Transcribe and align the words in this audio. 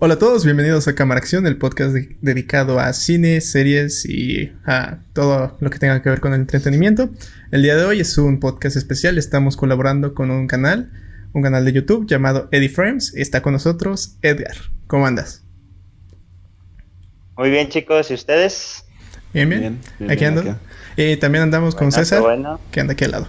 Hola 0.00 0.14
a 0.14 0.18
todos, 0.20 0.44
bienvenidos 0.44 0.86
a 0.86 0.94
Cámara 0.94 1.18
Acción, 1.18 1.44
el 1.48 1.56
podcast 1.56 1.92
dedicado 2.20 2.78
a 2.78 2.92
cine, 2.92 3.40
series 3.40 4.04
y 4.04 4.52
a 4.64 5.00
todo 5.12 5.56
lo 5.58 5.70
que 5.70 5.80
tenga 5.80 6.00
que 6.02 6.08
ver 6.08 6.20
con 6.20 6.32
el 6.34 6.42
entretenimiento. 6.42 7.10
El 7.50 7.64
día 7.64 7.74
de 7.74 7.84
hoy 7.84 7.98
es 7.98 8.16
un 8.16 8.38
podcast 8.38 8.76
especial, 8.76 9.18
estamos 9.18 9.56
colaborando 9.56 10.14
con 10.14 10.30
un 10.30 10.46
canal, 10.46 10.92
un 11.32 11.42
canal 11.42 11.64
de 11.64 11.72
YouTube 11.72 12.06
llamado 12.06 12.48
Eddie 12.52 12.68
Frames. 12.68 13.12
Está 13.16 13.42
con 13.42 13.54
nosotros 13.54 14.18
Edgar. 14.22 14.54
¿Cómo 14.86 15.04
andas? 15.04 15.42
Muy 17.36 17.50
bien 17.50 17.68
chicos, 17.68 18.08
¿y 18.12 18.14
ustedes? 18.14 18.84
Bien, 19.34 19.48
bien. 19.48 19.80
aquí 20.08 20.24
ando. 20.24 20.44
Y 20.96 21.16
también 21.16 21.42
andamos 21.42 21.74
con 21.74 21.90
César, 21.90 22.22
que 22.70 22.80
anda 22.80 22.92
aquí 22.92 23.04
al 23.04 23.10
lado. 23.10 23.26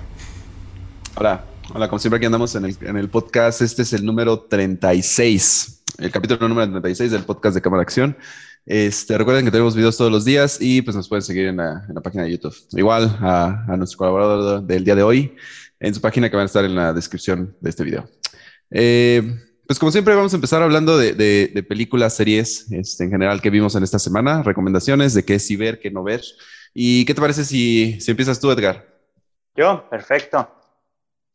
Hola, 1.15 1.43
hola, 1.73 1.87
como 1.87 1.99
siempre 1.99 2.17
aquí 2.17 2.25
andamos 2.25 2.55
en 2.55 2.65
el, 2.65 2.77
en 2.81 2.97
el 2.97 3.09
podcast. 3.09 3.61
Este 3.61 3.83
es 3.83 3.93
el 3.93 4.05
número 4.05 4.41
36 4.41 5.79
el 6.01 6.11
capítulo 6.11 6.47
número 6.47 6.69
36 6.69 7.11
del 7.11 7.23
podcast 7.23 7.55
de 7.55 7.61
Cámara 7.61 7.83
Acción. 7.83 8.17
Este, 8.65 9.17
recuerden 9.17 9.45
que 9.45 9.51
tenemos 9.51 9.75
videos 9.75 9.97
todos 9.97 10.11
los 10.11 10.23
días 10.23 10.57
y 10.61 10.81
pues 10.81 10.95
nos 10.95 11.09
pueden 11.09 11.23
seguir 11.23 11.47
en 11.47 11.57
la, 11.57 11.83
página 12.03 12.23
de 12.23 12.31
YouTube. 12.31 12.55
Igual 12.71 13.17
a, 13.21 13.75
nuestro 13.77 13.97
colaborador 13.97 14.63
del 14.63 14.83
día 14.83 14.95
de 14.95 15.03
hoy 15.03 15.35
en 15.79 15.93
su 15.93 16.01
página 16.01 16.29
que 16.29 16.35
va 16.35 16.43
a 16.43 16.45
estar 16.45 16.63
en 16.63 16.75
la 16.75 16.93
descripción 16.93 17.55
de 17.59 17.69
este 17.69 17.83
video. 17.83 18.09
Eh, 18.71 19.21
pues 19.67 19.77
como 19.77 19.91
siempre 19.91 20.15
vamos 20.15 20.33
a 20.33 20.37
empezar 20.37 20.61
hablando 20.61 20.97
de, 20.97 21.65
películas, 21.67 22.15
series 22.15 22.71
este, 22.71 23.03
en 23.03 23.11
general 23.11 23.41
que 23.41 23.49
vimos 23.49 23.75
en 23.75 23.83
esta 23.83 23.99
semana, 23.99 24.43
recomendaciones 24.43 25.13
de 25.13 25.25
qué 25.25 25.39
sí 25.39 25.55
ver, 25.55 25.79
qué 25.79 25.91
no 25.91 26.03
ver. 26.03 26.21
¿Y 26.73 27.03
qué 27.05 27.13
te 27.13 27.21
parece 27.21 27.43
si, 27.45 27.99
si 27.99 28.11
empiezas 28.11 28.39
tú, 28.39 28.51
Edgar? 28.51 28.87
Yo, 29.55 29.89
perfecto. 29.89 30.58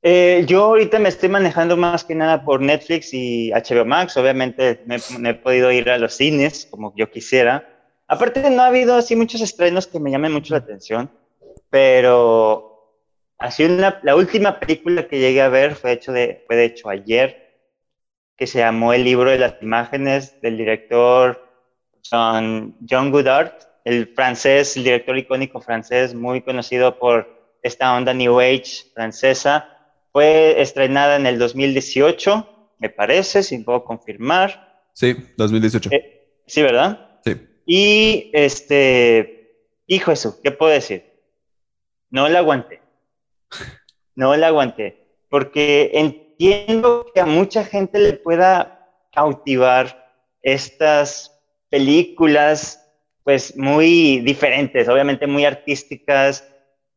Eh, 0.07 0.45
yo 0.47 0.65
ahorita 0.65 0.99
me 0.99 1.09
estoy 1.09 1.31
manejando 1.31 1.79
más 1.79 2.05
que 2.05 2.15
nada 2.15 2.45
por 2.45 2.61
Netflix 2.61 3.15
y 3.15 3.51
HBO 3.53 3.87
Max. 3.87 4.15
Obviamente 4.19 4.85
no 4.85 5.31
he, 5.31 5.35
podido 5.35 5.73
ir 5.73 5.89
a 5.89 5.97
los 5.97 6.13
cines 6.13 6.69
como 6.71 6.93
yo 6.95 7.11
quisiera. 7.11 7.67
Aparte 8.07 8.51
no 8.51 8.61
ha 8.61 8.67
habido 8.67 8.97
así 8.97 9.17
muchos 9.17 9.41
estrenos 9.41 9.87
que 9.87 9.99
me 9.99 10.11
llamen 10.11 10.35
mucho 10.35 10.53
la 10.53 10.59
atención, 10.59 11.11
pero 11.71 13.01
así 13.39 13.65
una, 13.65 13.99
la 14.03 14.15
última 14.15 14.61
película 14.61 15.09
que 15.09 15.21
llegué 15.21 15.41
a 15.41 15.49
ver 15.49 15.75
fue, 15.75 15.93
hecho 15.93 16.13
de, 16.13 16.45
fue 16.47 16.57
de 16.57 16.67
hecho 16.67 16.91
ayer, 16.91 17.63
que 18.37 18.47
se 18.47 18.59
llamó 18.59 18.93
El 18.93 19.05
libro 19.05 19.31
de 19.31 19.39
las 19.39 19.55
imágenes 19.63 20.39
del 20.43 20.59
director 20.59 21.49
John, 22.11 22.77
John 22.87 23.11
Goodard, 23.11 23.53
el 23.87 24.09
francés, 24.15 24.77
el 24.77 24.85
director 24.85 25.17
icónico 25.17 25.63
francés, 25.63 26.15
muy 26.15 26.43
conocido 26.43 26.99
por 26.99 27.57
esta 27.63 27.97
onda 27.97 28.13
New 28.13 28.39
Age 28.39 28.85
francesa 28.93 29.71
fue 30.15 30.63
estrenada 30.63 31.17
en 31.17 31.27
el 31.27 31.41
2018, 31.41 32.69
me 32.79 32.89
parece, 32.89 33.43
sin 33.43 33.65
puedo 33.65 33.83
confirmar. 33.83 34.87
Sí, 34.93 35.17
2018. 35.37 35.91
Eh, 35.91 36.41
sí, 36.47 36.63
¿verdad? 36.63 37.19
Sí. 37.25 37.33
Y 37.67 38.31
este, 38.33 39.73
hijo 39.89 40.13
eso, 40.13 40.39
¿qué 40.41 40.53
puedo 40.53 40.71
decir? 40.71 41.03
No 42.11 42.29
la 42.29 42.39
aguanté. 42.39 42.81
No 44.15 44.37
la 44.37 44.47
aguanté. 44.47 45.05
Porque 45.29 45.91
entiendo 45.95 47.07
que 47.13 47.21
a 47.21 47.27
mucha 47.27 47.65
gente 47.65 47.99
le 47.99 48.13
pueda 48.13 48.89
cautivar 49.13 50.13
estas 50.43 51.37
películas, 51.71 52.89
pues 53.25 53.57
muy 53.57 54.21
diferentes, 54.21 54.89
obviamente 54.89 55.27
muy 55.27 55.45
artísticas, 55.45 56.49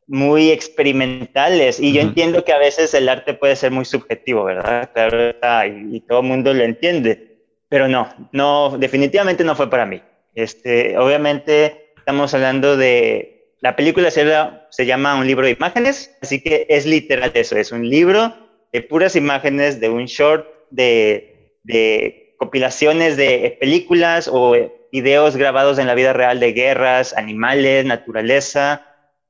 muy 0.08 0.52
experimentales. 0.52 1.80
Y 1.80 1.94
yo 1.94 2.02
entiendo 2.02 2.44
que 2.44 2.54
a 2.54 2.58
veces 2.58 2.94
el 2.94 3.10
arte 3.10 3.34
puede 3.34 3.56
ser 3.56 3.72
muy 3.72 3.86
subjetivo, 3.86 4.46
¿verdad? 4.46 4.90
Claro 4.94 5.36
y, 5.68 6.00
todo 6.02 6.22
el 6.22 6.28
mundo 6.28 6.54
lo 6.54 6.64
entiende. 6.64 7.38
Pero 7.70 7.88
no, 7.88 8.10
no, 8.32 8.78
definitivamente 8.78 9.44
no 9.44 9.56
fue 9.56 9.70
para 9.70 9.86
mí. 9.86 10.02
Este, 10.34 10.98
obviamente 10.98 11.94
estamos 11.98 12.34
hablando 12.34 12.78
de... 12.78 13.34
La 13.60 13.76
película 13.76 14.12
se, 14.12 14.26
se 14.70 14.86
llama 14.86 15.16
Un 15.16 15.28
libro 15.28 15.46
de 15.46 15.52
imágenes, 15.52 16.16
así 16.22 16.42
que 16.42 16.67
es 16.70 16.86
literal 16.86 17.32
eso, 17.34 17.58
es 17.58 17.72
un 17.72 17.90
libro 17.90 18.34
de 18.72 18.82
puras 18.84 19.16
imágenes, 19.16 19.80
de 19.80 19.90
un 19.90 20.06
short, 20.06 20.48
de, 20.70 21.58
de 21.64 22.36
compilaciones 22.38 23.17
de 23.17 23.58
películas 23.60 24.30
o 24.32 24.56
videos 24.92 25.36
grabados 25.36 25.80
en 25.80 25.88
la 25.88 25.96
vida 25.96 26.14
real 26.14 26.40
de 26.40 26.54
guerras, 26.54 27.17
animales, 27.17 27.84
naturaleza, 27.86 28.86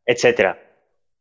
etcétera. 0.05 0.66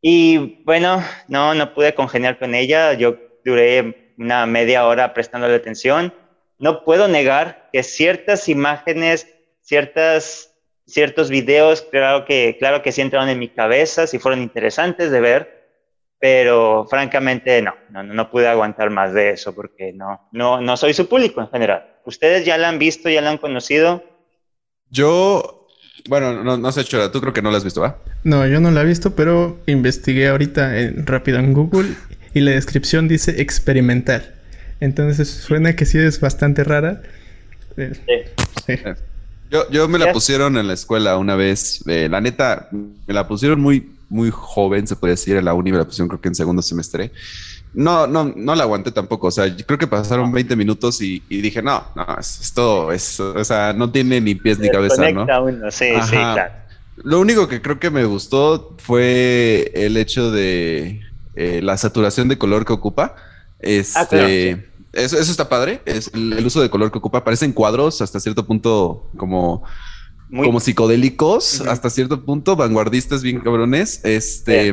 Y 0.08 0.62
bueno, 0.62 1.02
no, 1.26 1.52
no 1.54 1.74
pude 1.74 1.92
congeniar 1.92 2.38
con 2.38 2.54
ella. 2.54 2.92
Yo 2.92 3.16
duré 3.44 4.12
una 4.16 4.46
media 4.46 4.86
hora 4.86 5.12
prestándole 5.12 5.56
atención. 5.56 6.14
No 6.60 6.84
puedo 6.84 7.08
negar 7.08 7.68
que 7.72 7.82
ciertas 7.82 8.48
imágenes, 8.48 9.26
ciertas, 9.62 10.54
ciertos 10.86 11.28
videos, 11.28 11.82
claro 11.82 12.24
que, 12.24 12.56
claro 12.56 12.82
que 12.82 12.92
sí 12.92 13.00
entraron 13.00 13.28
en 13.30 13.40
mi 13.40 13.48
cabeza, 13.48 14.06
sí 14.06 14.20
fueron 14.20 14.42
interesantes 14.42 15.10
de 15.10 15.20
ver, 15.20 15.70
pero 16.20 16.86
francamente 16.88 17.60
no, 17.60 17.74
no, 17.90 18.04
no 18.04 18.30
pude 18.30 18.46
aguantar 18.46 18.90
más 18.90 19.12
de 19.12 19.30
eso 19.30 19.56
porque 19.56 19.92
no, 19.92 20.28
no, 20.30 20.60
no 20.60 20.76
soy 20.76 20.94
su 20.94 21.08
público 21.08 21.40
en 21.40 21.48
general. 21.48 21.96
¿Ustedes 22.04 22.44
ya 22.44 22.56
la 22.58 22.68
han 22.68 22.78
visto, 22.78 23.08
ya 23.08 23.22
la 23.22 23.30
han 23.30 23.38
conocido? 23.38 24.04
Yo 24.88 25.55
bueno, 26.08 26.44
no, 26.44 26.56
no 26.56 26.72
sé, 26.72 26.84
Chora, 26.84 27.10
tú 27.10 27.20
creo 27.20 27.32
que 27.32 27.42
no 27.42 27.50
la 27.50 27.58
has 27.58 27.64
visto, 27.64 27.80
¿va? 27.80 27.98
No, 28.24 28.46
yo 28.46 28.60
no 28.60 28.70
la 28.70 28.82
he 28.82 28.84
visto, 28.84 29.14
pero 29.14 29.58
investigué 29.66 30.28
ahorita 30.28 30.78
en, 30.80 31.06
rápido 31.06 31.38
en 31.38 31.52
Google 31.52 31.94
y 32.34 32.40
la 32.40 32.52
descripción 32.52 33.08
dice 33.08 33.40
experimental. 33.40 34.34
Entonces 34.80 35.28
suena 35.28 35.74
que 35.74 35.86
sí 35.86 35.98
es 35.98 36.20
bastante 36.20 36.64
rara. 36.64 37.02
Eh, 37.76 37.92
sí. 38.66 38.74
Yo, 39.50 39.70
yo 39.70 39.88
me 39.88 39.98
la 39.98 40.12
pusieron 40.12 40.56
en 40.58 40.66
la 40.66 40.74
escuela 40.74 41.16
una 41.18 41.36
vez. 41.36 41.82
Eh, 41.86 42.08
la 42.10 42.20
neta, 42.20 42.68
me 42.72 43.14
la 43.14 43.28
pusieron 43.28 43.60
muy, 43.60 43.90
muy 44.08 44.30
joven, 44.30 44.86
se 44.86 44.96
puede 44.96 45.12
decir, 45.12 45.36
en 45.36 45.44
la 45.44 45.54
uni 45.54 45.72
me 45.72 45.78
la 45.78 45.84
pusieron 45.84 46.08
creo 46.08 46.20
que 46.20 46.28
en 46.28 46.34
segundo 46.34 46.62
semestre. 46.62 47.12
No, 47.76 48.06
no, 48.06 48.32
no 48.34 48.54
la 48.54 48.62
aguanté 48.62 48.90
tampoco. 48.90 49.26
O 49.26 49.30
sea, 49.30 49.48
yo 49.48 49.66
creo 49.66 49.78
que 49.78 49.86
pasaron 49.86 50.32
20 50.32 50.56
minutos 50.56 51.02
y, 51.02 51.20
dije, 51.28 51.60
no, 51.60 51.84
no, 51.94 52.06
esto 52.18 52.90
es, 52.90 53.20
o 53.20 53.44
sea, 53.44 53.74
no 53.74 53.92
tiene 53.92 54.18
ni 54.18 54.34
pies 54.34 54.58
ni 54.58 54.70
cabeza, 54.70 55.10
¿no? 55.12 55.26
Sí, 55.70 55.90
sí, 56.02 56.16
claro. 56.16 56.54
Lo 56.96 57.20
único 57.20 57.46
que 57.48 57.60
creo 57.60 57.78
que 57.78 57.90
me 57.90 58.06
gustó 58.06 58.74
fue 58.78 59.70
el 59.74 59.98
hecho 59.98 60.30
de 60.30 61.02
eh, 61.34 61.60
la 61.62 61.76
saturación 61.76 62.28
de 62.28 62.38
color 62.38 62.64
que 62.64 62.72
ocupa. 62.72 63.14
Este, 63.58 64.52
ah, 64.54 64.88
eso, 64.94 65.18
está 65.18 65.50
padre. 65.50 65.82
Es 65.84 66.10
el, 66.14 66.46
uso 66.46 66.62
de 66.62 66.70
color 66.70 66.90
que 66.90 66.96
ocupa. 66.96 67.24
Parecen 67.24 67.52
cuadros 67.52 68.00
hasta 68.00 68.20
cierto 68.20 68.46
punto 68.46 69.10
como, 69.18 69.64
como 70.30 70.60
psicodélicos, 70.60 71.60
hasta 71.60 71.90
cierto 71.90 72.24
punto, 72.24 72.56
vanguardistas 72.56 73.22
bien 73.22 73.40
cabrones. 73.40 74.02
Este, 74.02 74.72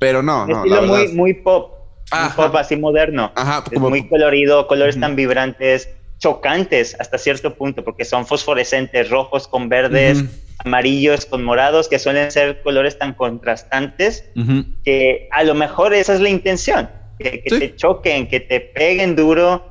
pero 0.00 0.24
no, 0.24 0.44
no. 0.48 0.64
Estilo 0.64 0.82
muy, 0.82 1.08
muy 1.12 1.34
pop 1.34 1.81
un 2.12 2.32
pop 2.36 2.54
así 2.56 2.76
moderno. 2.76 3.32
Ajá, 3.34 3.64
como... 3.64 3.90
muy 3.90 4.08
colorido, 4.08 4.66
colores 4.66 4.98
tan 4.98 5.16
vibrantes, 5.16 5.88
chocantes 6.18 6.96
hasta 7.00 7.18
cierto 7.18 7.54
punto, 7.54 7.82
porque 7.82 8.04
son 8.04 8.26
fosforescentes, 8.26 9.10
rojos 9.10 9.48
con 9.48 9.68
verdes, 9.68 10.24
amarillos 10.58 11.26
con 11.26 11.42
morados, 11.42 11.88
que 11.88 11.98
suelen 11.98 12.30
ser 12.30 12.62
colores 12.62 12.96
tan 12.96 13.14
contrastantes, 13.14 14.24
que 14.84 15.28
a 15.32 15.42
lo 15.42 15.54
mejor 15.54 15.92
esa 15.94 16.14
es 16.14 16.20
la 16.20 16.28
intención, 16.28 16.88
que, 17.18 17.42
te 17.48 17.74
choquen, 17.74 18.28
que 18.28 18.40
te 18.40 18.60
peguen 18.60 19.16
duro. 19.16 19.66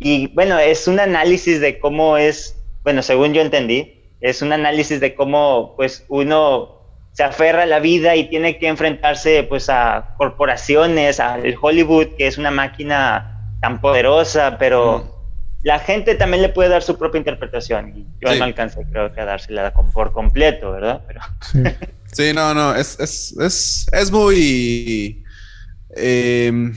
Y 0.00 0.26
bueno, 0.28 0.58
es 0.58 0.88
un 0.88 0.98
análisis 0.98 1.60
de 1.60 1.78
cómo 1.78 2.16
es, 2.16 2.56
bueno, 2.82 3.02
según 3.02 3.32
yo 3.32 3.40
entendí, 3.40 4.00
es 4.20 4.42
un 4.42 4.52
análisis 4.52 4.98
de 4.98 5.14
cómo 5.14 5.74
pues 5.76 6.04
uno 6.08 6.81
se 7.12 7.22
aferra 7.22 7.64
a 7.64 7.66
la 7.66 7.78
vida 7.78 8.16
y 8.16 8.28
tiene 8.28 8.58
que 8.58 8.68
enfrentarse 8.68 9.42
pues 9.44 9.68
a 9.68 10.14
corporaciones, 10.16 11.20
al 11.20 11.56
Hollywood, 11.60 12.16
que 12.16 12.26
es 12.26 12.38
una 12.38 12.50
máquina 12.50 13.56
tan 13.60 13.80
poderosa, 13.80 14.56
pero 14.58 15.12
la 15.62 15.78
gente 15.78 16.14
también 16.14 16.42
le 16.42 16.48
puede 16.48 16.70
dar 16.70 16.82
su 16.82 16.98
propia 16.98 17.18
interpretación. 17.18 17.92
Y 17.96 18.06
yo 18.20 18.34
no 18.34 18.44
alcancé, 18.44 18.84
creo 18.90 19.12
que 19.12 19.20
a 19.20 19.24
dársela 19.24 19.72
por 19.72 20.12
completo, 20.12 20.72
¿verdad? 20.72 21.02
Pero... 21.06 21.20
Sí. 22.12 22.34
no, 22.34 22.52
no, 22.52 22.74
es, 22.74 23.00
es, 23.00 23.34
es, 23.40 23.88
es 23.90 24.10
muy... 24.12 25.24
Em, 25.96 26.74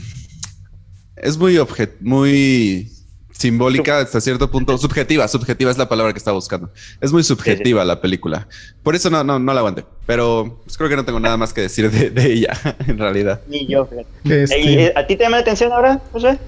es 1.16 1.36
muy 1.36 1.58
objet 1.58 1.96
muy 2.00 2.90
simbólica 3.38 3.98
hasta 3.98 4.20
cierto 4.20 4.50
punto, 4.50 4.76
subjetiva, 4.78 5.28
subjetiva 5.28 5.70
es 5.70 5.78
la 5.78 5.88
palabra 5.88 6.12
que 6.12 6.18
estaba 6.18 6.34
buscando. 6.34 6.70
Es 7.00 7.12
muy 7.12 7.22
subjetiva 7.22 7.84
la 7.84 8.00
película. 8.00 8.48
Por 8.82 8.94
eso 8.94 9.10
no, 9.10 9.22
no, 9.24 9.38
no 9.38 9.52
la 9.52 9.60
aguanté, 9.60 9.84
pero 10.06 10.60
pues, 10.64 10.76
creo 10.76 10.88
que 10.88 10.96
no 10.96 11.04
tengo 11.04 11.20
nada 11.20 11.36
más 11.36 11.52
que 11.52 11.60
decir 11.60 11.90
de, 11.90 12.32
ella, 12.32 12.52
en 12.86 12.98
realidad. 12.98 13.40
Ni 13.48 13.66
yo. 13.66 13.88
Este, 14.24 14.92
¿A 14.96 15.06
ti 15.06 15.16
te 15.16 15.24
llama 15.24 15.36
la 15.36 15.42
atención 15.42 15.72
ahora, 15.72 16.00
José? 16.12 16.38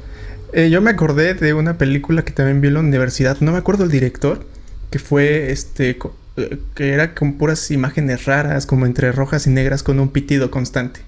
Eh, 0.52 0.70
yo 0.70 0.80
me 0.80 0.90
acordé 0.90 1.34
de 1.34 1.52
una 1.52 1.76
película 1.76 2.24
que 2.24 2.32
también 2.32 2.60
vi 2.60 2.68
en 2.68 2.74
la 2.74 2.80
universidad, 2.80 3.36
no 3.40 3.52
me 3.52 3.58
acuerdo 3.58 3.84
el 3.84 3.90
director, 3.90 4.46
que 4.90 4.98
fue 4.98 5.50
este, 5.50 5.98
eh, 6.36 6.58
que 6.74 6.92
era 6.92 7.14
con 7.14 7.34
puras 7.34 7.70
imágenes 7.70 8.24
raras, 8.24 8.64
como 8.64 8.86
entre 8.86 9.12
rojas 9.12 9.46
y 9.46 9.50
negras, 9.50 9.82
con 9.82 10.00
un 10.00 10.08
pitido 10.08 10.50
constante. 10.50 11.00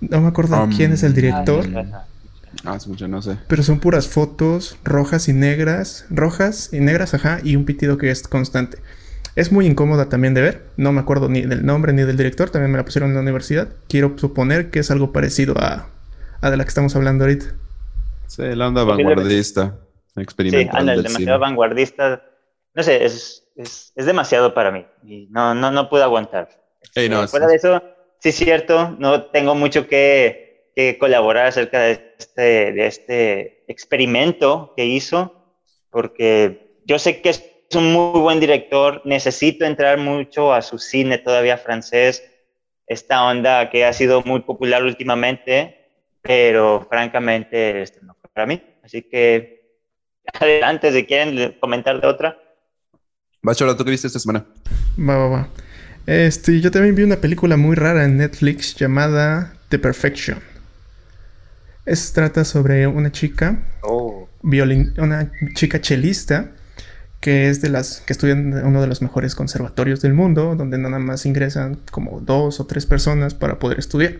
No 0.00 0.20
me 0.20 0.28
acuerdo 0.28 0.68
quién 0.76 0.92
es 0.92 1.02
el 1.02 1.12
director. 1.12 1.66
Ah, 2.68 2.76
es 2.76 2.86
mucho, 2.86 3.08
no 3.08 3.22
sé. 3.22 3.38
Pero 3.48 3.62
son 3.62 3.80
puras 3.80 4.08
fotos 4.08 4.76
rojas 4.84 5.28
y 5.28 5.32
negras, 5.32 6.04
rojas 6.10 6.68
y 6.72 6.80
negras, 6.80 7.14
ajá, 7.14 7.40
y 7.42 7.56
un 7.56 7.64
pitido 7.64 7.96
que 7.96 8.10
es 8.10 8.28
constante. 8.28 8.78
Es 9.36 9.52
muy 9.52 9.66
incómoda 9.66 10.10
también 10.10 10.34
de 10.34 10.42
ver. 10.42 10.64
No 10.76 10.92
me 10.92 11.00
acuerdo 11.00 11.30
ni 11.30 11.42
del 11.42 11.64
nombre 11.64 11.94
ni 11.94 12.02
del 12.02 12.18
director. 12.18 12.50
También 12.50 12.70
me 12.70 12.76
la 12.76 12.84
pusieron 12.84 13.08
en 13.10 13.14
la 13.14 13.22
universidad. 13.22 13.68
Quiero 13.88 14.18
suponer 14.18 14.70
que 14.70 14.80
es 14.80 14.90
algo 14.90 15.12
parecido 15.12 15.54
a, 15.56 15.88
a 16.42 16.50
de 16.50 16.56
la 16.58 16.64
que 16.64 16.68
estamos 16.68 16.94
hablando 16.94 17.24
ahorita. 17.24 17.46
Sí, 18.26 18.42
la 18.42 18.68
onda 18.68 18.84
vanguardista. 18.84 19.78
Experimental. 20.16 20.70
Sí, 20.70 20.78
anda, 20.78 21.02
demasiado 21.02 21.38
vanguardista. 21.38 22.22
No 22.74 22.82
sé, 22.82 23.04
es, 23.04 23.44
es, 23.56 23.92
es, 23.96 24.06
demasiado 24.06 24.52
para 24.52 24.70
mí. 24.70 24.84
Y 25.04 25.28
no, 25.30 25.54
no, 25.54 25.70
no 25.70 25.88
pude 25.88 26.02
aguantar. 26.02 26.48
Hey, 26.94 27.08
no, 27.08 27.24
eh, 27.24 27.28
fuera 27.28 27.46
de 27.46 27.56
eso, 27.56 27.82
sí 28.18 28.28
es 28.28 28.34
cierto, 28.34 28.96
no 28.98 29.24
tengo 29.26 29.54
mucho 29.54 29.86
que, 29.86 30.47
que 30.78 30.96
colaborar 30.96 31.46
acerca 31.46 31.80
de 31.80 32.14
este, 32.20 32.72
de 32.72 32.86
este 32.86 33.64
experimento 33.66 34.74
que 34.76 34.86
hizo, 34.86 35.56
porque 35.90 36.78
yo 36.84 37.00
sé 37.00 37.20
que 37.20 37.30
es 37.30 37.42
un 37.74 37.92
muy 37.92 38.20
buen 38.20 38.38
director, 38.38 39.02
necesito 39.04 39.64
entrar 39.64 39.98
mucho 39.98 40.54
a 40.54 40.62
su 40.62 40.78
cine 40.78 41.18
todavía 41.18 41.58
francés, 41.58 42.22
esta 42.86 43.24
onda 43.24 43.70
que 43.70 43.84
ha 43.84 43.92
sido 43.92 44.22
muy 44.22 44.42
popular 44.42 44.84
últimamente, 44.84 45.90
pero 46.22 46.86
francamente 46.88 47.82
este 47.82 47.98
no 48.02 48.14
fue 48.14 48.30
para 48.32 48.46
mí. 48.46 48.62
Así 48.84 49.02
que 49.02 49.82
adelante, 50.32 50.92
si 50.92 51.04
quieren 51.06 51.56
comentar 51.58 52.00
de 52.00 52.06
otra. 52.06 52.38
Bachola, 53.42 53.76
¿tú 53.76 53.84
qué 53.84 53.90
viste 53.90 54.06
esta 54.06 54.20
semana? 54.20 54.46
Va, 54.96 55.16
va, 55.16 55.28
va. 55.28 55.48
Este, 56.06 56.60
yo 56.60 56.70
también 56.70 56.94
vi 56.94 57.02
una 57.02 57.16
película 57.16 57.56
muy 57.56 57.74
rara 57.74 58.04
en 58.04 58.16
Netflix 58.18 58.76
llamada 58.76 59.54
The 59.70 59.80
Perfection. 59.80 60.47
Es 61.88 62.12
trata 62.12 62.44
sobre 62.44 62.86
una 62.86 63.10
chica, 63.10 63.62
oh. 63.80 64.28
violin, 64.42 64.92
una 64.98 65.32
chica 65.54 65.80
chelista 65.80 66.50
que 67.18 67.48
es 67.48 67.62
de 67.62 67.70
las 67.70 68.02
que 68.02 68.12
estudian 68.12 68.52
en 68.52 68.66
uno 68.66 68.82
de 68.82 68.86
los 68.86 69.00
mejores 69.00 69.34
conservatorios 69.34 70.02
del 70.02 70.12
mundo, 70.12 70.54
donde 70.54 70.76
nada 70.76 70.98
más 70.98 71.24
ingresan 71.24 71.80
como 71.90 72.20
dos 72.20 72.60
o 72.60 72.66
tres 72.66 72.84
personas 72.84 73.32
para 73.32 73.58
poder 73.58 73.78
estudiar. 73.78 74.18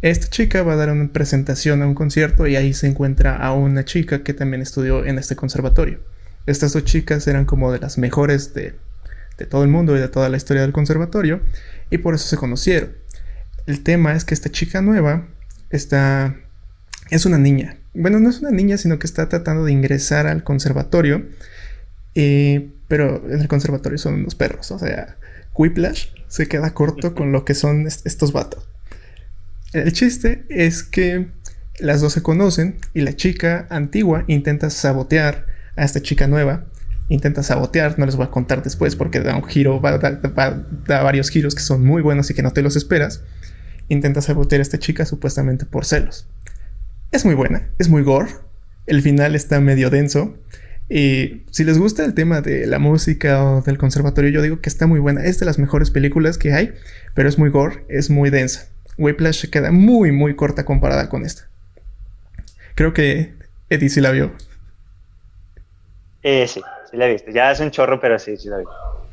Esta 0.00 0.28
chica 0.28 0.62
va 0.62 0.72
a 0.72 0.76
dar 0.76 0.90
una 0.90 1.12
presentación 1.12 1.82
a 1.82 1.86
un 1.86 1.94
concierto 1.94 2.46
y 2.46 2.56
ahí 2.56 2.72
se 2.72 2.86
encuentra 2.86 3.36
a 3.36 3.52
una 3.52 3.84
chica 3.84 4.22
que 4.22 4.32
también 4.32 4.62
estudió 4.62 5.04
en 5.04 5.18
este 5.18 5.36
conservatorio. 5.36 6.00
Estas 6.46 6.72
dos 6.72 6.84
chicas 6.84 7.26
eran 7.26 7.44
como 7.44 7.70
de 7.72 7.78
las 7.78 7.98
mejores 7.98 8.54
de, 8.54 8.74
de 9.36 9.44
todo 9.44 9.64
el 9.64 9.68
mundo 9.68 9.98
y 9.98 10.00
de 10.00 10.08
toda 10.08 10.30
la 10.30 10.38
historia 10.38 10.62
del 10.62 10.72
conservatorio 10.72 11.42
y 11.90 11.98
por 11.98 12.14
eso 12.14 12.26
se 12.26 12.38
conocieron. 12.38 12.92
El 13.66 13.82
tema 13.82 14.14
es 14.14 14.24
que 14.24 14.32
esta 14.32 14.48
chica 14.48 14.80
nueva 14.80 15.28
está 15.68 16.34
es 17.10 17.26
una 17.26 17.38
niña. 17.38 17.76
Bueno, 17.94 18.20
no 18.20 18.30
es 18.30 18.40
una 18.40 18.50
niña, 18.50 18.76
sino 18.78 18.98
que 18.98 19.06
está 19.06 19.28
tratando 19.28 19.64
de 19.64 19.72
ingresar 19.72 20.26
al 20.26 20.44
conservatorio 20.44 21.26
pero 22.90 23.22
en 23.30 23.40
el 23.40 23.46
conservatorio 23.48 23.98
son 23.98 24.14
unos 24.14 24.34
perros. 24.34 24.70
O 24.72 24.78
sea, 24.78 25.16
Whiplash 25.54 26.06
se 26.26 26.48
queda 26.48 26.74
corto 26.74 27.14
con 27.14 27.30
lo 27.30 27.44
que 27.44 27.54
son 27.54 27.86
estos 27.86 28.32
vatos. 28.32 28.68
El 29.72 29.92
chiste 29.92 30.44
es 30.48 30.82
que 30.82 31.28
las 31.78 32.00
dos 32.00 32.12
se 32.12 32.22
conocen 32.22 32.78
y 32.92 33.02
la 33.02 33.14
chica 33.14 33.68
antigua 33.70 34.24
intenta 34.26 34.70
sabotear 34.70 35.46
a 35.76 35.84
esta 35.84 36.02
chica 36.02 36.26
nueva. 36.26 36.66
Intenta 37.08 37.44
sabotear, 37.44 37.96
no 37.96 38.06
les 38.06 38.16
voy 38.16 38.26
a 38.26 38.30
contar 38.30 38.62
después 38.62 38.96
porque 38.96 39.20
da 39.20 39.36
un 39.36 39.44
giro, 39.44 39.80
va, 39.80 39.98
da, 39.98 41.02
varios 41.02 41.30
giros 41.30 41.54
que 41.54 41.62
son 41.62 41.84
muy 41.84 42.02
buenos 42.02 42.28
y 42.30 42.34
que 42.34 42.42
no 42.42 42.52
te 42.52 42.62
los 42.62 42.74
esperas. 42.74 43.22
Intenta 43.88 44.20
sabotear 44.20 44.60
a 44.60 44.62
esta 44.62 44.78
chica 44.78 45.06
supuestamente 45.06 45.64
por 45.64 45.84
celos. 45.84 46.26
Es 47.12 47.24
muy 47.24 47.34
buena, 47.34 47.68
es 47.78 47.88
muy 47.88 48.02
gore. 48.02 48.30
El 48.86 49.02
final 49.02 49.34
está 49.34 49.60
medio 49.60 49.90
denso. 49.90 50.36
Y 50.88 51.42
si 51.50 51.64
les 51.64 51.78
gusta 51.78 52.04
el 52.04 52.14
tema 52.14 52.40
de 52.40 52.66
la 52.66 52.78
música 52.78 53.44
o 53.44 53.62
del 53.62 53.78
conservatorio, 53.78 54.30
yo 54.30 54.42
digo 54.42 54.60
que 54.60 54.68
está 54.68 54.86
muy 54.86 55.00
buena. 55.00 55.24
Es 55.24 55.38
de 55.38 55.46
las 55.46 55.58
mejores 55.58 55.90
películas 55.90 56.38
que 56.38 56.52
hay, 56.52 56.74
pero 57.14 57.28
es 57.28 57.38
muy 57.38 57.50
gore, 57.50 57.84
es 57.88 58.10
muy 58.10 58.30
densa. 58.30 58.68
Whiplash 58.98 59.48
queda 59.50 59.72
muy, 59.72 60.12
muy 60.12 60.36
corta 60.36 60.64
comparada 60.64 61.08
con 61.08 61.24
esta. 61.24 61.48
Creo 62.74 62.92
que 62.92 63.34
Eddie 63.70 63.88
sí 63.88 64.00
la 64.00 64.10
vio. 64.10 64.32
Eh, 66.22 66.46
sí, 66.46 66.60
sí 66.90 66.96
la 66.96 67.06
he 67.06 67.12
visto. 67.12 67.30
Ya 67.30 67.50
es 67.50 67.60
un 67.60 67.70
chorro, 67.70 68.00
pero 68.00 68.18
sí, 68.18 68.36
sí 68.36 68.48
la 68.48 68.58
vi. 68.58 68.64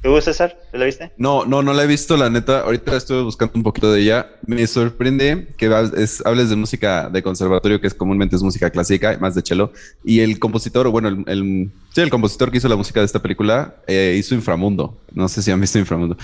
¿Tú, 0.01 0.21
César? 0.21 0.57
¿Tú 0.71 0.77
la 0.77 0.85
viste? 0.85 1.11
No, 1.17 1.45
no, 1.45 1.61
no 1.61 1.73
la 1.73 1.83
he 1.83 1.87
visto, 1.87 2.17
la 2.17 2.29
neta. 2.29 2.61
Ahorita 2.61 2.95
estuve 2.95 3.23
buscando 3.23 3.53
un 3.55 3.63
poquito 3.63 3.91
de 3.91 4.01
ella. 4.01 4.27
Me 4.45 4.65
sorprende 4.67 5.47
que 5.57 5.65
hables 5.65 6.49
de 6.49 6.55
música 6.55 7.09
de 7.09 7.23
conservatorio, 7.23 7.81
que 7.81 7.87
es 7.87 7.93
comúnmente 7.93 8.35
es 8.35 8.43
música 8.43 8.69
clásica, 8.69 9.17
más 9.19 9.35
de 9.35 9.41
cello. 9.41 9.71
Y 10.03 10.19
el 10.19 10.39
compositor, 10.39 10.87
bueno, 10.89 11.09
el, 11.09 11.71
sí, 11.93 12.01
el 12.01 12.09
compositor 12.09 12.51
que 12.51 12.57
hizo 12.57 12.67
la 12.67 12.75
música 12.75 12.99
de 12.99 13.05
esta 13.05 13.21
película 13.21 13.75
eh, 13.87 14.15
hizo 14.17 14.35
Inframundo. 14.35 14.97
No 15.13 15.27
sé 15.27 15.41
si 15.41 15.51
han 15.51 15.59
visto 15.59 15.79
Inframundo. 15.79 16.17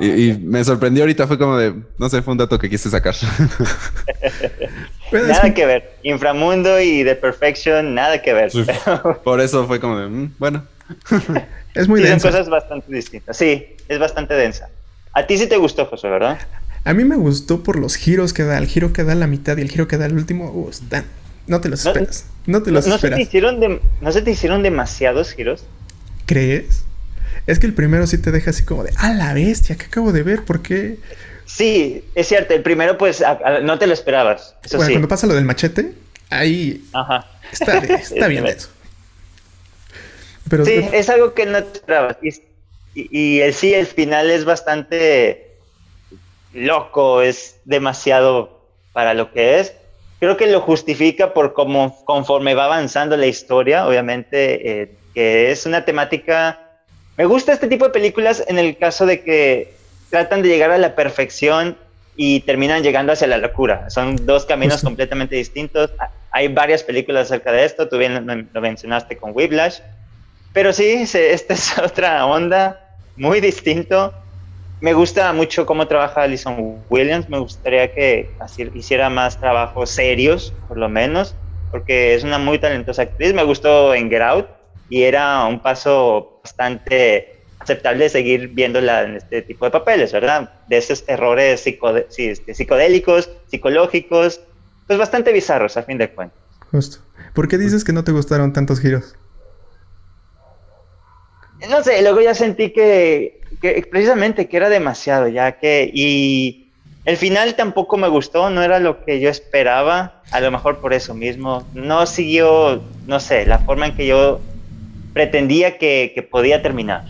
y, 0.00 0.32
me 0.32 0.64
sorprendió 0.64 1.04
ahorita, 1.04 1.26
fue 1.26 1.38
como 1.38 1.56
de, 1.56 1.74
no 1.98 2.08
sé, 2.08 2.22
fue 2.22 2.32
un 2.32 2.38
dato 2.38 2.58
que 2.58 2.68
quise 2.68 2.90
sacar. 2.90 3.14
nada 5.12 5.54
que 5.54 5.66
ver. 5.66 5.92
Inframundo 6.02 6.80
y 6.80 7.04
The 7.04 7.16
Perfection, 7.16 7.94
nada 7.94 8.20
que 8.22 8.32
ver. 8.32 8.50
Por 9.24 9.40
eso 9.40 9.66
fue 9.66 9.80
como 9.80 9.98
de, 9.98 10.08
mm, 10.08 10.34
bueno. 10.38 10.64
Es 11.74 11.88
muy 11.88 12.02
densa. 12.02 12.30
Son 12.30 12.32
cosas 12.32 12.48
bastante 12.50 12.94
distintas. 12.94 13.36
Sí, 13.36 13.76
es 13.88 13.98
bastante 13.98 14.34
densa. 14.34 14.68
A 15.14 15.26
ti 15.26 15.38
sí 15.38 15.46
te 15.46 15.56
gustó, 15.56 15.86
José, 15.86 16.08
¿verdad? 16.08 16.38
A 16.84 16.92
mí 16.92 17.04
me 17.04 17.16
gustó 17.16 17.62
por 17.62 17.76
los 17.78 17.96
giros 17.96 18.32
que 18.32 18.44
da. 18.44 18.58
El 18.58 18.66
giro 18.66 18.92
que 18.92 19.04
da 19.04 19.14
la 19.14 19.26
mitad 19.26 19.56
y 19.56 19.62
el 19.62 19.70
giro 19.70 19.88
que 19.88 19.96
da 19.96 20.06
el 20.06 20.14
último. 20.14 20.50
Uh, 20.50 20.70
no 21.46 21.60
te 21.60 21.68
los 21.68 21.86
esperas. 21.86 22.26
No, 22.46 22.62
te 22.62 22.70
los 22.70 22.86
no, 22.86 22.96
esperas. 22.96 23.18
Se 23.18 23.24
te 23.24 23.28
hicieron 23.28 23.80
¿No 24.00 24.12
se 24.12 24.22
te 24.22 24.30
hicieron 24.30 24.62
demasiados 24.62 25.32
giros? 25.32 25.64
¿Crees? 26.26 26.84
Es 27.46 27.58
que 27.58 27.66
el 27.66 27.74
primero 27.74 28.06
sí 28.06 28.18
te 28.18 28.30
deja 28.30 28.50
así 28.50 28.64
como 28.64 28.84
de, 28.84 28.92
¡ah, 28.96 29.14
la 29.14 29.32
bestia! 29.34 29.76
¿Qué 29.76 29.86
acabo 29.86 30.12
de 30.12 30.22
ver? 30.22 30.44
¿Por 30.44 30.62
qué? 30.62 30.98
Sí, 31.46 32.04
es 32.14 32.28
cierto. 32.28 32.54
El 32.54 32.62
primero, 32.62 32.98
pues, 32.98 33.22
no 33.62 33.78
te 33.78 33.86
lo 33.86 33.94
esperabas. 33.94 34.54
Eso 34.62 34.76
bueno, 34.76 34.92
cuando 34.92 35.08
pasa 35.08 35.26
lo 35.26 35.34
del 35.34 35.44
machete, 35.44 35.94
ahí 36.30 36.84
Ajá. 36.92 37.26
está, 37.50 37.78
está 37.78 38.26
bien 38.28 38.46
eso 38.46 38.68
sí, 40.64 40.88
es 40.92 41.08
algo 41.08 41.34
que 41.34 41.46
no 41.46 41.58
esperabas. 41.58 42.16
Y, 42.94 43.40
el 43.40 43.54
sí, 43.54 43.72
el 43.72 43.86
final 43.86 44.30
es 44.30 44.44
bastante 44.44 45.56
loco, 46.52 47.22
es 47.22 47.60
demasiado 47.64 48.60
para 48.92 49.14
lo 49.14 49.32
que 49.32 49.60
es. 49.60 49.74
Creo 50.20 50.36
que 50.36 50.46
lo 50.46 50.60
justifica 50.60 51.32
por 51.32 51.52
cómo 51.52 52.04
conforme 52.04 52.54
va 52.54 52.66
avanzando 52.66 53.16
la 53.16 53.26
historia, 53.26 53.86
obviamente, 53.86 54.82
eh, 54.82 54.92
que 55.14 55.50
es 55.50 55.66
una 55.66 55.84
temática... 55.84 56.58
Me 57.16 57.24
gusta 57.24 57.52
este 57.52 57.68
tipo 57.68 57.86
de 57.86 57.90
películas 57.90 58.44
en 58.46 58.58
el 58.58 58.76
caso 58.76 59.04
de 59.06 59.22
que 59.22 59.74
tratan 60.10 60.42
de 60.42 60.48
llegar 60.48 60.70
a 60.70 60.78
la 60.78 60.94
perfección 60.94 61.76
y 62.16 62.40
terminan 62.40 62.82
llegando 62.82 63.12
hacia 63.12 63.26
la 63.26 63.38
locura. 63.38 63.88
Son 63.90 64.26
dos 64.26 64.44
caminos 64.44 64.82
completamente 64.82 65.36
distintos. 65.36 65.90
Hay 66.30 66.48
varias 66.48 66.82
películas 66.82 67.26
acerca 67.26 67.52
de 67.52 67.64
esto, 67.64 67.88
tú 67.88 67.98
bien 67.98 68.48
lo 68.52 68.60
mencionaste 68.60 69.16
con 69.16 69.32
Whiplash. 69.34 69.80
Pero 70.52 70.72
sí, 70.72 71.04
esta 71.14 71.54
es 71.54 71.78
otra 71.78 72.26
onda, 72.26 72.96
muy 73.16 73.40
distinto. 73.40 74.12
Me 74.80 74.94
gusta 74.94 75.32
mucho 75.32 75.64
cómo 75.64 75.86
trabaja 75.86 76.22
Alison 76.22 76.82
Williams. 76.90 77.28
Me 77.28 77.38
gustaría 77.38 77.92
que 77.94 78.28
hiciera 78.74 79.08
más 79.08 79.38
trabajos 79.38 79.90
serios, 79.90 80.52
por 80.66 80.76
lo 80.76 80.88
menos, 80.88 81.36
porque 81.70 82.14
es 82.14 82.24
una 82.24 82.38
muy 82.38 82.58
talentosa 82.58 83.02
actriz. 83.02 83.32
Me 83.32 83.44
gustó 83.44 83.94
en 83.94 84.10
Get 84.10 84.22
Out 84.22 84.48
y 84.88 85.04
era 85.04 85.46
un 85.46 85.60
paso 85.60 86.40
bastante 86.42 87.42
aceptable 87.60 88.08
seguir 88.08 88.48
viéndola 88.48 89.04
en 89.04 89.16
este 89.16 89.42
tipo 89.42 89.64
de 89.64 89.70
papeles, 89.70 90.12
¿verdad? 90.12 90.52
De 90.68 90.78
esos 90.78 91.04
errores 91.06 91.64
este, 91.64 92.54
psicodélicos, 92.54 93.30
psicológicos, 93.46 94.40
pues 94.88 94.98
bastante 94.98 95.32
bizarros 95.32 95.76
a 95.76 95.84
fin 95.84 95.98
de 95.98 96.10
cuentas. 96.10 96.38
Justo. 96.72 96.98
¿Por 97.34 97.46
qué 97.46 97.56
dices 97.56 97.84
que 97.84 97.92
no 97.92 98.02
te 98.02 98.10
gustaron 98.10 98.52
tantos 98.52 98.80
giros? 98.80 99.14
No 101.68 101.82
sé, 101.82 102.02
luego 102.02 102.20
ya 102.20 102.34
sentí 102.34 102.70
que, 102.70 103.40
precisamente 103.90 104.48
que 104.48 104.56
era 104.56 104.68
demasiado, 104.68 105.28
ya 105.28 105.52
que, 105.52 105.90
y 105.92 106.70
el 107.04 107.16
final 107.16 107.54
tampoco 107.54 107.96
me 107.96 108.08
gustó, 108.08 108.50
no 108.50 108.62
era 108.62 108.78
lo 108.78 109.04
que 109.04 109.20
yo 109.20 109.28
esperaba, 109.28 110.22
a 110.30 110.40
lo 110.40 110.50
mejor 110.50 110.78
por 110.78 110.92
eso 110.94 111.14
mismo, 111.14 111.66
no 111.74 112.06
siguió, 112.06 112.82
no 113.06 113.20
sé, 113.20 113.46
la 113.46 113.58
forma 113.58 113.86
en 113.86 113.96
que 113.96 114.06
yo 114.06 114.40
pretendía 115.12 115.78
que, 115.78 116.28
podía 116.30 116.62
terminar. 116.62 117.04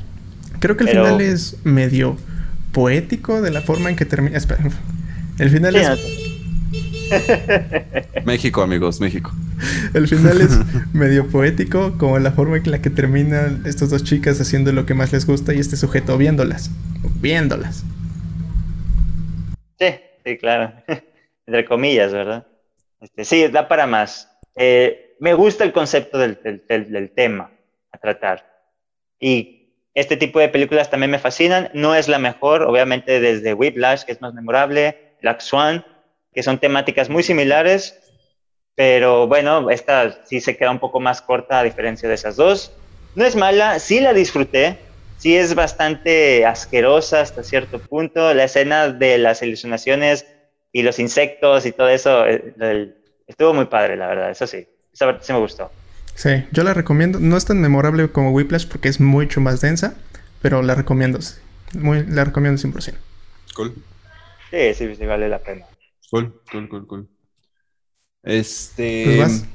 Creo 0.58 0.76
que 0.76 0.84
el 0.84 0.90
final 0.90 1.20
es 1.20 1.56
medio 1.64 2.16
poético 2.72 3.42
de 3.42 3.50
la 3.50 3.60
forma 3.60 3.90
en 3.90 3.96
que 3.96 4.04
termina. 4.04 4.38
Espera, 4.38 4.62
el 5.38 5.50
final 5.50 5.76
es... 5.76 5.88
México, 8.24 8.62
amigos, 8.62 9.00
México. 9.00 9.30
El 9.94 10.08
final 10.08 10.40
es 10.40 10.58
medio 10.92 11.28
poético, 11.28 11.96
como 11.98 12.18
la 12.18 12.32
forma 12.32 12.56
en 12.56 12.70
la 12.70 12.80
que 12.80 12.90
terminan 12.90 13.62
estas 13.66 13.90
dos 13.90 14.04
chicas 14.04 14.40
haciendo 14.40 14.72
lo 14.72 14.86
que 14.86 14.94
más 14.94 15.12
les 15.12 15.26
gusta 15.26 15.54
y 15.54 15.58
este 15.58 15.76
sujeto 15.76 16.16
viéndolas. 16.16 16.70
Viéndolas. 17.20 17.84
Sí, 19.78 19.94
sí, 20.24 20.38
claro. 20.38 20.72
Entre 21.46 21.64
comillas, 21.64 22.12
¿verdad? 22.12 22.46
Este, 23.00 23.24
sí, 23.24 23.48
da 23.48 23.68
para 23.68 23.86
más. 23.86 24.28
eh, 24.56 25.16
me 25.20 25.34
gusta 25.34 25.62
el 25.62 25.72
concepto 25.72 26.18
del, 26.18 26.40
del, 26.68 27.10
tema 27.10 27.52
a 27.92 27.98
tratar. 27.98 28.44
Y 29.20 29.76
este 29.94 30.16
tipo 30.16 30.40
de 30.40 30.48
películas 30.48 30.90
también 30.90 31.12
me 31.12 31.20
fascinan. 31.20 31.70
No 31.74 31.94
es 31.94 32.08
la 32.08 32.18
mejor, 32.18 32.62
obviamente, 32.62 33.20
desde 33.20 33.54
Whiplash, 33.54 34.02
que 34.02 34.10
es 34.10 34.20
más 34.20 34.34
memorable, 34.34 35.14
Black 35.22 35.40
Swan, 35.40 35.84
que 36.32 36.42
son 36.42 36.58
temáticas 36.58 37.08
muy 37.08 37.22
similares, 37.22 37.98
pero 38.74 39.26
bueno, 39.26 39.70
esta 39.70 40.24
sí 40.24 40.40
se 40.40 40.56
queda 40.56 40.70
un 40.70 40.78
poco 40.78 41.00
más 41.00 41.20
corta 41.20 41.60
a 41.60 41.62
diferencia 41.62 42.08
de 42.08 42.14
esas 42.14 42.36
dos. 42.36 42.72
No 43.14 43.24
es 43.24 43.36
mala, 43.36 43.78
sí 43.78 44.00
la 44.00 44.14
disfruté, 44.14 44.78
sí 45.18 45.36
es 45.36 45.54
bastante 45.54 46.46
asquerosa 46.46 47.20
hasta 47.20 47.42
cierto 47.42 47.78
punto. 47.78 48.32
La 48.32 48.44
escena 48.44 48.88
de 48.88 49.18
las 49.18 49.42
ilusionaciones 49.42 50.26
y 50.72 50.82
los 50.82 50.98
insectos 50.98 51.66
y 51.66 51.72
todo 51.72 51.88
eso 51.88 52.26
eh, 52.26 52.94
estuvo 53.26 53.52
muy 53.52 53.66
padre, 53.66 53.96
la 53.96 54.06
verdad, 54.06 54.30
eso 54.30 54.46
sí, 54.46 54.66
esa 54.92 55.18
sí 55.20 55.32
me 55.32 55.38
gustó. 55.38 55.70
Sí, 56.14 56.44
yo 56.52 56.62
la 56.62 56.74
recomiendo. 56.74 57.20
No 57.20 57.36
es 57.36 57.44
tan 57.44 57.60
memorable 57.60 58.08
como 58.08 58.30
Whiplash 58.30 58.66
porque 58.66 58.88
es 58.88 59.00
mucho 59.00 59.40
más 59.40 59.60
densa, 59.60 59.94
pero 60.40 60.62
la 60.62 60.74
recomiendo. 60.74 61.18
Muy, 61.74 62.04
la 62.06 62.24
recomiendo 62.24 62.60
100%. 62.60 62.94
Cool. 63.54 63.74
Sí, 64.50 64.74
sí, 64.74 64.94
sí, 64.94 65.06
vale 65.06 65.28
la 65.28 65.38
pena. 65.38 65.64
Cool, 66.12 66.42
cool, 66.52 66.68
cool, 66.68 66.86
cool. 66.86 67.08
Este. 68.22 69.16
Pues 69.16 69.46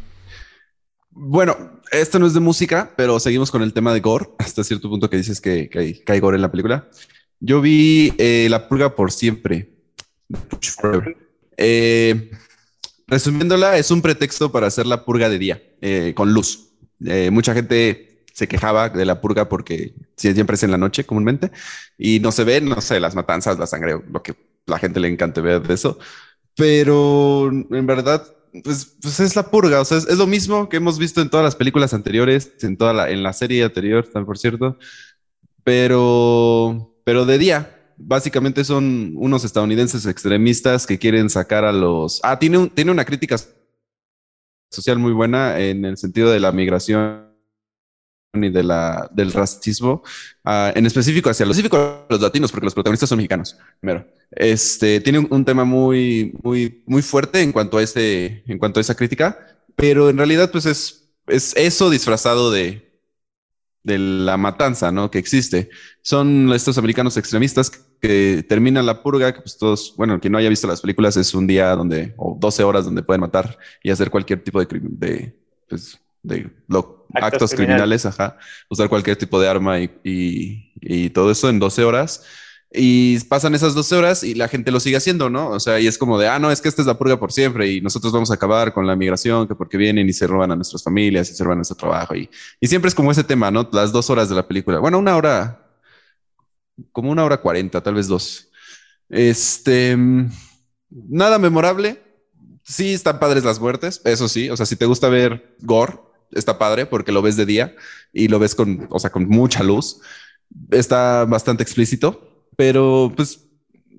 bueno, 1.11 1.55
esto 1.91 2.17
no 2.17 2.25
es 2.25 2.33
de 2.33 2.39
música, 2.39 2.93
pero 2.97 3.19
seguimos 3.19 3.51
con 3.51 3.61
el 3.61 3.73
tema 3.73 3.93
de 3.93 3.99
gore, 3.99 4.29
hasta 4.39 4.63
cierto 4.63 4.89
punto 4.89 5.07
que 5.07 5.17
dices 5.17 5.39
que, 5.39 5.69
hay, 6.07 6.19
gore 6.19 6.37
en 6.37 6.41
la 6.41 6.49
película. 6.49 6.89
Yo 7.39 7.61
vi 7.61 8.11
eh, 8.17 8.47
La 8.49 8.67
Purga 8.67 8.95
por 8.95 9.11
siempre. 9.11 9.69
Eh, 11.57 12.31
resumiéndola, 13.05 13.77
es 13.77 13.91
un 13.91 14.01
pretexto 14.01 14.51
para 14.51 14.65
hacer 14.65 14.87
la 14.87 15.05
purga 15.05 15.29
de 15.29 15.37
día, 15.37 15.61
eh, 15.81 16.13
con 16.15 16.33
luz. 16.33 16.71
mucha 17.31 17.53
gente 17.53 18.25
se 18.33 18.47
quejaba 18.47 18.89
de 18.89 19.05
la 19.05 19.21
purga 19.21 19.47
porque 19.47 19.93
siempre 20.15 20.55
es 20.55 20.63
en 20.63 20.71
la 20.71 20.77
noche 20.77 21.05
comúnmente 21.05 21.51
y 21.99 22.19
no 22.19 22.31
se 22.31 22.43
ven, 22.43 22.67
no 22.67 22.81
sé, 22.81 22.99
las 22.99 23.13
matanzas, 23.13 23.59
la 23.59 23.67
sangre, 23.67 24.01
lo 24.11 24.23
que 24.23 24.35
la 24.65 24.79
gente 24.79 24.99
le 24.99 25.07
encanta 25.07 25.41
ver 25.41 25.61
de 25.61 25.73
eso. 25.73 25.97
Pero 26.57 27.49
en 27.49 27.85
verdad 27.85 28.27
pues, 28.63 28.97
pues, 29.01 29.19
es 29.19 29.35
la 29.35 29.49
purga, 29.49 29.81
o 29.81 29.85
sea, 29.85 29.97
es, 29.97 30.17
lo 30.17 30.27
mismo 30.27 30.69
que 30.69 30.77
hemos 30.77 30.97
visto 30.97 31.21
en 31.21 31.29
todas 31.29 31.43
las 31.43 31.55
películas 31.55 31.93
anteriores, 31.93 32.53
en 32.61 32.77
toda 32.77 32.93
la, 32.93 33.09
en 33.09 33.23
la 33.23 33.33
serie 33.33 33.63
anterior, 33.63 34.07
por 34.11 34.37
cierto, 34.37 34.77
pero, 35.63 36.95
pero 37.03 37.25
de 37.25 37.37
día. 37.37 37.73
Básicamente 37.99 38.63
son 38.63 39.13
unos 39.15 39.43
estadounidenses 39.43 40.05
extremistas 40.05 40.85
que 40.85 40.99
quieren 40.99 41.31
sacar 41.31 41.65
a 41.65 41.71
los... 41.71 42.19
Ah, 42.23 42.37
tiene, 42.37 42.69
tiene 42.69 42.91
una 42.91 43.05
crítica 43.05 43.37
social 44.69 44.99
muy 44.99 45.13
buena 45.13 45.59
en 45.59 45.83
el 45.83 45.97
sentido 45.97 46.29
de 46.29 46.39
la 46.39 46.51
migración 46.51 47.26
y 48.33 48.49
de 48.49 48.63
la, 48.63 49.09
del 49.13 49.31
racismo, 49.31 50.03
ah, 50.43 50.71
en 50.75 50.85
específico 50.85 51.29
hacia 51.29 51.45
los, 51.45 51.57
los 52.09 52.21
latinos, 52.21 52.51
porque 52.51 52.65
los 52.65 52.73
protagonistas 52.73 53.09
son 53.09 53.17
mexicanos. 53.17 53.57
Primero, 53.79 54.05
este, 54.31 54.99
tiene 55.01 55.19
un, 55.19 55.45
tema 55.45 55.63
muy, 55.63 56.33
muy, 56.43 56.83
muy 56.85 57.01
fuerte 57.01 57.41
en 57.41 57.51
cuanto 57.51 57.77
a 57.77 57.83
este, 57.83 58.43
en 58.47 58.57
cuanto 58.57 58.79
a 58.79 58.81
esa 58.81 58.95
crítica, 58.95 59.37
pero 59.75 60.09
en 60.09 60.17
realidad, 60.17 60.51
pues 60.51 60.65
es, 60.65 61.09
es 61.27 61.55
eso 61.55 61.89
disfrazado 61.89 62.51
de, 62.51 63.01
de 63.83 63.97
la 63.97 64.37
matanza, 64.37 64.91
¿no? 64.91 65.09
Que 65.09 65.19
existe. 65.19 65.69
Son 66.01 66.51
estos 66.53 66.77
americanos 66.77 67.17
extremistas 67.17 67.71
que 68.01 68.45
terminan 68.47 68.85
la 68.85 69.01
purga, 69.01 69.33
que 69.33 69.41
pues 69.41 69.57
todos, 69.57 69.93
bueno, 69.97 70.19
quien 70.19 70.31
no 70.31 70.37
haya 70.37 70.49
visto 70.49 70.67
las 70.67 70.81
películas 70.81 71.17
es 71.17 71.33
un 71.33 71.47
día 71.47 71.75
donde, 71.75 72.13
o 72.17 72.37
12 72.39 72.63
horas 72.63 72.85
donde 72.85 73.03
pueden 73.03 73.21
matar 73.21 73.57
y 73.83 73.89
hacer 73.89 74.11
cualquier 74.11 74.43
tipo 74.43 74.59
de, 74.59 74.67
de 74.81 75.39
pues, 75.67 75.99
de 76.23 76.49
actos, 77.13 77.53
criminales, 77.53 78.05
ajá, 78.05 78.37
usar 78.69 78.89
cualquier 78.89 79.17
tipo 79.17 79.39
de 79.39 79.47
arma 79.47 79.79
y, 79.79 80.71
y, 80.81 81.09
todo 81.11 81.31
eso 81.31 81.49
en 81.49 81.59
12 81.59 81.83
horas. 81.83 82.23
Y 82.69 83.17
pasan 83.21 83.55
esas 83.55 83.73
12 83.75 83.95
horas 83.95 84.23
y 84.23 84.35
la 84.35 84.49
gente 84.49 84.71
lo 84.71 84.81
sigue 84.81 84.97
haciendo, 84.97 85.29
¿no? 85.29 85.51
O 85.51 85.59
sea, 85.59 85.79
y 85.79 85.87
es 85.87 85.97
como 85.97 86.19
de, 86.19 86.27
ah, 86.27 86.37
no, 86.37 86.51
es 86.51 86.59
que 86.59 86.67
esta 86.67 86.81
es 86.81 86.85
la 86.85 86.97
purga 86.97 87.17
por 87.17 87.31
siempre 87.31 87.71
y 87.71 87.79
nosotros 87.79 88.11
vamos 88.11 88.29
a 88.29 88.33
acabar 88.33 88.73
con 88.73 88.85
la 88.85 88.95
migración, 88.95 89.47
que 89.47 89.55
porque 89.55 89.77
vienen 89.77 90.09
y 90.09 90.13
se 90.13 90.27
roban 90.27 90.51
a 90.51 90.55
nuestras 90.55 90.83
familias 90.83 91.29
y 91.31 91.35
se 91.35 91.43
roban 91.45 91.59
nuestro 91.59 91.77
trabajo. 91.77 92.13
Y, 92.13 92.29
y 92.59 92.67
siempre 92.67 92.89
es 92.89 92.95
como 92.95 93.11
ese 93.11 93.23
tema, 93.23 93.51
¿no? 93.51 93.69
Las 93.71 93.93
dos 93.93 94.09
horas 94.09 94.27
de 94.27 94.35
la 94.35 94.47
película. 94.47 94.79
Bueno, 94.79 94.99
una 94.99 95.15
hora, 95.15 95.65
como 96.91 97.09
una 97.09 97.23
hora 97.23 97.37
cuarenta, 97.37 97.81
tal 97.81 97.93
vez 97.93 98.07
dos. 98.07 98.49
Este, 99.09 99.97
nada 100.89 101.39
memorable. 101.39 102.03
Sí, 102.63 102.93
están 102.93 103.17
padres 103.17 103.45
las 103.45 103.61
muertes, 103.61 104.01
eso 104.03 104.27
sí. 104.27 104.49
O 104.49 104.57
sea, 104.57 104.65
si 104.65 104.75
te 104.75 104.85
gusta 104.85 105.07
ver 105.07 105.55
gore, 105.61 105.99
está 106.31 106.57
padre 106.57 106.85
porque 106.85 107.11
lo 107.11 107.21
ves 107.21 107.37
de 107.37 107.45
día 107.45 107.75
y 108.13 108.27
lo 108.27 108.39
ves 108.39 108.55
con, 108.55 108.87
o 108.89 108.99
sea, 108.99 109.09
con 109.09 109.27
mucha 109.27 109.63
luz. 109.63 109.99
Está 110.71 111.25
bastante 111.25 111.63
explícito, 111.63 112.45
pero 112.55 113.11
pues, 113.15 113.45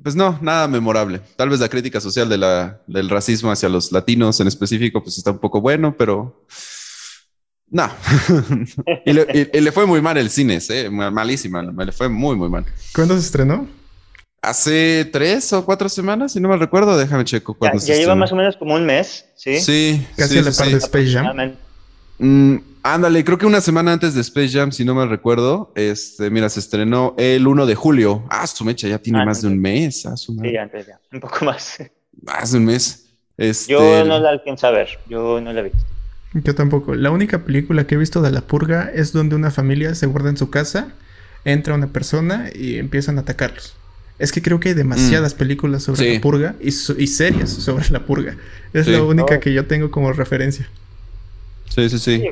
pues 0.02 0.16
no, 0.16 0.38
nada 0.42 0.68
memorable. 0.68 1.20
Tal 1.36 1.50
vez 1.50 1.60
la 1.60 1.68
crítica 1.68 2.00
social 2.00 2.28
de 2.28 2.38
la, 2.38 2.82
del 2.86 3.10
racismo 3.10 3.50
hacia 3.50 3.68
los 3.68 3.92
latinos 3.92 4.40
en 4.40 4.48
específico, 4.48 5.02
pues 5.02 5.18
está 5.18 5.30
un 5.30 5.38
poco 5.38 5.60
bueno, 5.60 5.94
pero 5.96 6.46
no. 7.70 7.90
y, 9.04 9.12
le, 9.12 9.72
fue 9.72 9.86
muy 9.86 10.00
mal 10.00 10.16
el 10.16 10.30
cine, 10.30 10.58
¿eh? 10.68 10.88
malísima, 10.90 11.62
le 11.62 11.92
fue 11.92 12.08
muy, 12.08 12.36
muy 12.36 12.48
mal. 12.48 12.64
¿Cuándo 12.94 13.14
se 13.14 13.20
estrenó? 13.20 13.68
Hace 14.40 15.08
tres 15.12 15.52
o 15.52 15.64
cuatro 15.64 15.88
semanas, 15.88 16.32
si 16.32 16.40
no 16.40 16.48
me 16.48 16.56
recuerdo, 16.56 16.96
déjame 16.96 17.24
checo. 17.24 17.56
Ya, 17.60 17.72
ya 17.74 17.94
lleva 17.96 18.14
más 18.14 18.32
o 18.32 18.36
menos 18.36 18.56
como 18.56 18.74
un 18.76 18.86
mes, 18.86 19.26
¿sí? 19.34 19.60
Sí. 19.60 20.06
Casi 20.16 20.38
a 20.38 20.42
la 20.42 20.52
par 20.52 20.68
de 20.68 20.76
Space 20.76 21.12
Jam. 21.12 21.56
Mm, 22.18 22.56
ándale, 22.82 23.24
creo 23.24 23.38
que 23.38 23.46
una 23.46 23.60
semana 23.60 23.92
antes 23.92 24.14
de 24.14 24.20
Space 24.20 24.50
Jam, 24.50 24.72
si 24.72 24.84
no 24.84 24.94
me 24.94 25.06
recuerdo, 25.06 25.72
este, 25.74 26.30
mira, 26.30 26.48
se 26.48 26.60
estrenó 26.60 27.14
el 27.18 27.46
1 27.46 27.66
de 27.66 27.74
julio. 27.74 28.24
Ah, 28.30 28.46
su 28.46 28.64
mecha 28.64 28.88
ya 28.88 28.98
tiene 28.98 29.20
ah, 29.20 29.24
más 29.24 29.42
de 29.42 29.48
un 29.48 29.58
mes. 29.58 30.04
Ah, 30.06 30.16
sí, 30.16 30.56
antes 30.56 30.86
ya, 30.86 31.00
un 31.12 31.20
poco 31.20 31.44
más. 31.44 31.78
Más 32.20 32.50
de 32.50 32.58
un 32.58 32.64
mes. 32.64 33.06
Este... 33.36 33.72
Yo 33.72 34.04
no 34.04 34.18
la 34.18 34.30
alcanzo 34.30 34.66
a 34.66 34.72
ver, 34.72 34.88
yo 35.08 35.40
no 35.40 35.52
la 35.52 35.60
he 35.60 35.62
visto. 35.62 35.78
Yo 36.34 36.54
tampoco. 36.56 36.96
La 36.96 37.12
única 37.12 37.44
película 37.44 37.86
que 37.86 37.94
he 37.94 37.98
visto 37.98 38.20
de 38.20 38.32
La 38.32 38.40
Purga 38.40 38.90
es 38.92 39.12
donde 39.12 39.36
una 39.36 39.52
familia 39.52 39.94
se 39.94 40.06
guarda 40.06 40.28
en 40.28 40.36
su 40.36 40.50
casa, 40.50 40.88
entra 41.44 41.74
una 41.74 41.86
persona 41.86 42.50
y 42.52 42.78
empiezan 42.78 43.18
a 43.18 43.20
atacarlos. 43.20 43.76
Es 44.18 44.32
que 44.32 44.42
creo 44.42 44.58
que 44.58 44.70
hay 44.70 44.74
demasiadas 44.74 45.34
mm. 45.34 45.38
películas 45.38 45.84
sobre 45.84 46.14
la 46.14 46.20
purga 46.20 46.56
y, 46.60 46.68
y, 46.68 47.06
series 47.06 47.50
sobre 47.50 47.88
la 47.90 48.04
purga. 48.04 48.36
Es 48.72 48.88
la 48.88 49.02
única 49.04 49.36
oh. 49.36 49.40
que 49.40 49.52
yo 49.52 49.66
tengo 49.66 49.92
como 49.92 50.12
referencia. 50.12 50.68
Sí, 51.68 51.88
sí, 51.88 51.98
sí. 51.98 52.24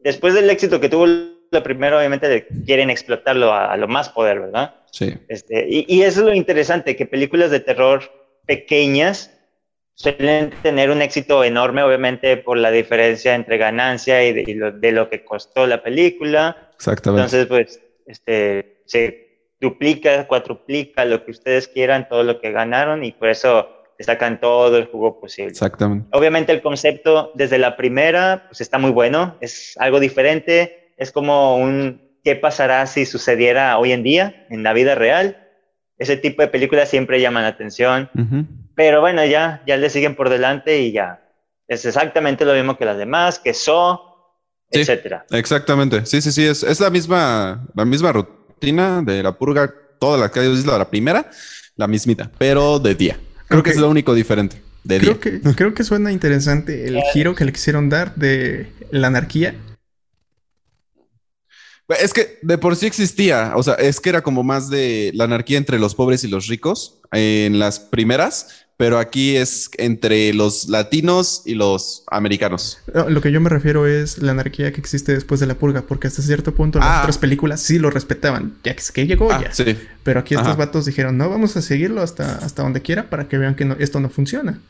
Después 0.00 0.34
del 0.34 0.50
éxito 0.50 0.80
que 0.80 0.88
tuvo 0.88 1.06
la 1.50 1.62
primera, 1.62 1.98
obviamente 1.98 2.46
quieren 2.64 2.90
explotarlo 2.90 3.52
a, 3.52 3.76
lo 3.76 3.88
más 3.88 4.08
poder, 4.08 4.40
¿verdad? 4.40 4.74
Sí. 4.90 5.14
Este, 5.28 5.66
y, 5.68 5.84
y, 5.88 6.02
eso 6.02 6.20
es 6.20 6.26
lo 6.26 6.34
interesante, 6.34 6.96
que 6.96 7.06
películas 7.06 7.50
de 7.50 7.60
terror 7.60 8.02
pequeñas 8.46 9.30
suelen 9.96 10.50
tener 10.62 10.90
un 10.90 11.02
éxito 11.02 11.42
enorme, 11.42 11.82
obviamente, 11.82 12.36
por 12.36 12.58
la 12.58 12.70
diferencia 12.70 13.34
entre 13.34 13.56
ganancia 13.56 14.24
y 14.24 14.32
de, 14.32 14.92
lo, 14.92 15.10
que 15.10 15.24
costó 15.24 15.66
la 15.66 15.82
película. 15.82 16.70
Exactamente. 16.74 17.24
Entonces, 17.24 17.46
pues, 17.46 17.80
este, 18.06 18.82
se 18.84 19.54
duplica, 19.58 20.28
cuatruplica 20.28 21.04
lo 21.06 21.24
que 21.24 21.30
ustedes 21.30 21.66
quieran, 21.66 22.08
todo 22.08 22.22
lo 22.22 22.40
que 22.40 22.52
ganaron, 22.52 23.04
y 23.04 23.12
por 23.12 23.30
eso 23.30 23.68
sacan 24.04 24.40
todo 24.40 24.76
el 24.76 24.86
jugo 24.86 25.20
posible. 25.20 25.50
Exactamente. 25.50 26.08
Obviamente 26.12 26.52
el 26.52 26.62
concepto 26.62 27.32
desde 27.34 27.58
la 27.58 27.76
primera 27.76 28.44
pues 28.48 28.60
está 28.60 28.78
muy 28.78 28.90
bueno, 28.90 29.36
es 29.40 29.74
algo 29.78 30.00
diferente, 30.00 30.92
es 30.96 31.12
como 31.12 31.56
un 31.56 32.06
qué 32.22 32.36
pasará 32.36 32.86
si 32.86 33.06
sucediera 33.06 33.78
hoy 33.78 33.92
en 33.92 34.02
día 34.02 34.46
en 34.50 34.62
la 34.62 34.72
vida 34.72 34.94
real. 34.94 35.42
Ese 35.98 36.16
tipo 36.16 36.42
de 36.42 36.48
películas 36.48 36.90
siempre 36.90 37.20
llaman 37.20 37.44
la 37.44 37.50
atención, 37.50 38.10
pero 38.74 39.00
bueno, 39.00 39.24
ya 39.24 39.62
ya 39.66 39.76
le 39.76 39.88
siguen 39.88 40.14
por 40.14 40.28
delante 40.28 40.80
y 40.80 40.92
ya 40.92 41.22
es 41.68 41.84
exactamente 41.84 42.44
lo 42.44 42.54
mismo 42.54 42.76
que 42.76 42.84
las 42.84 42.98
demás, 42.98 43.38
que 43.38 43.54
so, 43.54 44.34
etcétera. 44.70 45.24
Exactamente. 45.30 46.04
Sí, 46.04 46.20
sí, 46.20 46.32
sí, 46.32 46.44
es, 46.44 46.62
es 46.62 46.80
la 46.80 46.90
misma 46.90 47.66
la 47.74 47.84
misma 47.84 48.12
rutina 48.12 49.02
de 49.02 49.22
la 49.22 49.32
purga, 49.32 49.72
toda 49.98 50.18
la 50.18 50.30
que 50.30 50.40
hay 50.40 50.62
la 50.64 50.90
primera, 50.90 51.30
la 51.76 51.86
mismita, 51.86 52.30
pero 52.38 52.78
de 52.78 52.94
día. 52.94 53.18
Creo 53.48 53.62
que 53.62 53.70
es 53.70 53.76
lo 53.76 53.88
único 53.88 54.14
diferente. 54.14 54.62
De 54.84 54.98
creo, 54.98 55.18
que, 55.18 55.40
creo 55.40 55.74
que 55.74 55.82
suena 55.82 56.12
interesante 56.12 56.86
el 56.86 57.00
giro 57.12 57.34
que 57.34 57.44
le 57.44 57.52
quisieron 57.52 57.88
dar 57.88 58.14
de 58.14 58.70
la 58.90 59.08
anarquía. 59.08 59.54
Es 62.00 62.12
que 62.12 62.38
de 62.42 62.58
por 62.58 62.74
sí 62.74 62.86
existía, 62.86 63.52
o 63.54 63.62
sea, 63.62 63.74
es 63.74 64.00
que 64.00 64.08
era 64.08 64.22
como 64.22 64.42
más 64.42 64.68
de 64.68 65.12
la 65.14 65.24
anarquía 65.24 65.58
entre 65.58 65.78
los 65.78 65.94
pobres 65.94 66.24
y 66.24 66.28
los 66.28 66.48
ricos 66.48 67.00
en 67.12 67.60
las 67.60 67.78
primeras, 67.78 68.65
pero 68.76 68.98
aquí 68.98 69.36
es 69.36 69.70
entre 69.78 70.32
los 70.34 70.68
latinos 70.68 71.42
y 71.46 71.54
los 71.54 72.04
americanos. 72.10 72.78
lo 73.08 73.20
que 73.20 73.32
yo 73.32 73.40
me 73.40 73.48
refiero 73.48 73.86
es 73.86 74.18
la 74.18 74.32
anarquía 74.32 74.72
que 74.72 74.80
existe 74.80 75.14
después 75.14 75.40
de 75.40 75.46
la 75.46 75.54
purga, 75.54 75.82
porque 75.82 76.08
hasta 76.08 76.22
cierto 76.22 76.54
punto 76.54 76.78
las 76.78 76.88
ah. 76.88 77.00
otras 77.00 77.18
películas 77.18 77.60
sí 77.60 77.78
lo 77.78 77.90
respetaban, 77.90 78.54
ya 78.64 78.74
que, 78.74 78.82
que 78.92 79.06
llegó 79.06 79.32
ah, 79.32 79.42
ya. 79.42 79.52
Sí. 79.52 79.76
Pero 80.02 80.20
aquí 80.20 80.34
estos 80.34 80.56
vatos 80.56 80.84
dijeron, 80.84 81.16
no, 81.16 81.30
vamos 81.30 81.56
a 81.56 81.62
seguirlo 81.62 82.02
hasta, 82.02 82.36
hasta 82.36 82.62
donde 82.62 82.82
quiera 82.82 83.08
para 83.08 83.28
que 83.28 83.38
vean 83.38 83.54
que 83.54 83.76
esto 83.78 84.00
no 84.00 84.10
funciona. 84.10 84.60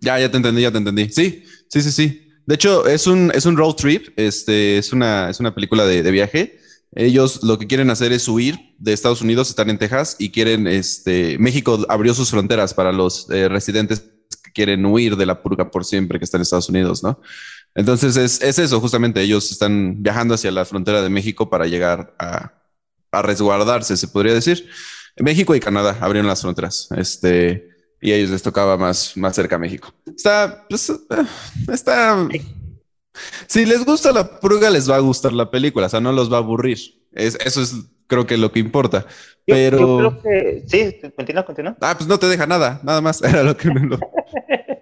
Ya, 0.00 0.18
ya 0.18 0.30
te 0.30 0.36
entendí, 0.36 0.62
ya 0.62 0.70
te 0.70 0.78
entendí. 0.78 1.10
Sí, 1.10 1.44
sí, 1.68 1.82
sí, 1.82 1.90
sí. 1.90 2.26
De 2.46 2.54
hecho, 2.54 2.86
es 2.86 3.06
un, 3.06 3.30
es 3.34 3.46
un 3.46 3.56
road 3.56 3.74
trip, 3.74 4.08
este, 4.16 4.78
es, 4.78 4.92
una, 4.92 5.30
es 5.30 5.40
una 5.40 5.54
película 5.54 5.84
de, 5.84 6.02
de 6.02 6.10
viaje. 6.10 6.59
Ellos 6.92 7.42
lo 7.42 7.58
que 7.58 7.66
quieren 7.66 7.90
hacer 7.90 8.12
es 8.12 8.26
huir 8.28 8.74
de 8.78 8.92
Estados 8.92 9.22
Unidos, 9.22 9.48
están 9.48 9.70
en 9.70 9.78
Texas 9.78 10.16
y 10.18 10.30
quieren, 10.30 10.66
este, 10.66 11.38
México 11.38 11.84
abrió 11.88 12.14
sus 12.14 12.30
fronteras 12.30 12.74
para 12.74 12.92
los 12.92 13.30
eh, 13.30 13.48
residentes 13.48 14.00
que 14.42 14.52
quieren 14.52 14.84
huir 14.84 15.16
de 15.16 15.26
la 15.26 15.42
purga 15.42 15.70
por 15.70 15.84
siempre 15.84 16.18
que 16.18 16.24
están 16.24 16.40
en 16.40 16.42
Estados 16.42 16.68
Unidos, 16.68 17.02
¿no? 17.02 17.20
Entonces 17.76 18.16
es, 18.16 18.42
es 18.42 18.58
eso, 18.58 18.80
justamente 18.80 19.20
ellos 19.20 19.52
están 19.52 20.02
viajando 20.02 20.34
hacia 20.34 20.50
la 20.50 20.64
frontera 20.64 21.02
de 21.02 21.10
México 21.10 21.48
para 21.48 21.66
llegar 21.66 22.14
a, 22.18 22.52
a 23.12 23.22
resguardarse, 23.22 23.96
se 23.96 24.08
podría 24.08 24.34
decir. 24.34 24.68
México 25.16 25.54
y 25.54 25.60
Canadá 25.60 25.96
abrieron 26.00 26.26
las 26.26 26.40
fronteras, 26.40 26.88
este, 26.96 27.68
y 28.00 28.10
a 28.10 28.16
ellos 28.16 28.30
les 28.30 28.42
tocaba 28.42 28.76
más, 28.76 29.16
más 29.16 29.36
cerca 29.36 29.56
a 29.56 29.58
México. 29.58 29.92
Está, 30.06 30.66
pues, 30.68 30.90
eh, 30.90 30.96
está, 31.72 32.26
si 33.46 33.64
les 33.66 33.84
gusta 33.84 34.12
la 34.12 34.38
purga, 34.40 34.70
les 34.70 34.90
va 34.90 34.96
a 34.96 35.00
gustar 35.00 35.32
la 35.32 35.50
película, 35.50 35.86
o 35.86 35.88
sea, 35.88 36.00
no 36.00 36.12
los 36.12 36.30
va 36.32 36.36
a 36.36 36.40
aburrir. 36.40 36.78
Es, 37.12 37.36
eso 37.44 37.62
es, 37.62 37.74
creo 38.06 38.26
que 38.26 38.36
lo 38.36 38.52
que 38.52 38.60
importa. 38.60 39.06
Yo, 39.46 39.54
Pero. 39.56 39.78
yo 39.78 40.20
creo 40.20 40.22
que. 40.22 40.62
Sí, 40.66 41.10
continúa, 41.16 41.44
continúa. 41.44 41.76
Ah, 41.80 41.94
pues 41.96 42.08
no 42.08 42.18
te 42.18 42.26
deja 42.28 42.46
nada, 42.46 42.80
nada 42.84 43.00
más. 43.00 43.22
Era 43.24 43.42
lo 43.42 43.56
que 43.56 43.68
lo, 43.68 43.98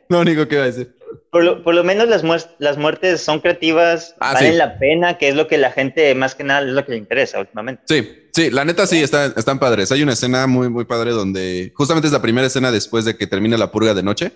lo 0.09 0.21
único 0.21 0.47
que 0.49 0.55
iba 0.57 0.65
a 0.65 0.69
decir. 0.69 0.95
Por 1.31 1.45
lo, 1.45 1.63
por 1.63 1.75
lo 1.75 1.85
menos 1.85 2.09
las, 2.09 2.25
muer- 2.25 2.49
las 2.59 2.79
muertes 2.79 3.21
son 3.21 3.41
creativas, 3.41 4.15
Ah, 4.19 4.33
valen 4.33 4.53
sí. 4.53 4.59
la 4.59 4.79
pena, 4.79 5.19
que 5.19 5.29
es 5.29 5.35
lo 5.35 5.47
que 5.47 5.59
la 5.59 5.71
gente, 5.71 6.15
más 6.15 6.35
que 6.35 6.43
nada, 6.45 6.61
es 6.67 6.73
lo 6.73 6.85
que 6.87 6.93
le 6.93 6.99
interesa 6.99 7.39
últimamente. 7.39 7.83
Sí, 7.87 8.09
sí, 8.33 8.51
la 8.51 8.65
neta 8.65 8.87
sí, 8.87 9.03
están, 9.03 9.35
están 9.37 9.59
padres. 9.59 9.93
Hay 9.93 10.03
una 10.03 10.15
escena 10.15 10.47
muy, 10.47 10.71
muy 10.71 10.87
padre 10.87 11.11
donde 11.11 11.71
justamente 11.75 12.07
es 12.07 12.15
la 12.15 12.23
primera 12.23 12.47
escena 12.47 12.71
después 12.73 13.05
de 13.05 13.17
que 13.17 13.27
termina 13.27 13.59
la 13.59 13.71
purga 13.71 13.93
de 13.93 14.03
noche. 14.03 14.33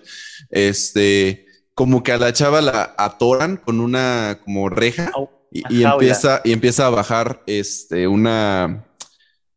Este, 0.51 1.47
como 1.75 2.03
que 2.03 2.11
a 2.11 2.17
la 2.17 2.33
chava 2.33 2.61
la 2.61 2.93
atoran 2.97 3.57
con 3.57 3.79
una 3.79 4.39
como 4.43 4.69
reja 4.69 5.11
y, 5.51 5.83
empieza, 5.83 6.41
y 6.43 6.51
empieza 6.51 6.87
a 6.87 6.89
bajar 6.89 7.43
este, 7.47 8.07
una. 8.07 8.85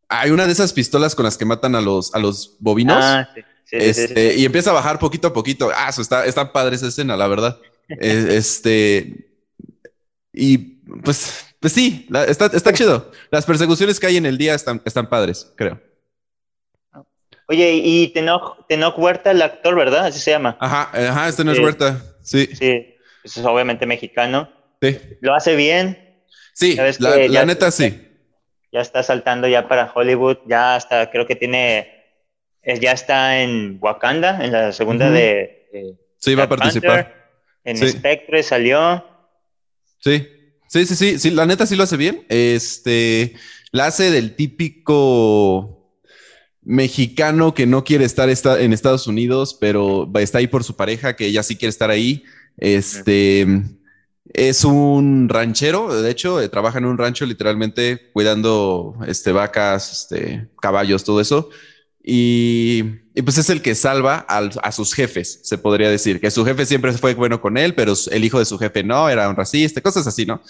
Hay 0.09 0.31
una 0.31 0.45
de 0.45 0.51
esas 0.51 0.71
pistolas 0.73 1.15
con 1.15 1.25
las 1.25 1.37
que 1.37 1.45
matan 1.45 1.75
a 1.75 1.81
los, 1.81 2.13
a 2.13 2.19
los 2.19 2.55
bovinos. 2.59 2.97
Ah, 2.99 3.27
sí, 3.33 3.41
sí, 3.41 3.47
sí, 3.79 3.79
sí, 3.79 3.93
sí. 3.93 4.03
Este, 4.03 4.35
y 4.35 4.45
empieza 4.45 4.69
a 4.69 4.73
bajar 4.73 4.99
poquito 4.99 5.27
a 5.27 5.33
poquito. 5.33 5.69
Ah, 5.75 5.89
eso 5.89 6.01
está, 6.01 6.25
está 6.25 6.53
padre 6.53 6.75
esa 6.75 6.87
escena, 6.87 7.17
la 7.17 7.27
verdad. 7.27 7.59
Eh, 7.89 8.27
este, 8.31 9.31
y 10.31 10.57
pues, 11.03 11.45
pues 11.59 11.73
sí, 11.73 12.05
la- 12.09 12.25
está, 12.25 12.45
está 12.45 12.71
chido. 12.73 13.11
Las 13.31 13.45
persecuciones 13.45 13.99
que 13.99 14.07
hay 14.07 14.17
en 14.17 14.25
el 14.25 14.37
día 14.37 14.53
están, 14.53 14.81
están 14.85 15.09
padres, 15.09 15.51
creo. 15.55 15.81
Oye, 17.49 17.75
y 17.83 18.09
Tenoch, 18.09 18.67
Tenoch 18.67 18.97
Huerta, 18.97 19.31
el 19.31 19.41
actor, 19.41 19.75
¿verdad? 19.75 20.05
Así 20.05 20.19
se 20.19 20.31
llama. 20.31 20.57
Ajá, 20.59 20.89
ajá, 20.93 21.29
este 21.29 21.43
no 21.43 21.53
es. 21.53 21.59
Huerta. 21.59 22.01
Sí, 22.27 22.47
Sí, 22.53 22.95
pues 23.21 23.37
es 23.37 23.45
obviamente 23.45 23.85
mexicano. 23.85 24.51
sí. 24.81 24.97
Lo 25.21 25.33
hace 25.33 25.55
bien, 25.55 25.97
Sí, 26.53 26.75
la, 26.75 26.91
la 27.17 27.27
ya- 27.27 27.45
neta 27.45 27.71
sí. 27.71 28.07
ya 28.71 28.81
está 28.81 29.01
saltando 29.03 29.47
ya 29.47 29.67
para 29.67 29.91
Hollywood, 29.93 30.37
ya 30.47 30.75
hasta 30.75 31.09
creo 31.11 31.25
que 31.25 31.35
tiene, 31.35 32.03
ya 32.81 32.91
está 32.91 33.41
en 33.41 33.77
Wakanda, 33.79 34.43
en 34.43 34.51
la 34.51 34.71
segunda 34.73 35.09
de, 35.09 35.69
de 35.71 35.95
Sí, 36.17 36.35
va 36.35 36.43
a 36.43 36.45
Black 36.47 36.59
participar. 36.59 37.03
Panther, 37.05 37.23
en 37.63 37.77
Sí. 37.77 37.89
Spectre 37.89 38.43
salió. 38.43 39.05
Sí, 39.99 40.27
sí, 40.67 40.85
sí, 40.85 40.95
sí, 40.95 41.19
sí, 41.19 41.29
la 41.31 41.45
neta 41.45 41.65
sí 41.65 41.75
lo 41.75 41.83
hace 41.83 41.95
bien. 41.97 42.25
Este, 42.29 43.35
la 43.71 43.85
hace 43.85 44.09
del 44.11 44.35
típico 44.35 45.76
mexicano 46.69 47.53
que 47.53 47.65
no 47.65 47.85
quiere 47.85 48.03
estar 48.03 48.29
esta- 48.29 48.59
en 48.61 48.73
Estados 48.73 49.07
Unidos, 49.07 49.57
pero 49.59 50.11
está 50.19 50.39
ahí 50.39 50.47
por 50.47 50.65
su 50.65 50.75
pareja, 50.75 51.15
que 51.15 51.25
ella 51.27 51.41
sí 51.41 51.55
quiere 51.55 51.69
estar 51.69 51.89
ahí. 51.89 52.23
Este, 52.57 53.47
es 54.33 54.65
un 54.65 55.29
ranchero, 55.29 56.01
de 56.01 56.11
hecho, 56.11 56.41
eh, 56.41 56.49
trabaja 56.49 56.79
en 56.79 56.85
un 56.85 56.97
rancho 56.97 57.25
literalmente 57.25 58.09
cuidando 58.11 58.95
este, 59.07 59.31
vacas, 59.31 59.93
este, 59.93 60.49
caballos, 60.61 61.05
todo 61.05 61.21
eso. 61.21 61.49
Y, 62.03 62.83
pues 63.23 63.37
es 63.37 63.49
el 63.49 63.61
que 63.61 63.73
salva 63.73 64.17
al- 64.17 64.51
a 64.61 64.71
sus 64.73 64.93
jefes, 64.93 65.39
se 65.43 65.57
podría 65.57 65.89
decir, 65.89 66.19
que 66.19 66.31
su 66.31 66.43
jefe 66.45 66.65
siempre 66.65 66.91
fue 66.93 67.13
bueno 67.13 67.39
con 67.39 67.57
él, 67.57 67.75
pero 67.75 67.93
el 68.11 68.25
hijo 68.25 68.39
de 68.39 68.45
su 68.45 68.57
jefe 68.57 68.83
no, 68.83 69.07
era 69.09 69.29
un 69.29 69.37
racista, 69.37 69.79
cosas 69.79 70.05
así, 70.05 70.25
¿no? 70.25 70.41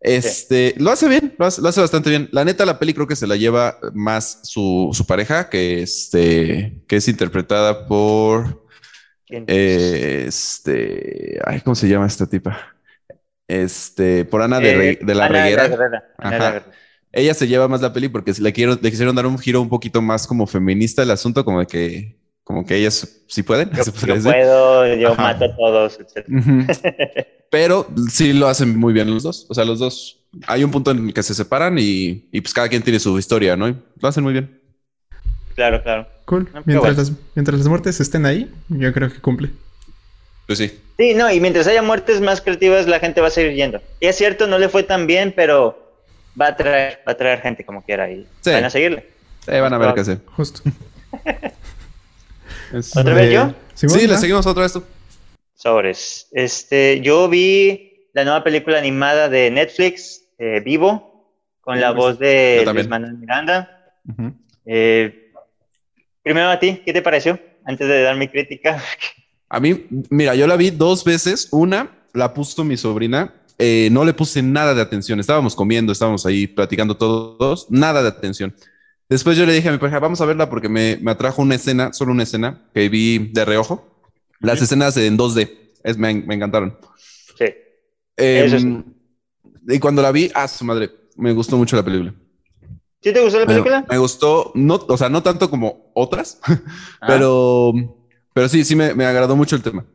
Este, 0.00 0.74
lo 0.78 0.90
hace 0.90 1.08
bien, 1.08 1.34
lo 1.38 1.46
hace, 1.46 1.60
lo 1.60 1.68
hace 1.68 1.80
bastante 1.80 2.10
bien. 2.10 2.28
La 2.32 2.44
neta, 2.44 2.64
la 2.64 2.78
peli 2.78 2.94
creo 2.94 3.06
que 3.06 3.16
se 3.16 3.26
la 3.26 3.36
lleva 3.36 3.78
más 3.92 4.40
su, 4.44 4.90
su 4.92 5.06
pareja, 5.06 5.48
que, 5.50 5.82
este, 5.82 6.82
que 6.88 6.96
es 6.96 7.08
interpretada 7.08 7.86
por, 7.86 8.64
eh, 9.28 10.24
este, 10.26 11.38
ay, 11.44 11.60
¿cómo 11.60 11.74
se 11.74 11.88
llama 11.88 12.06
esta 12.06 12.26
tipa? 12.26 12.74
Este, 13.46 14.24
por 14.24 14.42
Ana 14.42 14.60
de, 14.60 14.72
Re- 14.72 14.90
Eh, 14.92 14.98
de 15.02 15.14
la 15.14 15.26
Ana 15.26 15.42
Reguera. 15.44 15.62
Reguera, 15.64 16.04
Ana. 16.18 16.62
Ella 17.12 17.34
se 17.34 17.48
lleva 17.48 17.66
más 17.68 17.80
la 17.82 17.92
peli 17.92 18.08
porque 18.08 18.32
le, 18.40 18.52
quiero, 18.52 18.78
le 18.80 18.90
quisieron 18.90 19.16
dar 19.16 19.26
un 19.26 19.38
giro 19.38 19.60
un 19.60 19.68
poquito 19.68 20.00
más 20.00 20.26
como 20.26 20.46
feminista 20.46 21.02
el 21.02 21.10
asunto, 21.10 21.44
como 21.44 21.58
de 21.60 21.66
que, 21.66 22.16
como 22.44 22.64
que 22.64 22.76
ellas 22.76 23.22
sí 23.26 23.42
pueden. 23.42 23.70
Yo, 24.06 24.22
puedo, 24.22 24.86
yo 24.94 25.12
Ajá. 25.12 25.22
mato 25.22 25.44
a 25.46 25.56
todos, 25.56 25.98
etc. 25.98 26.26
Pero 27.50 27.88
sí 28.10 28.32
lo 28.32 28.48
hacen 28.48 28.78
muy 28.78 28.92
bien 28.92 29.10
los 29.12 29.22
dos. 29.24 29.46
O 29.48 29.54
sea, 29.54 29.64
los 29.64 29.78
dos. 29.80 30.18
Hay 30.46 30.62
un 30.62 30.70
punto 30.70 30.92
en 30.92 31.08
el 31.08 31.14
que 31.14 31.22
se 31.24 31.34
separan 31.34 31.76
y, 31.78 32.28
y 32.30 32.40
pues 32.40 32.54
cada 32.54 32.68
quien 32.68 32.82
tiene 32.82 33.00
su 33.00 33.18
historia, 33.18 33.56
¿no? 33.56 33.68
Y 33.68 33.76
lo 34.00 34.08
hacen 34.08 34.22
muy 34.22 34.32
bien. 34.32 34.60
Claro, 35.56 35.82
claro. 35.82 36.06
Cool. 36.26 36.48
Ah, 36.54 36.62
Mientras, 36.64 36.94
bueno. 36.94 37.10
las, 37.10 37.12
mientras 37.34 37.58
las 37.58 37.66
muertes 37.68 38.00
estén 38.00 38.24
ahí, 38.24 38.48
yo 38.68 38.92
creo 38.92 39.12
que 39.12 39.18
cumple. 39.20 39.50
Pues 40.46 40.58
sí. 40.60 40.78
Sí, 40.96 41.14
no, 41.14 41.30
y 41.32 41.40
mientras 41.40 41.66
haya 41.66 41.82
muertes 41.82 42.20
más 42.20 42.40
creativas, 42.40 42.86
la 42.86 43.00
gente 43.00 43.20
va 43.20 43.26
a 43.26 43.30
seguir 43.30 43.54
yendo. 43.54 43.80
Y 43.98 44.06
es 44.06 44.16
cierto, 44.16 44.46
no 44.46 44.58
le 44.58 44.68
fue 44.68 44.84
tan 44.84 45.06
bien, 45.08 45.32
pero 45.34 45.92
va 46.40 46.48
a 46.48 46.56
traer, 46.56 47.00
va 47.06 47.12
a 47.12 47.16
traer 47.16 47.40
gente 47.40 47.64
como 47.64 47.82
quiera 47.84 48.08
y 48.10 48.26
Sí. 48.42 48.50
van 48.52 48.64
a 48.64 48.70
seguirle. 48.70 49.08
Sí, 49.44 49.50
van 49.52 49.72
a 49.74 49.78
ver 49.78 49.94
qué 49.94 50.00
hacer. 50.02 50.20
Justo. 50.36 50.60
¿Otra 52.96 53.14
vez 53.14 53.32
yo? 53.32 53.52
Simón, 53.74 53.98
Sí, 53.98 54.06
le 54.06 54.16
seguimos 54.18 54.46
otra 54.46 54.62
vez 54.62 54.72
tú. 54.72 54.82
Sobres. 55.60 56.28
Este, 56.32 57.02
yo 57.02 57.28
vi 57.28 58.06
la 58.14 58.24
nueva 58.24 58.42
película 58.42 58.78
animada 58.78 59.28
de 59.28 59.50
Netflix, 59.50 60.22
eh, 60.38 60.60
Vivo, 60.64 61.34
con 61.60 61.78
la 61.78 61.90
voz 61.90 62.18
de. 62.18 62.66
Luis 62.72 62.88
Manuel 62.88 63.18
Miranda. 63.18 63.92
Eh, 64.64 65.32
primero 66.22 66.48
a 66.48 66.58
ti, 66.58 66.80
¿qué 66.84 66.94
te 66.94 67.02
pareció? 67.02 67.38
Antes 67.64 67.86
de 67.86 68.02
dar 68.02 68.16
mi 68.16 68.28
crítica. 68.28 68.82
A 69.50 69.60
mí, 69.60 69.86
mira, 70.08 70.34
yo 70.34 70.46
la 70.46 70.56
vi 70.56 70.70
dos 70.70 71.04
veces. 71.04 71.48
Una 71.50 71.90
la 72.14 72.32
puso 72.32 72.64
mi 72.64 72.78
sobrina. 72.78 73.34
eh, 73.58 73.90
no 73.92 74.06
le 74.06 74.14
puse 74.14 74.42
nada 74.42 74.74
de 74.74 74.80
atención. 74.80 75.20
Estábamos 75.20 75.54
comiendo, 75.54 75.92
estábamos 75.92 76.24
ahí 76.24 76.46
platicando 76.46 76.96
todos. 76.96 77.66
Nada 77.68 78.02
de 78.02 78.08
atención. 78.08 78.54
Después 79.10 79.36
yo 79.36 79.44
le 79.44 79.52
dije 79.52 79.68
a 79.68 79.72
mi 79.72 79.78
pareja, 79.78 79.98
vamos 79.98 80.22
a 80.22 80.24
verla 80.24 80.48
porque 80.48 80.70
me, 80.70 80.96
me 81.02 81.10
atrajo 81.10 81.42
una 81.42 81.56
escena, 81.56 81.92
solo 81.92 82.12
una 82.12 82.22
escena 82.22 82.62
que 82.72 82.88
vi 82.88 83.18
de 83.32 83.44
reojo. 83.44 83.89
Las 84.40 84.60
escenas 84.62 84.96
en 84.96 85.16
2D. 85.16 85.58
Es, 85.84 85.96
me, 85.96 86.12
me 86.14 86.34
encantaron. 86.34 86.76
Sí. 87.38 87.44
Em, 88.16 88.58
sí. 88.58 89.74
Y 89.74 89.78
cuando 89.78 90.02
la 90.02 90.12
vi, 90.12 90.30
a 90.34 90.48
su 90.48 90.64
madre, 90.64 90.90
me 91.16 91.32
gustó 91.32 91.56
mucho 91.56 91.76
la 91.76 91.82
película. 91.84 92.14
¿Sí 93.02 93.12
te 93.12 93.20
gustó 93.20 93.38
la 93.38 93.46
Me, 93.46 93.52
película? 93.54 93.86
me 93.88 93.98
gustó, 93.98 94.52
no, 94.54 94.74
o 94.74 94.96
sea, 94.96 95.08
no 95.08 95.22
tanto 95.22 95.48
como 95.48 95.90
otras, 95.94 96.38
Ah, 97.00 97.06
pero, 97.06 97.72
pero 98.34 98.48
sí, 98.48 98.62
sí 98.64 98.76
me, 98.76 98.94
me 98.94 99.06
agradó 99.06 99.36
mucho 99.36 99.56
el 99.56 99.62
tema. 99.62 99.86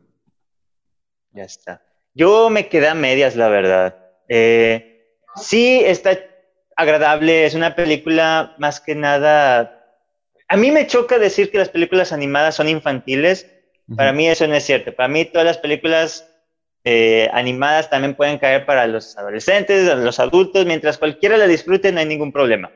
Ya 1.32 1.44
está. 1.44 1.82
Yo 2.14 2.48
me 2.50 2.68
quedé 2.68 2.88
a 2.88 2.94
medias, 2.94 3.36
la 3.36 3.48
verdad. 3.48 3.96
Eh, 4.28 5.04
sí, 5.36 5.82
está 5.84 6.18
agradable. 6.76 7.44
Es 7.44 7.54
una 7.54 7.76
película 7.76 8.54
más 8.58 8.80
que 8.80 8.94
nada. 8.94 9.84
A 10.48 10.56
mí 10.56 10.70
me 10.70 10.86
choca 10.86 11.18
decir 11.18 11.50
que 11.50 11.58
las 11.58 11.68
películas 11.68 12.12
animadas 12.12 12.54
son 12.54 12.68
infantiles. 12.68 13.46
Para 13.94 14.12
mí 14.12 14.28
eso 14.28 14.46
no 14.48 14.54
es 14.54 14.64
cierto. 14.64 14.92
Para 14.94 15.08
mí 15.08 15.24
todas 15.26 15.46
las 15.46 15.58
películas 15.58 16.28
eh, 16.82 17.28
animadas 17.32 17.88
también 17.88 18.14
pueden 18.14 18.38
caer 18.38 18.66
para 18.66 18.86
los 18.86 19.16
adolescentes, 19.16 19.86
los 19.96 20.18
adultos. 20.18 20.66
Mientras 20.66 20.98
cualquiera 20.98 21.36
la 21.36 21.46
disfrute, 21.46 21.92
no 21.92 22.00
hay 22.00 22.06
ningún 22.06 22.32
problema. 22.32 22.70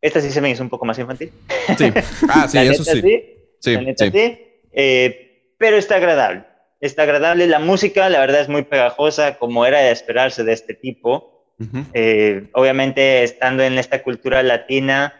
Esta 0.00 0.20
sí 0.20 0.30
se 0.30 0.40
me 0.40 0.50
hizo 0.50 0.62
un 0.62 0.68
poco 0.68 0.84
más 0.84 0.98
infantil. 0.98 1.32
Sí. 1.76 1.92
Ah, 2.28 2.48
sí, 2.48 2.56
La 2.56 2.62
eso 2.64 2.82
neta, 2.82 2.92
sí. 2.92 3.24
Sí, 3.60 3.74
la 3.74 3.80
neta, 3.82 4.04
sí. 4.04 4.10
sí. 4.12 4.38
Eh, 4.72 5.54
pero 5.58 5.76
está 5.76 5.96
agradable. 5.96 6.44
Está 6.80 7.02
agradable. 7.02 7.46
La 7.46 7.58
música, 7.58 8.08
la 8.08 8.20
verdad, 8.20 8.40
es 8.40 8.48
muy 8.48 8.62
pegajosa, 8.62 9.38
como 9.38 9.66
era 9.66 9.80
de 9.80 9.90
esperarse 9.90 10.44
de 10.44 10.52
este 10.52 10.74
tipo. 10.74 11.52
Ujú. 11.58 11.84
Eh, 11.92 12.48
obviamente, 12.52 13.24
estando 13.24 13.64
en 13.64 13.78
esta 13.78 14.02
cultura 14.02 14.42
latina, 14.42 15.12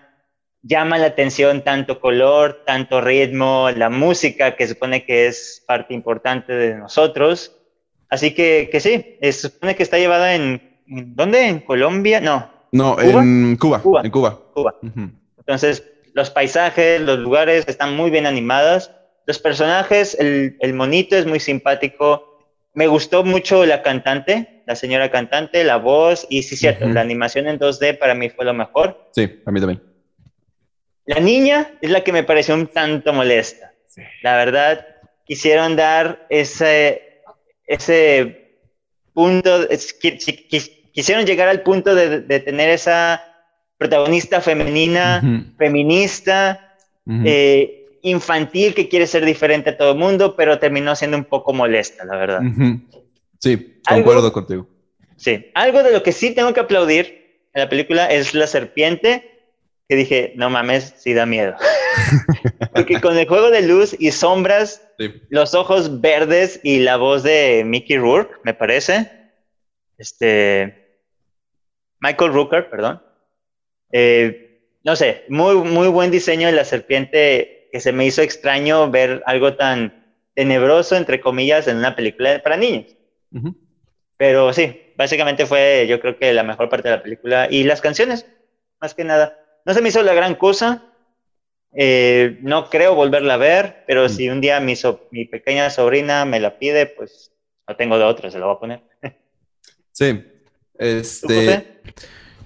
llama 0.62 0.98
la 0.98 1.06
atención 1.06 1.62
tanto 1.62 2.00
color, 2.00 2.62
tanto 2.66 3.00
ritmo, 3.00 3.70
la 3.74 3.88
música, 3.90 4.56
que 4.56 4.66
supone 4.66 5.04
que 5.04 5.26
es 5.26 5.62
parte 5.66 5.94
importante 5.94 6.52
de 6.52 6.74
nosotros. 6.74 7.54
Así 8.10 8.34
que, 8.34 8.68
que 8.72 8.80
sí, 8.80 9.16
se 9.20 9.32
supone 9.32 9.76
que 9.76 9.82
está 9.82 9.98
llevada 9.98 10.34
en, 10.34 10.80
¿en 10.86 11.14
¿dónde? 11.14 11.46
¿En 11.46 11.60
Colombia? 11.60 12.20
No, 12.20 12.50
No, 12.72 12.96
¿Cuba? 12.96 13.22
en 13.22 13.56
Cuba, 13.56 13.82
Cuba. 13.82 14.00
en 14.04 14.10
Cuba. 14.10 14.40
Cuba. 14.54 14.74
Ujú. 14.82 15.10
Entonces, 15.38 15.84
los 16.14 16.30
paisajes, 16.30 17.00
los 17.00 17.18
lugares 17.18 17.64
están 17.68 17.94
muy 17.96 18.10
bien 18.10 18.26
animados. 18.26 18.90
Los 19.26 19.38
personajes, 19.38 20.16
el, 20.18 20.56
el 20.60 20.72
monito 20.74 21.16
es 21.16 21.26
muy 21.26 21.38
simpático. 21.40 22.24
me 22.74 22.86
gustó 22.86 23.24
mucho 23.24 23.64
la 23.66 23.82
cantante, 23.82 24.62
la 24.66 24.74
señora 24.74 25.10
cantante, 25.10 25.64
la 25.64 25.76
voz, 25.76 26.26
y 26.30 26.42
sí, 26.44 26.56
cierto, 26.56 26.86
la 26.88 27.00
animación 27.00 27.46
en 27.48 27.58
2D 27.58 27.98
para 27.98 28.14
mí 28.14 28.28
fue 28.30 28.44
lo 28.44 28.54
mejor. 28.54 29.08
Sí, 29.12 29.40
a 29.44 29.50
mí 29.50 29.60
también. 29.60 29.82
La 31.08 31.20
niña 31.20 31.72
es 31.80 31.90
la 31.90 32.04
que 32.04 32.12
me 32.12 32.22
pareció 32.22 32.54
un 32.54 32.66
tanto 32.66 33.14
molesta. 33.14 33.72
La 34.22 34.36
verdad, 34.36 34.86
quisieron 35.24 35.74
dar 35.74 36.26
ese, 36.28 37.22
ese 37.66 38.60
punto, 39.14 39.66
quisieron 40.92 41.24
llegar 41.24 41.48
al 41.48 41.62
punto 41.62 41.94
de, 41.94 42.20
tener 42.40 42.68
esa 42.68 43.22
protagonista 43.78 44.42
femenina, 44.42 45.46
feminista, 45.56 46.76
eh, 47.24 47.86
infantil 48.02 48.74
que 48.74 48.90
quiere 48.90 49.06
ser 49.06 49.24
diferente 49.24 49.70
a 49.70 49.78
todo 49.78 49.92
el 49.92 49.98
mundo, 49.98 50.36
pero 50.36 50.58
terminó 50.58 50.94
siendo 50.94 51.16
un 51.16 51.24
poco 51.24 51.54
molesta, 51.54 52.04
la 52.04 52.18
verdad. 52.18 52.42
Sí, 53.38 53.80
concuerdo 53.88 54.30
contigo. 54.30 54.68
Sí, 55.16 55.50
algo 55.54 55.82
de 55.82 55.90
lo 55.90 56.02
que 56.02 56.12
sí 56.12 56.34
tengo 56.34 56.52
que 56.52 56.60
aplaudir 56.60 57.46
en 57.54 57.62
la 57.62 57.68
película 57.70 58.06
es 58.12 58.34
la 58.34 58.46
serpiente, 58.46 59.37
que 59.88 59.96
dije, 59.96 60.32
no 60.36 60.50
mames, 60.50 60.94
sí 60.98 61.14
da 61.14 61.24
miedo. 61.24 61.56
Porque 62.74 63.00
con 63.00 63.16
el 63.16 63.26
juego 63.26 63.50
de 63.50 63.62
luz 63.62 63.96
y 63.98 64.10
sombras, 64.12 64.86
los 65.30 65.54
ojos 65.54 66.00
verdes 66.00 66.60
y 66.62 66.80
la 66.80 66.96
voz 66.96 67.22
de 67.22 67.62
Mickey 67.64 67.96
Rourke, 67.96 68.36
me 68.44 68.54
parece, 68.54 69.10
este, 69.96 71.00
Michael 72.00 72.32
Rooker, 72.32 72.68
perdón, 72.68 73.02
eh, 73.92 74.62
no 74.84 74.94
sé, 74.94 75.24
muy, 75.28 75.56
muy 75.56 75.88
buen 75.88 76.10
diseño 76.10 76.46
de 76.48 76.54
la 76.54 76.64
serpiente 76.64 77.68
que 77.72 77.80
se 77.80 77.92
me 77.92 78.06
hizo 78.06 78.22
extraño 78.22 78.90
ver 78.90 79.22
algo 79.26 79.54
tan 79.54 80.16
tenebroso, 80.34 80.96
entre 80.96 81.20
comillas, 81.20 81.66
en 81.66 81.78
una 81.78 81.96
película 81.96 82.40
para 82.42 82.56
niños. 82.56 82.96
Pero 84.16 84.52
sí, 84.52 84.92
básicamente 84.96 85.46
fue 85.46 85.86
yo 85.88 86.00
creo 86.00 86.18
que 86.18 86.32
la 86.32 86.42
mejor 86.42 86.68
parte 86.68 86.88
de 86.88 86.96
la 86.96 87.02
película 87.02 87.48
y 87.50 87.64
las 87.64 87.80
canciones, 87.80 88.26
más 88.80 88.94
que 88.94 89.04
nada. 89.04 89.37
No 89.68 89.74
se 89.74 89.82
me 89.82 89.90
hizo 89.90 90.02
la 90.02 90.14
gran 90.14 90.34
cosa, 90.34 90.82
eh, 91.74 92.38
no 92.40 92.70
creo 92.70 92.94
volverla 92.94 93.34
a 93.34 93.36
ver, 93.36 93.84
pero 93.86 94.06
mm. 94.06 94.08
si 94.08 94.30
un 94.30 94.40
día 94.40 94.60
mi, 94.60 94.72
mi 95.10 95.26
pequeña 95.26 95.68
sobrina 95.68 96.24
me 96.24 96.40
la 96.40 96.58
pide, 96.58 96.86
pues 96.86 97.32
no 97.68 97.76
tengo 97.76 97.98
de 97.98 98.04
otra, 98.04 98.30
se 98.30 98.38
la 98.38 98.46
voy 98.46 98.56
a 98.56 98.60
poner. 98.60 98.82
sí. 99.92 100.24
Este... 100.78 101.80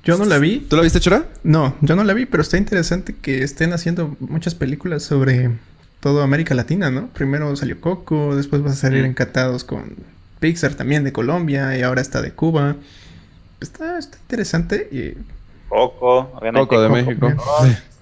Yo 0.02 0.18
no 0.18 0.24
la 0.24 0.38
vi. 0.38 0.66
¿Tú 0.68 0.74
la 0.74 0.82
viste, 0.82 0.98
Chora? 0.98 1.28
No, 1.44 1.76
yo 1.80 1.94
no 1.94 2.02
la 2.02 2.12
vi, 2.12 2.26
pero 2.26 2.42
está 2.42 2.58
interesante 2.58 3.14
que 3.14 3.44
estén 3.44 3.72
haciendo 3.72 4.16
muchas 4.18 4.56
películas 4.56 5.04
sobre 5.04 5.50
toda 6.00 6.24
América 6.24 6.56
Latina, 6.56 6.90
¿no? 6.90 7.06
Primero 7.12 7.54
salió 7.54 7.80
Coco, 7.80 8.35
después 8.35 8.66
va 8.66 8.70
a 8.70 8.74
salir 8.74 9.04
mm. 9.04 9.06
Encatados 9.06 9.62
con 9.62 9.94
Pixar 10.40 10.74
también 10.74 11.04
de 11.04 11.12
Colombia 11.12 11.78
y 11.78 11.82
ahora 11.82 12.00
está 12.00 12.20
de 12.20 12.32
Cuba. 12.32 12.74
Está, 13.61 13.96
está 13.96 14.18
interesante 14.18 14.88
y... 14.90 15.41
Coco, 15.72 16.30
obviamente. 16.35 16.68
Coco 16.68 16.82
de 16.82 16.88
México. 16.90 17.28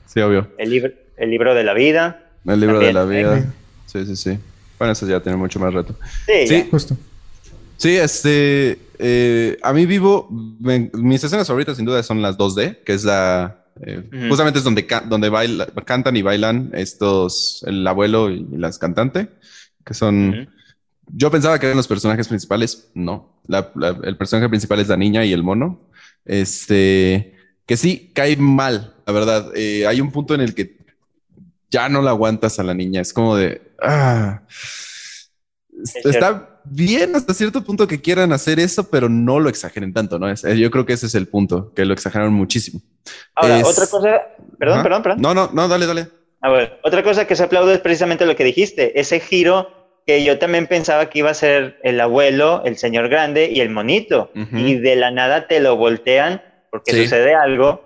Sí, 0.06 0.20
obvio. 0.20 0.48
El, 0.58 0.70
libro, 0.70 0.92
el 1.16 1.30
libro 1.30 1.54
de 1.54 1.62
la 1.62 1.72
vida. 1.72 2.32
El 2.44 2.58
libro 2.58 2.80
de 2.80 2.92
la 2.92 3.04
vida. 3.04 3.44
Sí, 3.86 4.04
sí, 4.06 4.16
sí. 4.16 4.38
Bueno, 4.76 4.92
eso 4.92 5.06
ya 5.06 5.20
tiene 5.20 5.38
mucho 5.38 5.60
más 5.60 5.72
reto. 5.72 5.94
Sí, 6.26 6.48
sí. 6.48 6.68
justo. 6.68 6.96
Sí, 7.76 7.96
este, 7.96 8.76
eh, 8.98 9.56
a 9.62 9.72
mí 9.72 9.86
vivo, 9.86 10.28
mis 10.30 11.22
escenas 11.22 11.46
favoritas 11.46 11.76
sin 11.76 11.86
duda 11.86 12.02
son 12.02 12.20
las 12.20 12.36
2D, 12.36 12.82
que 12.82 12.92
es 12.92 13.04
la, 13.04 13.64
eh, 13.80 14.02
justamente 14.28 14.58
es 14.58 14.64
donde, 14.64 14.86
donde 15.08 15.28
baila, 15.28 15.66
cantan 15.84 16.16
y 16.16 16.22
bailan 16.22 16.70
estos, 16.74 17.64
el 17.66 17.86
abuelo 17.86 18.30
y, 18.30 18.46
las 18.50 18.78
cantantes, 18.78 19.28
que 19.84 19.94
son, 19.94 20.50
yo 21.06 21.30
pensaba 21.30 21.58
que 21.58 21.66
eran 21.66 21.76
los 21.76 21.88
personajes 21.88 22.26
principales, 22.26 22.90
no, 22.94 23.40
el 23.48 24.16
personaje 24.16 24.48
principal 24.48 24.80
es 24.80 24.88
la 24.88 24.96
niña 24.96 25.24
y 25.24 25.32
el 25.32 25.42
mono, 25.42 25.80
este, 26.26 27.39
que 27.70 27.76
sí, 27.76 28.10
cae 28.12 28.36
mal, 28.36 28.96
la 29.06 29.12
verdad, 29.12 29.52
eh, 29.54 29.86
hay 29.86 30.00
un 30.00 30.10
punto 30.10 30.34
en 30.34 30.40
el 30.40 30.56
que 30.56 30.76
ya 31.70 31.88
no 31.88 32.02
la 32.02 32.10
aguantas 32.10 32.58
a 32.58 32.64
la 32.64 32.74
niña, 32.74 33.00
es 33.00 33.12
como 33.12 33.36
de, 33.36 33.62
ah, 33.80 34.42
está 35.84 36.62
bien 36.64 37.14
hasta 37.14 37.32
cierto 37.32 37.62
punto 37.62 37.86
que 37.86 38.00
quieran 38.00 38.32
hacer 38.32 38.58
eso, 38.58 38.90
pero 38.90 39.08
no 39.08 39.38
lo 39.38 39.48
exageren 39.48 39.92
tanto, 39.92 40.18
¿no? 40.18 40.28
Es, 40.28 40.42
yo 40.42 40.68
creo 40.72 40.84
que 40.84 40.94
ese 40.94 41.06
es 41.06 41.14
el 41.14 41.28
punto, 41.28 41.72
que 41.72 41.84
lo 41.84 41.94
exageraron 41.94 42.32
muchísimo. 42.32 42.80
Ahora, 43.36 43.58
otra 43.64 43.86
cosa, 43.86 44.20
perdón, 44.58 44.82
perdón, 44.82 45.02
perdón. 45.04 45.20
No, 45.20 45.32
no, 45.32 45.48
no, 45.52 45.68
dale, 45.68 45.86
dale. 45.86 46.08
A 46.40 46.50
ver, 46.50 46.80
otra 46.82 47.04
cosa 47.04 47.28
que 47.28 47.36
se 47.36 47.44
aplaude 47.44 47.74
es 47.74 47.80
precisamente 47.80 48.26
lo 48.26 48.34
que 48.34 48.42
dijiste, 48.42 48.98
ese 48.98 49.20
giro 49.20 49.68
que 50.08 50.24
yo 50.24 50.40
también 50.40 50.66
pensaba 50.66 51.08
que 51.08 51.20
iba 51.20 51.30
a 51.30 51.34
ser 51.34 51.78
el 51.84 52.00
abuelo, 52.00 52.62
el 52.64 52.76
señor 52.78 53.08
grande 53.08 53.48
y 53.48 53.60
el 53.60 53.70
monito, 53.70 54.32
y 54.34 54.74
de 54.74 54.96
la 54.96 55.12
nada 55.12 55.46
te 55.46 55.60
lo 55.60 55.76
voltean 55.76 56.42
porque 56.70 56.92
sucede 56.92 57.34
algo. 57.34 57.82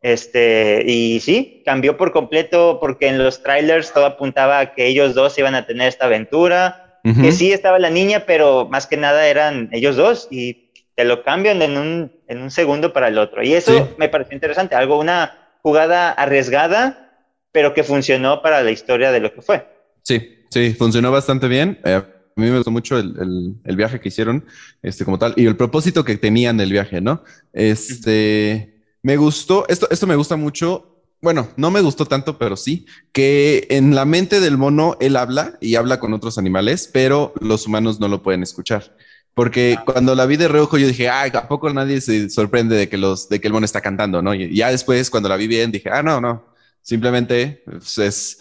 Este, 0.00 0.82
y 0.86 1.20
sí, 1.20 1.62
cambió 1.64 1.96
por 1.96 2.12
completo 2.12 2.78
porque 2.78 3.08
en 3.08 3.16
los 3.16 3.42
trailers 3.42 3.92
todo 3.92 4.04
apuntaba 4.04 4.58
a 4.58 4.74
que 4.74 4.86
ellos 4.86 5.14
dos 5.14 5.38
iban 5.38 5.54
a 5.54 5.66
tener 5.66 5.88
esta 5.88 6.04
aventura, 6.04 7.00
que 7.20 7.32
sí 7.32 7.52
estaba 7.52 7.78
la 7.78 7.90
niña, 7.90 8.24
pero 8.26 8.66
más 8.70 8.86
que 8.86 8.96
nada 8.96 9.26
eran 9.26 9.68
ellos 9.72 9.96
dos 9.96 10.28
y 10.30 10.70
te 10.94 11.04
lo 11.04 11.22
cambian 11.22 11.60
en 11.62 11.76
un, 11.76 12.12
en 12.28 12.40
un 12.40 12.50
segundo 12.50 12.92
para 12.92 13.08
el 13.08 13.18
otro. 13.18 13.42
Y 13.42 13.54
eso 13.54 13.94
me 13.98 14.08
pareció 14.08 14.34
interesante, 14.34 14.74
algo, 14.74 14.98
una 14.98 15.56
jugada 15.62 16.12
arriesgada, 16.12 17.26
pero 17.52 17.72
que 17.72 17.82
funcionó 17.82 18.42
para 18.42 18.62
la 18.62 18.70
historia 18.70 19.10
de 19.10 19.20
lo 19.20 19.32
que 19.32 19.42
fue. 19.42 19.66
Sí, 20.02 20.44
sí, 20.50 20.74
funcionó 20.74 21.10
bastante 21.10 21.48
bien. 21.48 21.78
Eh, 21.84 22.02
mí 22.40 22.50
me 22.50 22.56
gustó 22.56 22.70
mucho 22.70 22.98
el, 22.98 23.56
el, 23.64 23.76
viaje 23.76 24.00
que 24.00 24.08
hicieron, 24.08 24.44
este, 24.82 25.04
como 25.04 25.18
tal, 25.18 25.34
y 25.36 25.46
el 25.46 25.56
propósito 25.56 26.04
que 26.04 26.16
tenían 26.16 26.56
del 26.56 26.72
viaje, 26.72 27.00
¿no? 27.00 27.22
Este, 27.52 28.80
me 29.02 29.16
gustó, 29.16 29.66
esto, 29.68 29.88
esto 29.90 30.06
me 30.06 30.16
gusta 30.16 30.36
mucho 30.36 30.94
bueno, 31.24 31.48
no 31.56 31.70
me 31.70 31.80
gustó 31.80 32.04
tanto, 32.04 32.36
pero 32.36 32.54
sí, 32.54 32.84
que 33.10 33.66
en 33.70 33.94
la 33.94 34.04
mente 34.04 34.40
del 34.40 34.58
mono 34.58 34.98
él 35.00 35.16
habla 35.16 35.56
y 35.58 35.76
habla 35.76 35.98
con 35.98 36.12
otros 36.12 36.36
animales, 36.36 36.90
pero 36.92 37.32
los 37.40 37.66
humanos 37.66 37.98
no 37.98 38.08
lo 38.08 38.22
pueden 38.22 38.42
escuchar. 38.42 38.94
Porque 39.32 39.76
ah. 39.78 39.84
cuando 39.86 40.14
la 40.14 40.26
vi 40.26 40.36
de 40.36 40.48
reojo 40.48 40.76
yo 40.76 40.86
dije, 40.86 41.08
ay, 41.08 41.30
¿a 41.32 41.48
poco 41.48 41.72
nadie 41.72 42.02
se 42.02 42.28
sorprende 42.28 42.76
de 42.76 42.90
que, 42.90 42.98
los, 42.98 43.30
de 43.30 43.40
que 43.40 43.46
el 43.46 43.54
mono 43.54 43.64
está 43.64 43.80
cantando? 43.80 44.20
¿no? 44.20 44.34
Y 44.34 44.54
ya 44.54 44.70
después, 44.70 45.08
cuando 45.08 45.30
la 45.30 45.36
vi 45.36 45.46
bien, 45.46 45.72
dije, 45.72 45.88
ah, 45.90 46.02
no, 46.02 46.20
no, 46.20 46.44
simplemente 46.82 47.62
pues, 47.64 47.96
es 47.96 48.40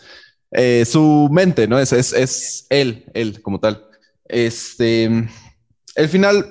eh, 0.53 0.85
su 0.85 1.29
mente, 1.31 1.67
¿no? 1.67 1.79
Es, 1.79 1.93
es, 1.93 2.13
es 2.13 2.65
él, 2.69 3.05
él 3.13 3.41
como 3.41 3.59
tal. 3.59 3.85
Este, 4.25 5.05
el 5.95 6.09
final, 6.09 6.45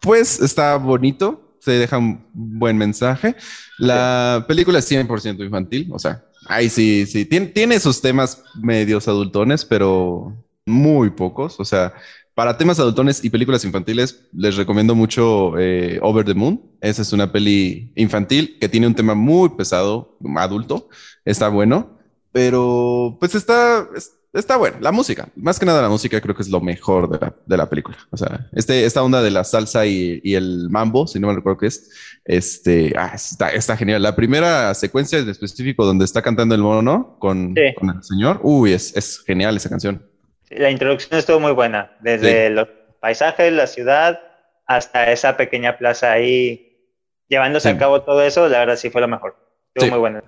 pues, 0.00 0.40
está 0.40 0.76
bonito 0.76 1.46
se 1.66 1.72
deja 1.72 1.98
un 1.98 2.24
buen 2.32 2.78
mensaje. 2.78 3.34
La 3.76 4.44
película 4.46 4.78
es 4.78 4.88
100% 4.88 5.44
infantil, 5.44 5.88
o 5.92 5.98
sea, 5.98 6.24
ahí 6.46 6.70
sí, 6.70 7.06
sí, 7.06 7.24
tiene, 7.24 7.46
tiene 7.46 7.80
sus 7.80 8.00
temas 8.00 8.40
medios 8.54 9.08
adultones, 9.08 9.64
pero 9.64 10.32
muy 10.64 11.10
pocos, 11.10 11.58
o 11.58 11.64
sea, 11.64 11.92
para 12.36 12.56
temas 12.56 12.78
adultones 12.78 13.24
y 13.24 13.30
películas 13.30 13.64
infantiles, 13.64 14.28
les 14.32 14.54
recomiendo 14.54 14.94
mucho 14.94 15.58
eh, 15.58 15.98
Over 16.02 16.24
the 16.24 16.34
Moon. 16.34 16.62
Esa 16.80 17.02
es 17.02 17.12
una 17.12 17.32
peli 17.32 17.92
infantil 17.96 18.58
que 18.60 18.68
tiene 18.68 18.86
un 18.86 18.94
tema 18.94 19.14
muy 19.14 19.48
pesado, 19.56 20.18
adulto. 20.36 20.88
Está 21.24 21.48
bueno, 21.48 21.95
pero 22.36 23.16
pues 23.18 23.34
está, 23.34 23.88
está 24.34 24.58
bueno. 24.58 24.76
La 24.82 24.92
música, 24.92 25.26
más 25.36 25.58
que 25.58 25.64
nada 25.64 25.80
la 25.80 25.88
música 25.88 26.20
creo 26.20 26.34
que 26.34 26.42
es 26.42 26.50
lo 26.50 26.60
mejor 26.60 27.08
de 27.08 27.18
la, 27.18 27.34
de 27.46 27.56
la 27.56 27.66
película. 27.66 27.96
O 28.10 28.18
sea, 28.18 28.46
este, 28.52 28.84
esta 28.84 29.02
onda 29.02 29.22
de 29.22 29.30
la 29.30 29.42
salsa 29.42 29.86
y, 29.86 30.20
y, 30.22 30.34
el 30.34 30.68
mambo, 30.68 31.06
si 31.06 31.18
no 31.18 31.28
me 31.28 31.34
recuerdo 31.34 31.60
qué 31.60 31.68
es, 31.68 31.90
este, 32.26 32.92
ah, 32.94 33.12
está, 33.14 33.48
está, 33.48 33.74
genial. 33.74 34.02
La 34.02 34.14
primera 34.14 34.74
secuencia 34.74 35.18
en 35.18 35.30
específico 35.30 35.86
donde 35.86 36.04
está 36.04 36.20
cantando 36.20 36.54
el 36.54 36.60
mono 36.60 37.16
con, 37.18 37.54
con 37.74 37.88
el 37.88 38.04
señor, 38.04 38.40
uy, 38.42 38.74
es, 38.74 38.94
es 38.94 39.24
genial 39.24 39.56
esa 39.56 39.70
canción. 39.70 40.06
la 40.50 40.70
introducción 40.70 41.18
estuvo 41.18 41.40
muy 41.40 41.52
buena, 41.52 41.96
desde 42.02 42.50
los 42.50 42.68
paisajes, 43.00 43.50
la 43.50 43.66
ciudad, 43.66 44.20
hasta 44.66 45.10
esa 45.10 45.38
pequeña 45.38 45.78
plaza 45.78 46.12
ahí, 46.12 46.84
llevándose 47.28 47.70
a 47.70 47.78
cabo 47.78 48.02
todo 48.02 48.20
eso, 48.20 48.46
la 48.46 48.58
verdad 48.58 48.76
sí 48.76 48.90
fue 48.90 49.00
lo 49.00 49.08
mejor. 49.08 49.36
Estuvo 49.74 49.92
muy 49.92 50.00
buena. 50.00 50.22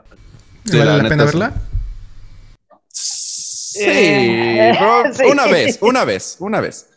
¿Vale 0.72 1.02
la, 1.02 1.08
pena 1.08 1.24
verla? 1.24 1.52
Sí, 5.12 5.24
una 5.24 5.46
vez, 5.46 5.78
una 5.80 6.04
vez, 6.04 6.36
una 6.40 6.60
vez. 6.60 6.88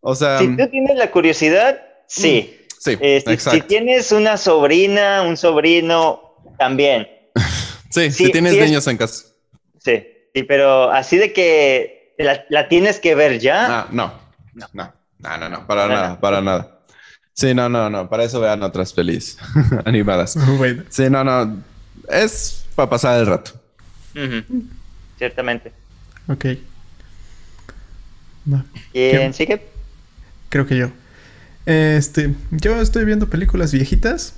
O 0.00 0.14
sea. 0.14 0.38
Si 0.38 0.56
tú 0.56 0.68
tienes 0.68 0.96
la 0.96 1.10
curiosidad, 1.10 1.80
sí. 2.06 2.56
Mm, 2.56 2.66
sí, 2.78 2.98
eh, 3.00 3.38
si, 3.38 3.60
tienes 3.62 4.12
una 4.12 4.36
sobrina, 4.36 5.22
un 5.22 5.36
sobrino, 5.36 6.36
también. 6.58 7.08
sí, 7.90 8.10
si 8.10 8.30
tienes 8.30 8.56
niños 8.56 8.86
en 8.86 8.96
casa. 8.96 9.26
Sí, 9.78 10.06
sí, 10.34 10.42
pero 10.42 10.90
así 10.90 11.16
de 11.16 11.32
que 11.32 12.14
la, 12.18 12.68
tienes 12.68 12.98
que 12.98 13.14
ver 13.14 13.38
ya. 13.38 13.80
Ah, 13.80 13.88
no, 13.90 14.12
no, 14.54 14.66
no, 14.72 15.38
no, 15.38 15.48
no, 15.48 15.66
para 15.66 15.86
nada, 15.86 16.20
para 16.20 16.40
nada. 16.40 16.80
Sí, 17.32 17.54
no, 17.54 17.68
no, 17.68 17.88
no, 17.88 18.08
para 18.08 18.24
eso 18.24 18.40
vean 18.40 18.62
otras 18.62 18.92
pelis 18.92 19.38
animadas. 19.84 20.36
Sí, 20.90 21.08
no, 21.08 21.24
no, 21.24 21.62
es 22.08 22.66
para 22.74 22.90
pasar 22.90 23.20
el 23.20 23.26
rato. 23.26 23.52
Ciertamente. 25.16 25.72
Ok. 26.28 26.46
¿Quién 28.92 29.34
sigue? 29.34 29.70
creo 30.50 30.66
que 30.66 30.76
yo. 30.76 30.90
Este, 31.64 32.34
yo 32.50 32.80
estoy 32.80 33.04
viendo 33.06 33.30
películas 33.30 33.72
viejitas 33.72 34.34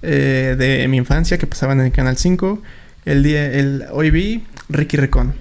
eh, 0.00 0.56
de 0.58 0.88
mi 0.88 0.96
infancia 0.96 1.38
que 1.38 1.46
pasaban 1.46 1.78
en 1.80 1.86
el 1.86 1.92
Canal 1.92 2.16
5. 2.16 2.60
El 3.04 3.22
día, 3.22 3.52
el, 3.52 3.84
hoy 3.92 4.10
vi 4.10 4.44
Ricky 4.68 4.96
Recon. 4.96 5.34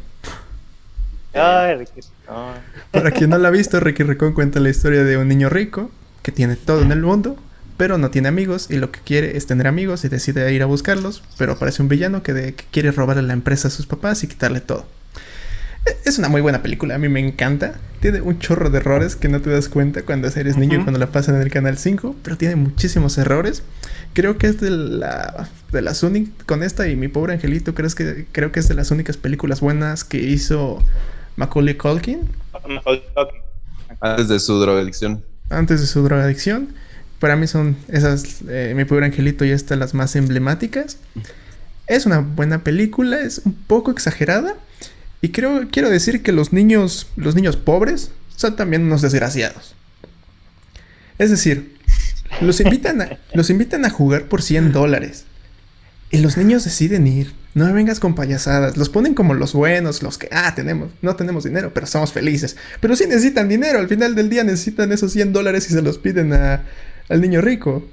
Ay, 1.34 1.76
Ricky 1.78 2.02
Recon. 2.02 2.56
Para 2.92 3.12
quien 3.12 3.30
no 3.30 3.38
la 3.38 3.48
ha 3.48 3.52
visto, 3.52 3.80
Ricky 3.80 4.04
Recon 4.04 4.34
cuenta 4.34 4.60
la 4.60 4.70
historia 4.70 5.04
de 5.04 5.18
un 5.18 5.28
niño 5.28 5.50
rico 5.50 5.90
que 6.22 6.32
tiene 6.32 6.56
todo 6.56 6.82
en 6.82 6.92
el 6.92 7.02
mundo, 7.02 7.38
pero 7.78 7.98
no 7.98 8.12
tiene 8.12 8.28
amigos 8.28 8.70
y 8.70 8.78
lo 8.78 8.92
que 8.92 9.00
quiere 9.00 9.38
es 9.38 9.48
tener 9.48 9.68
amigos 9.68 10.04
y 10.06 10.10
decide 10.10 10.54
ir 10.54 10.62
a 10.62 10.66
buscarlos, 10.66 11.24
pero 11.38 11.54
aparece 11.54 11.82
un 11.82 11.88
villano 11.88 12.22
que, 12.22 12.34
de, 12.34 12.54
que 12.54 12.66
quiere 12.72 12.92
robarle 12.92 13.24
la 13.24 13.34
empresa 13.34 13.70
a 13.70 13.72
sus 13.72 13.88
papás 13.88 14.24
y 14.24 14.28
quitarle 14.28 14.62
todo. 14.62 14.86
Es 16.06 16.20
una 16.20 16.30
muy 16.30 16.42
buena 16.42 16.62
película, 16.62 16.96
a 16.96 16.98
mí 16.98 17.10
me 17.10 17.20
encanta. 17.20 17.74
Tiene 18.02 18.22
un 18.22 18.40
chorro 18.40 18.70
de 18.70 18.80
errores 18.80 19.16
que 19.16 19.30
no 19.30 19.42
te 19.42 19.50
das 19.50 19.70
cuenta 19.70 20.04
cuando 20.04 20.28
eres 20.28 20.58
niño 20.58 20.80
y 20.80 20.84
cuando 20.84 21.00
la 21.00 21.08
pasan 21.08 21.36
en 21.36 21.42
el 21.42 21.52
canal 21.52 21.78
5, 21.78 22.16
pero 22.24 22.38
tiene 22.38 22.56
muchísimos 22.56 23.18
errores. 23.18 23.64
Creo 24.14 24.38
que 24.38 24.48
es 24.48 24.60
de, 24.60 24.70
la, 24.70 25.50
de 25.72 25.82
las 25.82 26.04
únicas, 26.04 26.34
con 26.46 26.64
esta 26.64 26.88
y 26.88 26.96
mi 26.96 27.08
pobre 27.08 27.34
angelito, 27.34 27.74
creo 27.74 27.90
que, 27.90 28.26
creo 28.32 28.52
que 28.52 28.60
es 28.60 28.68
de 28.68 28.76
las 28.76 28.92
únicas 28.92 29.18
películas 29.18 29.62
buenas 29.62 30.04
que 30.04 30.18
hizo 30.18 30.84
Macaulay 31.36 31.76
Culkin. 31.76 32.30
Antes 34.00 34.28
de 34.28 34.40
su 34.40 34.60
drogadicción. 34.60 35.24
Antes 35.50 35.82
de 35.82 35.88
su 35.88 36.04
drogadicción. 36.04 36.74
Para 37.20 37.36
mí 37.36 37.46
son 37.46 37.78
esas, 37.88 38.42
eh, 38.50 38.74
mi 38.76 38.86
pobre 38.86 39.06
angelito 39.06 39.46
y 39.46 39.52
esta 39.52 39.76
las 39.76 39.94
más 39.94 40.16
emblemáticas. 40.16 40.98
Es 41.88 42.06
una 42.06 42.20
buena 42.20 42.64
película, 42.64 43.20
es 43.22 43.42
un 43.46 43.54
poco 43.54 43.92
exagerada. 43.92 44.56
Y 45.22 45.30
creo, 45.30 45.68
quiero 45.72 45.90
decir 45.90 46.24
que 46.24 46.32
los 46.32 46.52
niños, 46.52 47.08
los 47.16 47.36
niños 47.36 47.56
pobres 47.56 48.12
son 48.36 48.56
también 48.56 48.84
unos 48.84 49.02
desgraciados. 49.02 49.76
Es 51.20 51.30
decir, 51.30 51.78
los 52.42 52.60
invitan 52.62 53.02
a, 53.02 53.18
los 53.34 53.50
invitan 53.50 53.86
a 53.86 53.90
jugar 53.90 54.24
por 54.26 54.42
100 54.42 54.72
dólares. 54.72 55.26
Y 56.10 56.18
los 56.18 56.38
niños 56.38 56.66
deciden 56.66 57.08
ir. 57.08 57.34
No 57.54 57.66
me 57.66 57.74
vengas 57.74 58.00
con 58.00 58.16
payasadas. 58.16 58.78
Los 58.78 58.90
ponen 58.90 59.14
como 59.14 59.34
los 59.34 59.54
buenos, 59.54 60.02
los 60.04 60.18
que, 60.18 60.28
ah, 60.32 60.54
tenemos, 60.56 60.90
no 61.02 61.16
tenemos 61.16 61.44
dinero, 61.44 61.74
pero 61.74 61.86
somos 61.86 62.12
felices. 62.12 62.58
Pero 62.80 62.96
sí 62.96 63.06
necesitan 63.08 63.48
dinero. 63.48 63.80
Al 63.80 63.88
final 63.88 64.16
del 64.16 64.30
día 64.30 64.44
necesitan 64.44 64.92
esos 64.92 65.14
100 65.14 65.32
dólares 65.32 65.70
y 65.70 65.74
se 65.74 65.82
los 65.82 65.98
piden 65.98 66.34
a, 66.34 66.64
al 67.08 67.22
niño 67.22 67.42
rico. 67.42 67.86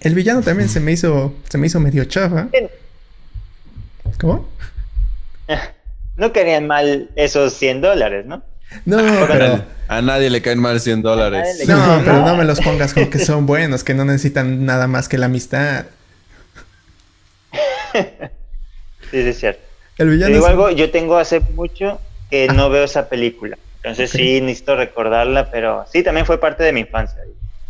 El 0.00 0.14
villano 0.14 0.42
también 0.42 0.68
se 0.68 0.80
me 0.80 0.92
hizo, 0.92 1.34
se 1.48 1.58
me 1.58 1.66
hizo 1.66 1.80
medio 1.80 2.04
chafa. 2.04 2.48
¿Cómo? 4.20 4.48
No 6.16 6.32
querían 6.32 6.66
mal 6.66 7.10
esos 7.16 7.54
100 7.54 7.80
dólares, 7.80 8.26
¿no? 8.26 8.42
No, 8.84 8.98
pero... 9.28 9.64
A 9.86 10.00
nadie 10.00 10.30
le 10.30 10.40
caen 10.40 10.60
mal 10.60 10.80
100 10.80 11.02
dólares. 11.02 11.64
No, 11.68 12.00
pero 12.04 12.24
no 12.24 12.36
me 12.36 12.44
los 12.44 12.60
pongas 12.60 12.94
como 12.94 13.10
que 13.10 13.18
son 13.18 13.44
buenos, 13.46 13.84
que 13.84 13.92
no 13.92 14.04
necesitan 14.04 14.64
nada 14.64 14.86
más 14.86 15.08
que 15.08 15.18
la 15.18 15.26
amistad. 15.26 15.86
sí, 17.92 18.00
sí, 19.10 19.18
es 19.18 19.38
cierto. 19.38 19.62
El 19.98 20.10
villano 20.10 20.34
Digo 20.34 20.46
algo, 20.46 20.70
yo 20.70 20.90
tengo 20.90 21.18
hace 21.18 21.40
mucho 21.40 22.00
que 22.30 22.48
no 22.48 22.70
veo 22.70 22.84
esa 22.84 23.08
película. 23.08 23.58
Entonces 23.76 24.10
sí 24.10 24.40
necesito 24.40 24.76
recordarla, 24.76 25.50
pero 25.50 25.84
sí, 25.92 26.02
también 26.02 26.24
fue 26.24 26.40
parte 26.40 26.62
de 26.64 26.72
mi 26.72 26.80
infancia. 26.80 27.20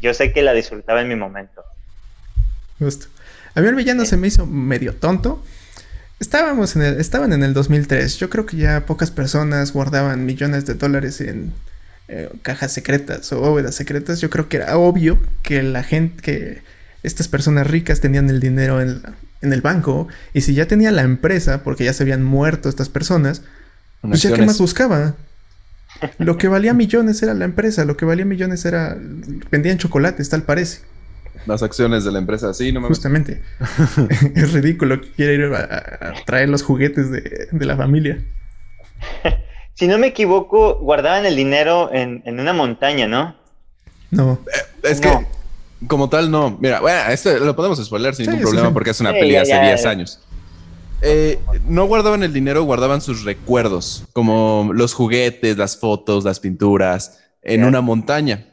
Yo 0.01 0.15
sé 0.15 0.33
que 0.33 0.43
la 0.43 0.53
disfrutaba 0.53 1.01
en 1.01 1.09
mi 1.09 1.17
momento. 1.17 1.65
Justo. 2.79 3.07
A 3.55 3.61
mí 3.61 3.69
el 3.69 3.75
villano 3.75 4.05
se 4.05 4.17
me 4.17 4.29
hizo 4.29 4.47
medio 4.47 4.95
tonto. 4.95 5.43
Estábamos 6.21 6.77
en 6.77 6.83
el, 6.83 7.01
estaban 7.01 7.33
en 7.33 7.43
el 7.43 7.55
2003. 7.55 8.17
Yo 8.19 8.31
creo 8.31 8.47
que 8.47 8.57
ya 8.57 8.87
pocas 8.87 9.11
personas 9.11 9.73
guardaban 9.73 10.25
millones 10.25 10.65
de 10.67 10.75
dólares 10.75 11.21
en 11.21 11.53
eh, 12.09 12.31
cajas 12.43 12.73
secretas 12.73 13.33
o 13.33 13.41
bóvedas 13.41 13.75
secretas. 13.75 14.21
Yo 14.21 14.31
creo 14.31 14.49
que 14.49 14.59
era 14.59 14.77
obvio 14.77 15.19
que 15.43 15.63
la 15.63 15.83
gente, 15.83 16.23
que 16.23 16.63
estas 17.03 17.29
personas 17.29 17.67
ricas 17.67 18.01
tenían 18.01 18.31
el 18.31 18.41
dinero 18.41 18.81
en, 18.81 19.03
en 19.43 19.53
el 19.53 19.61
banco. 19.61 20.09
Y 20.33 20.41
si 20.41 20.55
ya 20.55 20.67
tenía 20.67 20.91
la 20.91 21.03
empresa, 21.03 21.63
porque 21.63 21.85
ya 21.85 21.93
se 21.93 22.03
habían 22.03 22.25
muerto 22.25 22.69
estas 22.69 22.89
personas, 22.89 23.43
pues 24.01 24.23
ya 24.23 24.33
qué 24.33 24.43
más 24.43 24.59
buscaba. 24.59 25.15
Lo 26.19 26.37
que 26.37 26.49
valía 26.49 26.75
millones 26.75 27.23
era 27.23 27.35
la 27.35 27.45
empresa, 27.45 27.85
lo 27.85 27.97
que 27.97 28.05
valía 28.05 28.25
millones 28.25 28.65
era. 28.65 28.97
vendían 29.51 29.79
chocolates, 29.79 30.29
tal 30.29 30.43
parece. 30.43 30.81
Las 31.47 31.63
acciones 31.63 32.05
de 32.05 32.13
la 32.13 32.19
empresa, 32.19 32.55
sí, 32.55 32.73
no 32.73 32.81
me 32.81 32.89
Justamente. 32.89 33.43
es 34.35 34.53
ridículo 34.53 35.01
que 35.01 35.11
quiera 35.13 35.33
ir 35.33 35.55
a, 35.55 36.15
traer 36.25 36.49
los 36.49 36.63
juguetes 36.63 37.11
de, 37.11 37.49
la 37.53 37.77
familia. 37.77 38.25
si 39.75 39.87
no 39.87 39.99
me 39.99 40.09
equivoco, 40.09 40.77
guardaban 40.77 41.27
el 41.27 41.37
dinero 41.37 41.91
en, 41.93 42.23
una 42.27 42.53
montaña, 42.53 43.07
¿no? 43.07 43.37
No. 44.11 44.41
Eh, 44.47 44.91
es 44.91 45.01
que, 45.01 45.11
como 45.87 46.09
tal, 46.09 46.31
no. 46.31 46.57
Mira, 46.61 46.81
bueno, 46.81 47.11
esto 47.11 47.37
lo 47.39 47.55
podemos 47.55 47.85
spoiler 47.85 48.15
sin 48.15 48.27
ningún 48.27 48.43
problema 48.43 48.73
porque 48.73 48.91
es 48.91 49.01
una 49.01 49.13
peli 49.13 49.37
hace 49.37 49.61
10 49.61 49.87
años. 49.87 50.21
Eh, 51.03 51.39
no 51.67 51.85
guardaban 51.85 52.23
el 52.23 52.33
dinero, 52.33 52.63
guardaban 52.63 53.03
sus 53.03 53.25
recuerdos, 53.25 54.05
como 54.15 54.71
los 54.73 54.95
juguetes, 54.95 55.59
las 55.59 55.77
fotos, 55.77 56.25
las 56.25 56.41
pinturas, 56.41 57.21
en 57.43 57.65
una 57.65 57.83
montaña. 57.83 58.47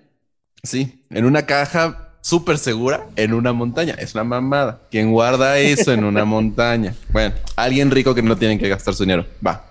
Sí, 0.63 1.05
en 1.09 1.25
una 1.25 1.45
caja 1.45 2.10
súper 2.21 2.57
segura 2.57 3.07
en 3.15 3.33
una 3.33 3.51
montaña. 3.51 3.95
Es 3.97 4.13
una 4.13 4.23
mamada. 4.23 4.79
¿Quién 4.89 5.11
guarda 5.11 5.59
eso 5.59 5.91
en 5.91 6.03
una 6.03 6.23
montaña? 6.23 6.93
Bueno, 7.11 7.33
alguien 7.55 7.91
rico 7.91 8.15
que 8.15 8.21
no 8.21 8.37
tiene 8.37 8.57
que 8.57 8.69
gastar 8.69 8.93
su 8.93 9.03
dinero. 9.03 9.25
Va. 9.45 9.65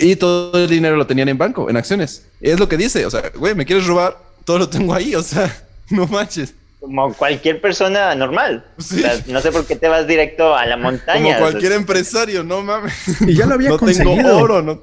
Y 0.00 0.16
todo 0.16 0.64
el 0.64 0.70
dinero 0.70 0.96
lo 0.96 1.06
tenían 1.06 1.28
en 1.28 1.38
banco, 1.38 1.68
en 1.68 1.76
acciones. 1.76 2.26
Es 2.40 2.58
lo 2.58 2.68
que 2.68 2.76
dice. 2.76 3.04
O 3.04 3.10
sea, 3.10 3.30
güey, 3.34 3.54
me 3.54 3.66
quieres 3.66 3.86
robar, 3.86 4.16
todo 4.44 4.58
lo 4.58 4.68
tengo 4.68 4.94
ahí. 4.94 5.14
O 5.14 5.22
sea, 5.22 5.54
no 5.90 6.06
manches. 6.06 6.54
Como 6.80 7.12
cualquier 7.14 7.60
persona 7.60 8.14
normal. 8.14 8.64
no 9.26 9.40
sé 9.40 9.50
por 9.50 9.66
qué 9.66 9.74
te 9.74 9.88
vas 9.88 10.06
directo 10.06 10.54
a 10.54 10.64
la 10.64 10.76
montaña. 10.76 11.38
Como 11.38 11.50
cualquier 11.50 11.72
empresario, 11.72 12.44
no 12.44 12.62
mames. 12.62 12.94
Y 13.26 13.34
ya 13.34 13.46
lo 13.46 13.54
había 13.54 13.68
no 13.70 13.78
conseguido. 13.78 14.14
Tengo 14.14 14.36
oro, 14.38 14.62
no. 14.62 14.80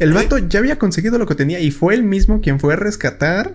El 0.00 0.14
vato 0.14 0.38
ya 0.38 0.58
había 0.60 0.78
conseguido 0.78 1.18
lo 1.18 1.26
que 1.26 1.34
tenía 1.34 1.60
y 1.60 1.70
fue 1.70 1.94
él 1.94 2.02
mismo 2.02 2.40
quien 2.40 2.58
fue 2.58 2.72
a 2.72 2.76
rescatar 2.76 3.52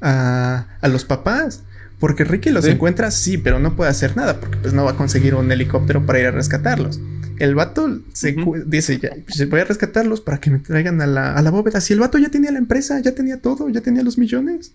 a, 0.00 0.66
a 0.80 0.88
los 0.88 1.04
papás. 1.04 1.62
Porque 1.98 2.24
Ricky 2.24 2.50
los 2.50 2.64
encuentra, 2.66 3.10
sí, 3.10 3.38
pero 3.38 3.58
no 3.58 3.74
puede 3.74 3.90
hacer 3.90 4.16
nada 4.16 4.38
porque 4.38 4.56
pues 4.58 4.72
no 4.72 4.84
va 4.84 4.92
a 4.92 4.96
conseguir 4.96 5.34
un 5.34 5.50
helicóptero 5.50 6.06
para 6.06 6.20
ir 6.20 6.26
a 6.26 6.30
rescatarlos. 6.30 7.00
El 7.40 7.54
vato 7.54 7.88
se 8.12 8.36
dice, 8.66 8.98
ya, 8.98 9.10
pues, 9.24 9.48
voy 9.48 9.60
a 9.60 9.64
rescatarlos 9.64 10.20
para 10.20 10.38
que 10.38 10.50
me 10.50 10.58
traigan 10.58 11.00
a 11.00 11.06
la, 11.06 11.34
a 11.34 11.42
la 11.42 11.50
bóveda. 11.50 11.80
Si 11.80 11.92
el 11.92 12.00
vato 12.00 12.18
ya 12.18 12.30
tenía 12.30 12.52
la 12.52 12.58
empresa, 12.58 13.00
ya 13.00 13.14
tenía 13.14 13.40
todo, 13.40 13.68
ya 13.68 13.80
tenía 13.80 14.02
los 14.02 14.16
millones. 14.18 14.72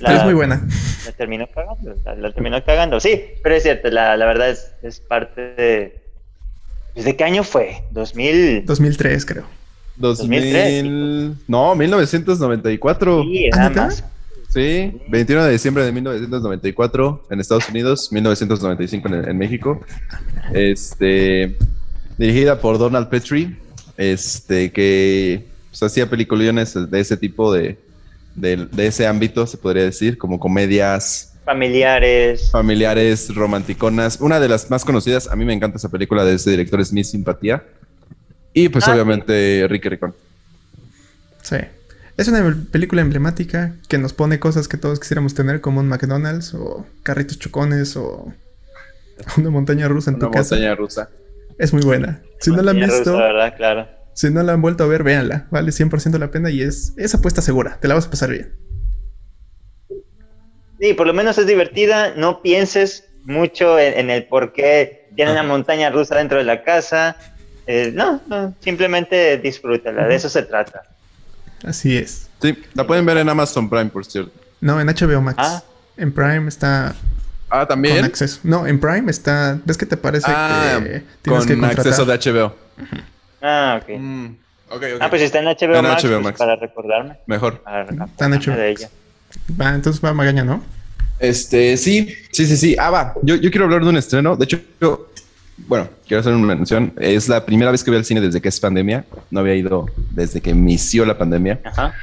es 0.00 0.24
muy 0.24 0.34
buena. 0.34 0.66
La 1.06 1.12
terminó 1.12 1.48
cagando, 1.48 1.96
la, 2.04 2.32
terminó 2.32 2.64
cagando. 2.64 3.00
Sí, 3.00 3.20
pero 3.42 3.56
es 3.56 3.64
cierto, 3.64 3.88
la, 3.90 4.16
la 4.16 4.26
verdad 4.26 4.50
es, 4.50 4.72
es 4.82 5.00
parte 5.00 5.40
de... 5.40 6.00
¿Desde 6.94 7.16
qué 7.16 7.24
año 7.24 7.44
fue? 7.44 7.82
¿2000? 7.92 8.64
2003, 8.64 9.26
creo. 9.26 9.59
2000... 10.00 11.36
No, 11.46 11.76
1994. 11.76 13.22
Sí, 13.22 13.48
nada 13.50 13.70
más. 13.70 14.04
Sí, 14.48 15.00
21 15.08 15.44
de 15.44 15.52
diciembre 15.52 15.84
de 15.84 15.92
1994 15.92 17.26
en 17.30 17.38
Estados 17.38 17.68
Unidos, 17.68 18.10
1995 18.10 19.08
en, 19.08 19.28
en 19.28 19.38
México. 19.38 19.80
Este, 20.52 21.56
dirigida 22.18 22.60
por 22.60 22.78
Donald 22.78 23.08
Petrie, 23.08 23.56
este, 23.96 24.72
que 24.72 25.46
pues, 25.68 25.82
hacía 25.84 26.10
peliculones 26.10 26.74
de 26.90 27.00
ese 27.00 27.16
tipo 27.16 27.52
de, 27.52 27.78
de, 28.34 28.66
de, 28.66 28.86
ese 28.88 29.06
ámbito, 29.06 29.46
se 29.46 29.56
podría 29.56 29.84
decir, 29.84 30.18
como 30.18 30.40
comedias 30.40 31.30
familiares. 31.44 32.50
Familiares, 32.50 33.34
romanticonas. 33.34 34.20
Una 34.20 34.40
de 34.40 34.48
las 34.48 34.70
más 34.70 34.84
conocidas, 34.84 35.28
a 35.28 35.36
mí 35.36 35.44
me 35.44 35.52
encanta 35.52 35.78
esa 35.78 35.88
película 35.88 36.24
de 36.24 36.34
ese 36.34 36.50
director, 36.50 36.80
es 36.80 36.92
Mi 36.92 37.04
Simpatía. 37.04 37.64
Y 38.52 38.68
pues 38.68 38.86
ah, 38.88 38.92
obviamente 38.92 39.66
Ricky 39.68 39.88
Ricón. 39.88 40.14
Sí. 41.42 41.56
Es 42.16 42.28
una 42.28 42.54
película 42.70 43.00
emblemática 43.00 43.74
que 43.88 43.96
nos 43.96 44.12
pone 44.12 44.38
cosas 44.38 44.68
que 44.68 44.76
todos 44.76 45.00
quisiéramos 45.00 45.34
tener, 45.34 45.60
como 45.60 45.80
un 45.80 45.88
McDonald's 45.88 46.52
o 46.54 46.86
carritos 47.02 47.38
chocones 47.38 47.96
o 47.96 48.32
una 49.38 49.50
montaña 49.50 49.88
rusa 49.88 50.10
en 50.10 50.18
tu 50.18 50.30
casa. 50.30 50.54
Una 50.56 50.66
montaña 50.66 50.74
rusa. 50.74 51.10
Es 51.58 51.72
muy 51.72 51.82
buena. 51.82 52.22
Si 52.40 52.50
no 52.50 52.62
la 52.62 52.70
han 52.72 52.78
visto, 52.78 53.16
¿verdad? 53.16 53.54
Claro. 53.56 53.88
si 54.14 54.30
no 54.30 54.42
la 54.42 54.52
han 54.52 54.62
vuelto 54.62 54.84
a 54.84 54.86
ver, 54.86 55.02
véanla. 55.02 55.46
Vale 55.50 55.70
100% 55.70 56.18
la 56.18 56.30
pena 56.30 56.50
y 56.50 56.62
es, 56.62 56.94
esa 56.96 57.18
apuesta 57.18 57.42
segura. 57.42 57.78
Te 57.80 57.88
la 57.88 57.94
vas 57.94 58.06
a 58.06 58.10
pasar 58.10 58.30
bien. 58.30 58.54
Sí, 60.80 60.94
por 60.94 61.06
lo 61.06 61.12
menos 61.12 61.36
es 61.36 61.46
divertida. 61.46 62.14
No 62.16 62.40
pienses 62.40 63.04
mucho 63.24 63.78
en, 63.78 64.08
el 64.08 64.24
por 64.24 64.54
qué 64.54 65.08
tiene 65.14 65.32
una 65.32 65.42
montaña 65.42 65.90
rusa 65.90 66.16
dentro 66.16 66.38
de 66.38 66.44
la 66.44 66.62
casa. 66.62 67.16
Eh, 67.72 67.92
no, 67.94 68.20
no, 68.26 68.52
simplemente 68.58 69.38
disfrútala. 69.38 70.08
De 70.08 70.16
eso 70.16 70.28
se 70.28 70.42
trata. 70.42 70.82
Así 71.64 71.96
es. 71.96 72.28
Sí, 72.42 72.60
la 72.74 72.84
pueden 72.84 73.06
ver 73.06 73.18
en 73.18 73.28
Amazon 73.28 73.70
Prime, 73.70 73.86
por 73.90 74.04
cierto. 74.04 74.32
No, 74.60 74.80
en 74.80 74.88
HBO 74.88 75.20
Max. 75.20 75.36
Ah. 75.38 75.62
En 75.96 76.10
Prime 76.10 76.48
está. 76.48 76.96
Ah, 77.48 77.66
también. 77.66 77.96
Con 77.96 78.06
acceso. 78.06 78.40
No, 78.42 78.66
en 78.66 78.80
Prime 78.80 79.08
está. 79.08 79.60
¿Ves 79.64 79.78
que 79.78 79.86
te 79.86 79.96
parece 79.96 80.26
ah, 80.28 80.80
que 80.82 81.04
tienes 81.22 81.46
con 81.46 81.60
que 81.60 81.66
acceso 81.66 82.04
de 82.04 82.18
HBO? 82.18 82.56
Ah, 83.40 83.80
ok. 83.80 83.88
Mm. 83.96 84.26
Okay, 84.70 84.92
okay. 84.92 84.98
Ah, 85.00 85.08
pues 85.08 85.22
está 85.22 85.38
en 85.38 85.44
HBO, 85.44 85.76
En 85.76 85.82
Max, 85.84 86.02
HBO 86.02 86.10
pues, 86.10 86.22
Max. 86.24 86.38
para 86.38 86.56
recordarme. 86.56 87.18
Mejor. 87.26 87.60
Para 87.60 87.82
Está 87.82 88.26
en 88.26 88.32
HBO. 88.32 88.56
de 88.56 88.70
ella. 88.70 88.90
Va, 89.60 89.74
entonces 89.76 90.04
va 90.04 90.12
Magaña, 90.12 90.42
¿no? 90.42 90.60
Este, 91.20 91.76
sí, 91.76 92.16
sí, 92.32 92.46
sí, 92.46 92.56
sí. 92.56 92.76
Ah, 92.80 92.90
va. 92.90 93.14
Yo, 93.22 93.36
yo 93.36 93.50
quiero 93.50 93.66
hablar 93.66 93.84
de 93.84 93.90
un 93.90 93.96
estreno. 93.96 94.34
De 94.36 94.44
hecho, 94.44 94.58
yo, 94.80 95.09
bueno, 95.66 95.88
quiero 96.06 96.20
hacer 96.20 96.32
una 96.32 96.54
mención. 96.54 96.92
Es 96.98 97.28
la 97.28 97.44
primera 97.44 97.70
vez 97.70 97.82
que 97.82 97.90
voy 97.90 97.98
al 97.98 98.04
cine 98.04 98.20
desde 98.20 98.40
que 98.40 98.48
es 98.48 98.60
pandemia. 98.60 99.04
No 99.30 99.40
había 99.40 99.54
ido 99.54 99.86
desde 100.10 100.40
que 100.40 100.50
inició 100.50 101.04
la 101.04 101.16
pandemia. 101.16 101.60
Ajá. 101.64 101.94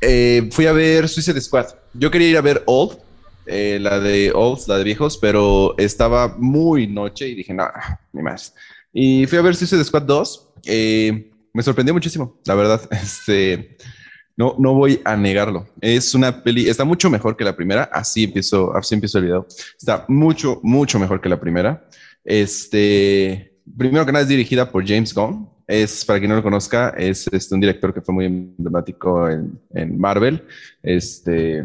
Eh, 0.00 0.48
fui 0.52 0.66
a 0.66 0.72
ver 0.72 1.08
Suicide 1.08 1.40
Squad. 1.40 1.66
Yo 1.92 2.10
quería 2.10 2.28
ir 2.28 2.36
a 2.36 2.40
ver 2.40 2.62
Old, 2.66 2.98
eh, 3.46 3.78
la 3.80 4.00
de 4.00 4.32
Old, 4.34 4.60
la 4.66 4.78
de 4.78 4.84
viejos, 4.84 5.18
pero 5.18 5.74
estaba 5.78 6.36
muy 6.38 6.86
noche 6.86 7.28
y 7.28 7.34
dije, 7.34 7.52
no, 7.52 7.68
ni 8.12 8.22
más. 8.22 8.54
Y 8.92 9.26
fui 9.26 9.38
a 9.38 9.42
ver 9.42 9.54
Suicide 9.56 9.84
Squad 9.84 10.02
2. 10.02 10.48
Eh, 10.66 11.30
me 11.52 11.62
sorprendió 11.62 11.92
muchísimo, 11.92 12.38
la 12.44 12.54
verdad. 12.54 12.80
Este, 12.90 13.76
no, 14.36 14.54
no 14.58 14.74
voy 14.74 15.00
a 15.04 15.16
negarlo. 15.16 15.68
Es 15.80 16.14
una 16.14 16.42
peli, 16.42 16.68
está 16.68 16.84
mucho 16.84 17.10
mejor 17.10 17.36
que 17.36 17.44
la 17.44 17.54
primera. 17.54 17.84
Así 17.92 18.24
empiezo, 18.24 18.74
así 18.74 18.94
empiezo 18.94 19.18
el 19.18 19.24
video. 19.24 19.46
Está 19.78 20.04
mucho, 20.08 20.60
mucho 20.62 20.98
mejor 20.98 21.20
que 21.20 21.28
la 21.28 21.38
primera. 21.40 21.86
Este, 22.24 23.58
primero 23.76 24.04
que 24.06 24.12
nada 24.12 24.22
es 24.22 24.28
dirigida 24.28 24.70
por 24.70 24.86
James 24.86 25.14
Gunn. 25.14 25.48
Es, 25.66 26.04
para 26.04 26.18
quien 26.18 26.30
no 26.30 26.36
lo 26.36 26.42
conozca, 26.42 26.90
es 26.98 27.28
este, 27.30 27.54
un 27.54 27.60
director 27.60 27.94
que 27.94 28.00
fue 28.00 28.12
muy 28.12 28.24
emblemático 28.26 29.28
en, 29.28 29.60
en 29.72 29.98
Marvel. 29.98 30.44
Este, 30.82 31.64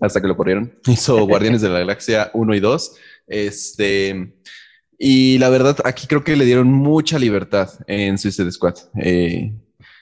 hasta 0.00 0.20
que 0.20 0.28
lo 0.28 0.36
corrieron. 0.36 0.72
Hizo 0.86 1.26
Guardianes 1.26 1.62
de 1.62 1.70
la 1.70 1.78
Galaxia 1.80 2.30
1 2.34 2.54
y 2.54 2.60
2. 2.60 2.96
Este, 3.26 4.34
y 4.98 5.38
la 5.38 5.48
verdad, 5.48 5.78
aquí 5.84 6.06
creo 6.06 6.22
que 6.24 6.36
le 6.36 6.44
dieron 6.44 6.72
mucha 6.72 7.18
libertad 7.18 7.70
en 7.86 8.18
Suicide 8.18 8.52
Squad. 8.52 8.76
Eh, 9.00 9.52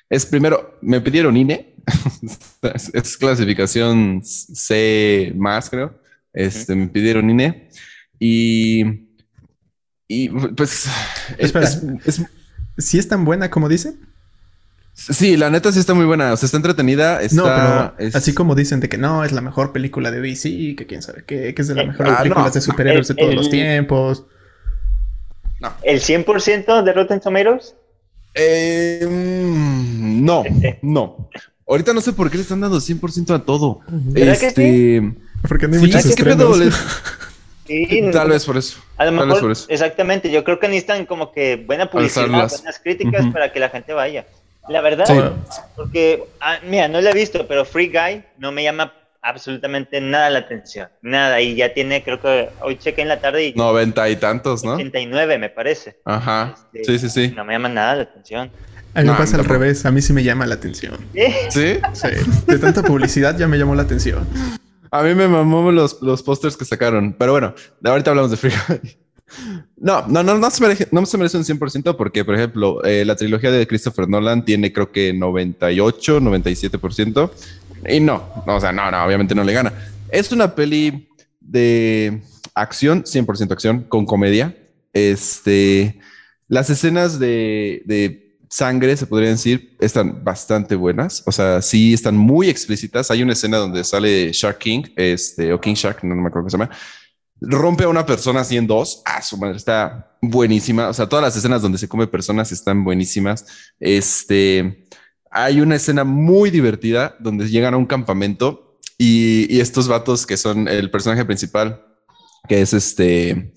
es 0.09 0.27
primero, 0.27 0.79
me 0.83 1.01
pidieron 1.01 1.37
INE, 1.37 1.75
es, 2.75 2.91
es 2.93 3.17
clasificación 3.17 4.21
C 4.23 5.33
más, 5.37 5.71
creo. 5.71 5.99
Este, 6.33 6.75
me 6.75 6.89
pidieron 6.89 7.29
INE 7.31 7.69
y, 8.19 8.85
y 10.15 10.29
pues, 10.29 10.87
es- 10.87 10.89
Espera. 11.39 11.67
es- 11.67 11.83
es- 12.05 12.23
¿Sí 12.79 12.99
es 12.99 13.07
tan 13.09 13.25
buena 13.25 13.51
como 13.51 13.69
dicen? 13.69 13.97
sí, 14.95 15.37
la 15.39 15.49
neta 15.51 15.73
sí 15.73 15.79
está 15.79 15.95
muy 15.95 16.05
buena, 16.05 16.33
o 16.33 16.37
sea, 16.37 16.47
está 16.47 16.59
entretenida. 16.59 17.23
Está, 17.23 17.37
no, 17.37 17.95
pero 17.97 18.09
es- 18.09 18.15
así 18.15 18.35
como 18.35 18.55
dicen 18.55 18.81
de 18.81 18.89
que 18.89 18.99
no, 18.99 19.25
es 19.25 19.33
la 19.33 19.41
mejor 19.41 19.73
película 19.73 20.11
de 20.11 20.21
DC, 20.21 20.75
que 20.77 20.87
quién 20.87 21.03
sabe 21.03 21.25
qué, 21.27 21.55
que 21.55 21.63
es 21.63 21.69
de 21.69 21.75
las 21.75 21.85
Eh, 21.85 21.89
mejores 21.89 22.13
ah, 22.15 22.19
películas 22.23 22.47
no. 22.49 22.53
de 22.53 22.61
superhéroes 22.61 23.09
de 23.09 23.13
El- 23.15 23.19
todos 23.19 23.35
los 23.35 23.51
tiempos. 23.51 24.25
¿El 25.83 26.01
100% 26.01 26.83
de 26.83 26.93
Rotten 26.93 27.21
Tomatoes? 27.21 27.75
Eh, 28.35 29.07
mm, 29.09 30.25
no, 30.25 30.43
no. 30.83 31.29
Ahorita 31.69 31.93
no 31.95 32.01
sé 32.01 32.13
por 32.13 32.31
qué 32.31 32.37
le 32.37 32.43
están 32.43 32.61
dando 32.61 32.81
100% 32.81 33.35
a 33.35 33.45
todo. 33.45 33.81
¿Verdad 33.89 34.39
que 34.39 34.47
Este, 34.49 35.15
Porque 35.49 35.69
no 35.69 35.75
hay 35.75 35.81
sí, 35.81 35.87
muchos 35.87 36.15
¿qué 36.17 36.25
pedo? 36.25 36.53
estrenos. 36.53 36.75
Sí, 37.67 38.11
Tal 38.13 38.29
vez 38.31 38.45
por 38.45 38.57
eso. 38.57 38.81
A 38.97 39.05
lo 39.05 39.11
Tal 39.11 39.19
vez 39.19 39.27
mejor, 39.27 39.41
por 39.43 39.53
eso. 39.53 39.67
exactamente. 39.69 40.31
Yo 40.31 40.43
creo 40.45 40.59
que 40.59 40.69
necesitan 40.69 41.07
como 41.07 41.33
que 41.33 41.57
buena 41.57 41.91
publicidad, 41.91 42.25
Alzarlas. 42.25 42.53
buenas 42.59 42.79
críticas 42.81 43.27
para 43.33 43.53
que 43.53 43.61
la 43.61 43.69
gente 43.69 43.93
vaya. 43.93 44.27
La 44.69 44.81
verdad, 44.81 45.07
Sí. 45.07 45.15
porque, 45.77 46.25
ah, 46.41 46.59
mira, 46.65 46.89
no 46.89 47.01
la 47.01 47.11
he 47.11 47.15
visto, 47.15 47.47
pero 47.49 47.65
Free 47.65 47.89
Guy 47.89 48.23
no 48.39 48.53
me 48.53 48.63
llama 48.63 48.93
absolutamente 49.21 50.01
nada 50.01 50.31
la 50.31 50.41
atención. 50.41 50.89
Nada. 51.03 51.41
Y 51.41 51.55
ya 51.55 51.73
tiene, 51.73 52.03
creo 52.03 52.21
que 52.21 52.49
hoy 52.61 52.77
chequé 52.79 53.03
en 53.03 53.09
la 53.09 53.21
tarde 53.21 53.47
y 53.47 53.55
Noventa 53.55 54.09
y 54.09 54.17
tantos, 54.17 54.65
¿no? 54.65 54.73
89, 54.75 55.39
me 55.39 55.49
parece. 55.49 55.97
Ajá. 56.05 56.55
Este, 56.73 56.99
Sí, 56.99 57.09
sí, 57.09 57.29
sí. 57.29 57.35
No 57.37 57.45
me 57.45 57.53
llama 57.55 57.69
nada 57.69 57.95
la 57.97 58.03
atención. 58.03 58.51
A 58.95 59.01
mí 59.01 59.07
me 59.07 59.13
No, 59.13 59.17
pasa 59.19 59.37
al 59.39 59.45
revés, 59.45 59.87
a 59.87 59.91
mí 59.91 60.03
sí 60.03 60.13
me 60.13 60.23
llama 60.23 60.45
la 60.47 60.55
atención. 60.57 60.99
¿Eh? 61.15 61.33
Sí. 61.51 61.79
Sí, 61.95 62.09
de 62.47 62.59
tanta 62.59 62.83
publicidad 62.83 63.37
ya 63.39 63.47
me 63.49 63.57
llamó 63.57 63.75
la 63.75 63.83
atención. 63.83 64.27
A 64.93 65.03
mí 65.03 65.15
me 65.15 65.27
mamó 65.27 65.73
los, 65.73 66.01
los 66.03 66.23
pósters 66.23 66.57
que 66.57 66.67
sacaron. 66.67 67.17
Pero 67.19 67.33
bueno, 67.33 67.55
ahorita 67.83 68.11
hablamos 68.11 68.31
de 68.31 68.37
Free. 68.37 68.53
No, 69.79 70.07
no, 70.07 70.23
no, 70.23 70.37
no 70.37 70.51
se 70.51 70.63
merece, 70.63 70.89
no 70.93 71.07
se 71.07 71.17
merece 71.17 71.39
un 71.39 71.45
100% 71.45 71.97
porque, 71.97 72.23
por 72.23 72.35
ejemplo, 72.35 72.85
eh, 72.85 73.03
la 73.07 73.17
trilogía 73.17 73.51
de 73.51 73.67
Christopher 73.67 74.07
Nolan 74.07 74.45
tiene 74.45 74.73
creo 74.75 74.93
que 74.93 75.15
98, 75.15 76.21
97%. 76.21 77.31
Y 77.89 78.01
no, 78.01 78.45
no, 78.47 78.57
o 78.57 78.61
sea, 78.61 78.73
no, 78.73 78.91
no, 78.91 79.03
obviamente 79.03 79.35
no 79.35 79.43
le 79.43 79.55
gana. 79.55 79.73
Es 80.11 80.31
una 80.31 80.55
peli 80.55 81.09
de 81.41 82.23
acción, 82.55 83.05
100% 83.05 83.51
acción, 83.51 83.85
con 83.89 84.05
comedia. 84.05 84.55
Este, 84.93 85.99
las 86.49 86.69
escenas 86.69 87.19
de, 87.19 87.83
de 87.87 88.22
sangre, 88.53 88.99
se 88.99 89.07
podría 89.07 89.31
decir, 89.31 89.77
están 89.81 90.23
bastante 90.23 90.77
buenas. 90.77 91.23
O 91.27 91.33
sea, 91.33 91.63
sí 91.63 91.95
están 91.95 92.17
muy 92.17 92.51
explícitas. 92.51 93.11
Hay 93.11 93.23
una 93.23 93.33
escena 93.33 93.57
donde 93.57 93.83
sale 93.83 94.31
Shark 94.33 94.59
King, 94.59 94.83
este, 94.95 95.55
o 95.55 95.61
King 95.61 95.75
Shark, 95.75 96.05
no, 96.05 96.15
me 96.15 96.29
acuerdo 96.29 96.43
cómo 96.43 96.51
se 96.51 96.59
llama. 96.59 96.71
Rompe 97.41 97.85
a 97.85 97.89
una 97.89 98.05
persona 98.05 98.41
así 98.41 98.59
en 98.59 98.67
dos. 98.67 99.03
Ah, 99.07 99.23
su 99.23 99.39
madre 99.39 99.57
está 99.57 100.17
buenísima. 100.21 100.89
O 100.89 100.93
sea, 100.93 101.09
todas 101.09 101.25
las 101.25 101.35
escenas 101.35 101.63
donde 101.63 101.79
se 101.79 101.89
come 101.89 102.07
personas 102.07 102.53
están 102.53 102.85
buenísimas. 102.85 103.47
Este, 103.81 104.87
hay 105.31 105.63
una 105.63 105.77
escena 105.77 106.05
muy 106.05 106.51
divertida 106.51 107.17
donde 107.21 107.49
llegan 107.49 107.73
a 107.73 107.79
un 107.79 107.87
campamento 107.87 108.79
y, 108.99 109.47
y 109.53 109.61
estos 109.61 109.89
vatos 109.89 110.27
que 110.27 110.37
son 110.37 110.69
el 110.69 110.91
personaje 110.91 111.25
principal, 111.25 111.83
que 112.47 112.61
es 112.61 112.75
este, 112.75 113.55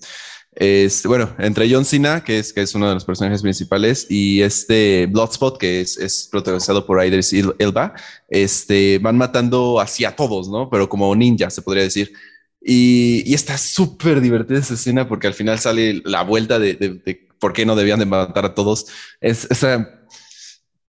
es, 0.56 1.04
bueno, 1.06 1.34
entre 1.38 1.70
John 1.70 1.84
Cena, 1.84 2.24
que 2.24 2.38
es, 2.38 2.52
que 2.52 2.62
es 2.62 2.74
uno 2.74 2.88
de 2.88 2.94
los 2.94 3.04
personajes 3.04 3.42
principales, 3.42 4.06
y 4.10 4.42
este 4.42 5.06
Bloodspot, 5.06 5.58
que 5.58 5.82
es, 5.82 6.28
protagonizado 6.32 6.86
por 6.86 7.04
Idris 7.04 7.32
El- 7.32 7.54
Elba, 7.58 7.94
este, 8.28 8.98
van 8.98 9.16
matando 9.18 9.78
así 9.80 10.04
a 10.04 10.16
todos, 10.16 10.48
¿no? 10.48 10.68
Pero 10.70 10.88
como 10.88 11.14
ninjas, 11.14 11.54
se 11.54 11.62
podría 11.62 11.84
decir. 11.84 12.12
Y, 12.60 13.22
y 13.30 13.34
está 13.34 13.56
súper 13.58 14.20
divertida 14.20 14.58
esa 14.58 14.74
escena 14.74 15.06
porque 15.08 15.28
al 15.28 15.34
final 15.34 15.58
sale 15.58 16.02
la 16.04 16.22
vuelta 16.22 16.58
de 16.58 17.26
por 17.38 17.52
qué 17.52 17.64
no 17.66 17.76
debían 17.76 17.98
de 18.00 18.06
matar 18.06 18.44
a 18.46 18.54
todos. 18.54 18.86
Es, 19.20 19.46
esa- 19.50 19.92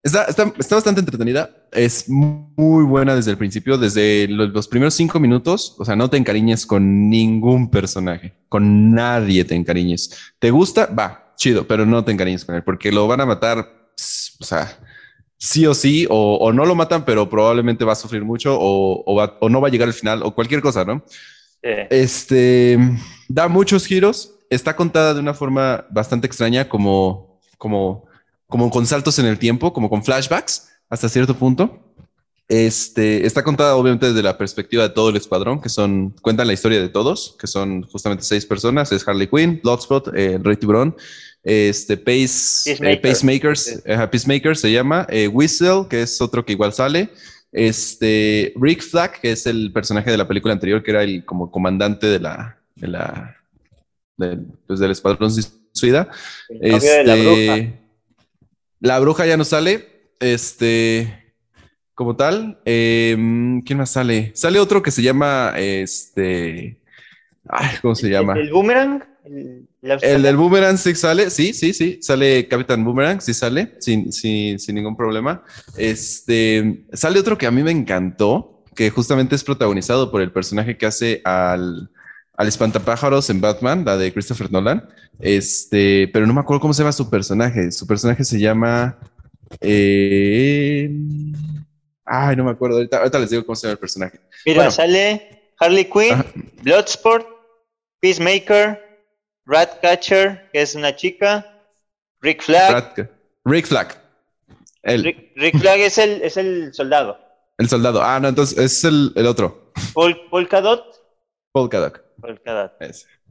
está, 0.02 0.24
está, 0.24 0.52
está 0.58 0.74
bastante 0.76 1.00
entretenida. 1.00 1.50
Es 1.72 2.08
muy 2.08 2.84
buena 2.84 3.14
desde 3.14 3.30
el 3.32 3.38
principio, 3.38 3.76
desde 3.78 4.26
los, 4.28 4.50
los 4.50 4.68
primeros 4.68 4.94
cinco 4.94 5.20
minutos. 5.20 5.74
O 5.78 5.84
sea, 5.84 5.96
no 5.96 6.08
te 6.10 6.16
encariñes 6.16 6.66
con 6.66 7.10
ningún 7.10 7.70
personaje, 7.70 8.34
con 8.48 8.92
nadie 8.94 9.44
te 9.44 9.54
encariñes. 9.54 10.10
¿Te 10.38 10.50
gusta? 10.50 10.86
Va, 10.86 11.32
chido, 11.36 11.66
pero 11.66 11.84
no 11.86 12.04
te 12.04 12.12
encariñes 12.12 12.44
con 12.44 12.54
él 12.54 12.62
porque 12.62 12.92
lo 12.92 13.06
van 13.06 13.20
a 13.20 13.26
matar. 13.26 13.58
O 14.40 14.44
sea, 14.44 14.78
sí 15.36 15.66
o 15.66 15.74
sí, 15.74 16.06
o, 16.08 16.36
o 16.36 16.52
no 16.52 16.64
lo 16.64 16.74
matan, 16.74 17.04
pero 17.04 17.28
probablemente 17.28 17.84
va 17.84 17.92
a 17.92 17.96
sufrir 17.96 18.24
mucho 18.24 18.56
o, 18.58 19.02
o, 19.06 19.14
va- 19.16 19.36
o 19.40 19.48
no 19.48 19.60
va 19.60 19.68
a 19.68 19.70
llegar 19.70 19.88
al 19.88 19.94
final 19.94 20.22
o 20.22 20.34
cualquier 20.34 20.60
cosa, 20.62 20.84
¿no? 20.84 21.04
Eh, 21.62 21.86
Este 21.90 22.78
da 23.28 23.48
muchos 23.48 23.86
giros. 23.86 24.34
Está 24.50 24.74
contada 24.74 25.12
de 25.12 25.20
una 25.20 25.34
forma 25.34 25.84
bastante 25.90 26.26
extraña, 26.26 26.68
como, 26.70 27.38
como, 27.58 28.07
como 28.48 28.70
con 28.70 28.86
saltos 28.86 29.18
en 29.18 29.26
el 29.26 29.38
tiempo, 29.38 29.72
como 29.72 29.88
con 29.88 30.02
flashbacks 30.02 30.68
hasta 30.88 31.08
cierto 31.08 31.34
punto. 31.34 31.84
Este 32.48 33.26
está 33.26 33.44
contada 33.44 33.76
obviamente 33.76 34.06
desde 34.06 34.22
la 34.22 34.38
perspectiva 34.38 34.82
de 34.84 34.88
todo 34.88 35.10
el 35.10 35.16
escuadrón, 35.16 35.60
que 35.60 35.68
son 35.68 36.14
cuentan 36.22 36.46
la 36.46 36.54
historia 36.54 36.80
de 36.80 36.88
todos, 36.88 37.36
que 37.38 37.46
son 37.46 37.82
justamente 37.82 38.24
seis 38.24 38.46
personas: 38.46 38.90
es 38.90 39.06
Harley 39.06 39.26
Quinn, 39.26 39.60
Bloodspot, 39.62 40.14
eh, 40.16 40.34
el 40.36 40.44
Rey 40.44 40.56
Tiburón, 40.56 40.96
este 41.42 41.98
Pace, 41.98 42.74
Peacemaker. 42.74 42.88
eh, 42.88 42.96
Pacemakers, 42.96 43.82
ajá, 43.86 44.10
Peacemaker 44.10 44.56
se 44.56 44.72
llama, 44.72 45.06
eh, 45.10 45.28
Whistle, 45.28 45.88
que 45.90 46.00
es 46.00 46.18
otro 46.22 46.42
que 46.46 46.52
igual 46.52 46.72
sale, 46.72 47.10
este 47.52 48.54
Rick 48.56 48.80
Flag, 48.80 49.20
que 49.20 49.32
es 49.32 49.46
el 49.46 49.70
personaje 49.70 50.10
de 50.10 50.16
la 50.16 50.26
película 50.26 50.54
anterior, 50.54 50.82
que 50.82 50.92
era 50.92 51.02
el 51.02 51.26
como 51.26 51.50
comandante 51.50 52.06
de 52.06 52.18
la, 52.18 52.58
de 52.76 52.88
la, 52.88 53.36
del, 54.16 54.46
pues, 54.66 54.80
del 54.80 54.92
escuadrón 54.92 55.30
suicida. 55.30 56.08
el 56.48 56.72
novio 56.72 56.92
de 56.92 57.04
la 57.04 57.14
bruja. 57.14 57.87
La 58.80 58.98
bruja 58.98 59.26
ya 59.26 59.36
no 59.36 59.44
sale. 59.44 60.12
Este, 60.20 61.34
como 61.94 62.16
tal. 62.16 62.60
Em, 62.64 63.62
¿Quién 63.62 63.78
más 63.78 63.90
sale? 63.90 64.32
Sale 64.34 64.60
otro 64.60 64.82
que 64.82 64.90
se 64.90 65.02
llama. 65.02 65.54
Este. 65.56 66.80
Ay, 67.48 67.76
¿cómo 67.80 67.94
se 67.94 68.08
llama? 68.08 68.34
¿El, 68.34 68.40
el 68.40 68.52
boomerang? 68.52 69.02
El 69.80 70.22
del 70.22 70.36
Boomerang 70.36 70.78
sí 70.78 70.94
sale, 70.94 71.30
sí, 71.30 71.52
sí, 71.52 71.72
sí, 71.72 71.98
sale 72.00 72.48
Capitán 72.48 72.84
Boomerang, 72.84 73.20
sí 73.20 73.34
sale, 73.34 73.74
sin, 73.78 74.12
sin, 74.12 74.58
sin 74.58 74.74
ningún 74.74 74.96
problema. 74.96 75.42
Este, 75.76 76.84
sale 76.92 77.20
otro 77.20 77.36
que 77.36 77.46
a 77.46 77.50
mí 77.50 77.62
me 77.62 77.70
encantó, 77.70 78.64
que 78.74 78.90
justamente 78.90 79.34
es 79.36 79.44
protagonizado 79.44 80.10
por 80.10 80.22
el 80.22 80.32
personaje 80.32 80.76
que 80.76 80.86
hace 80.86 81.20
al, 81.24 81.90
al 82.36 82.48
espantapájaros 82.48 83.28
en 83.30 83.40
Batman, 83.40 83.84
la 83.84 83.96
de 83.96 84.12
Christopher 84.12 84.50
Nolan. 84.50 84.88
Este, 85.20 86.08
pero 86.12 86.26
no 86.26 86.34
me 86.34 86.40
acuerdo 86.40 86.60
cómo 86.60 86.74
se 86.74 86.82
llama 86.82 86.92
su 86.92 87.08
personaje. 87.10 87.70
Su 87.72 87.86
personaje 87.86 88.24
se 88.24 88.38
llama. 88.38 88.98
eh, 89.60 90.90
ay, 92.04 92.36
no 92.36 92.44
me 92.44 92.50
acuerdo. 92.50 92.76
Ahorita, 92.76 92.98
ahorita 92.98 93.18
les 93.18 93.30
digo 93.30 93.44
cómo 93.44 93.56
se 93.56 93.66
llama 93.66 93.72
el 93.72 93.78
personaje. 93.78 94.20
Mira, 94.46 94.56
bueno. 94.58 94.70
sale 94.70 95.52
Harley 95.58 95.84
Quinn, 95.84 96.12
Ajá. 96.14 96.26
Bloodsport, 96.62 97.26
Peacemaker, 98.00 98.80
Ratcatcher, 99.46 100.48
que 100.52 100.62
es 100.62 100.74
una 100.74 100.94
chica, 100.94 101.46
Rick 102.20 102.42
Flag, 102.42 103.10
Rick 103.44 103.66
Flag. 103.66 103.96
Rick, 104.84 105.32
Rick, 105.36 105.58
Flag 105.58 105.80
es 105.80 105.98
el, 105.98 106.22
es 106.22 106.36
el 106.36 106.72
soldado. 106.72 107.18
El 107.58 107.68
soldado. 107.68 108.02
Ah, 108.02 108.20
no, 108.20 108.28
entonces 108.28 108.56
es 108.56 108.84
el, 108.84 109.12
el 109.16 109.26
otro. 109.26 109.72
Pol, 109.92 110.16
Polkadot. 110.30 110.84
Polkadot. 111.52 112.00
Polkadot. 112.20 112.72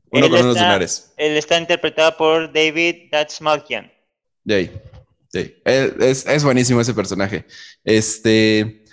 Uno 0.10 0.26
él 0.26 0.32
con 0.32 0.42
unos 0.42 0.56
lunares. 0.56 1.14
Él 1.18 1.38
está 1.38 1.58
interpretado 1.58 2.16
por 2.18 2.52
David 2.52 3.10
Datsmalkian. 3.12 3.92
Jay. 4.46 4.72
Jay. 5.34 5.56
Es, 5.66 6.26
es, 6.26 6.44
buenísimo 6.44 6.80
ese 6.82 6.94
personaje. 6.94 7.46
Este 7.84 8.84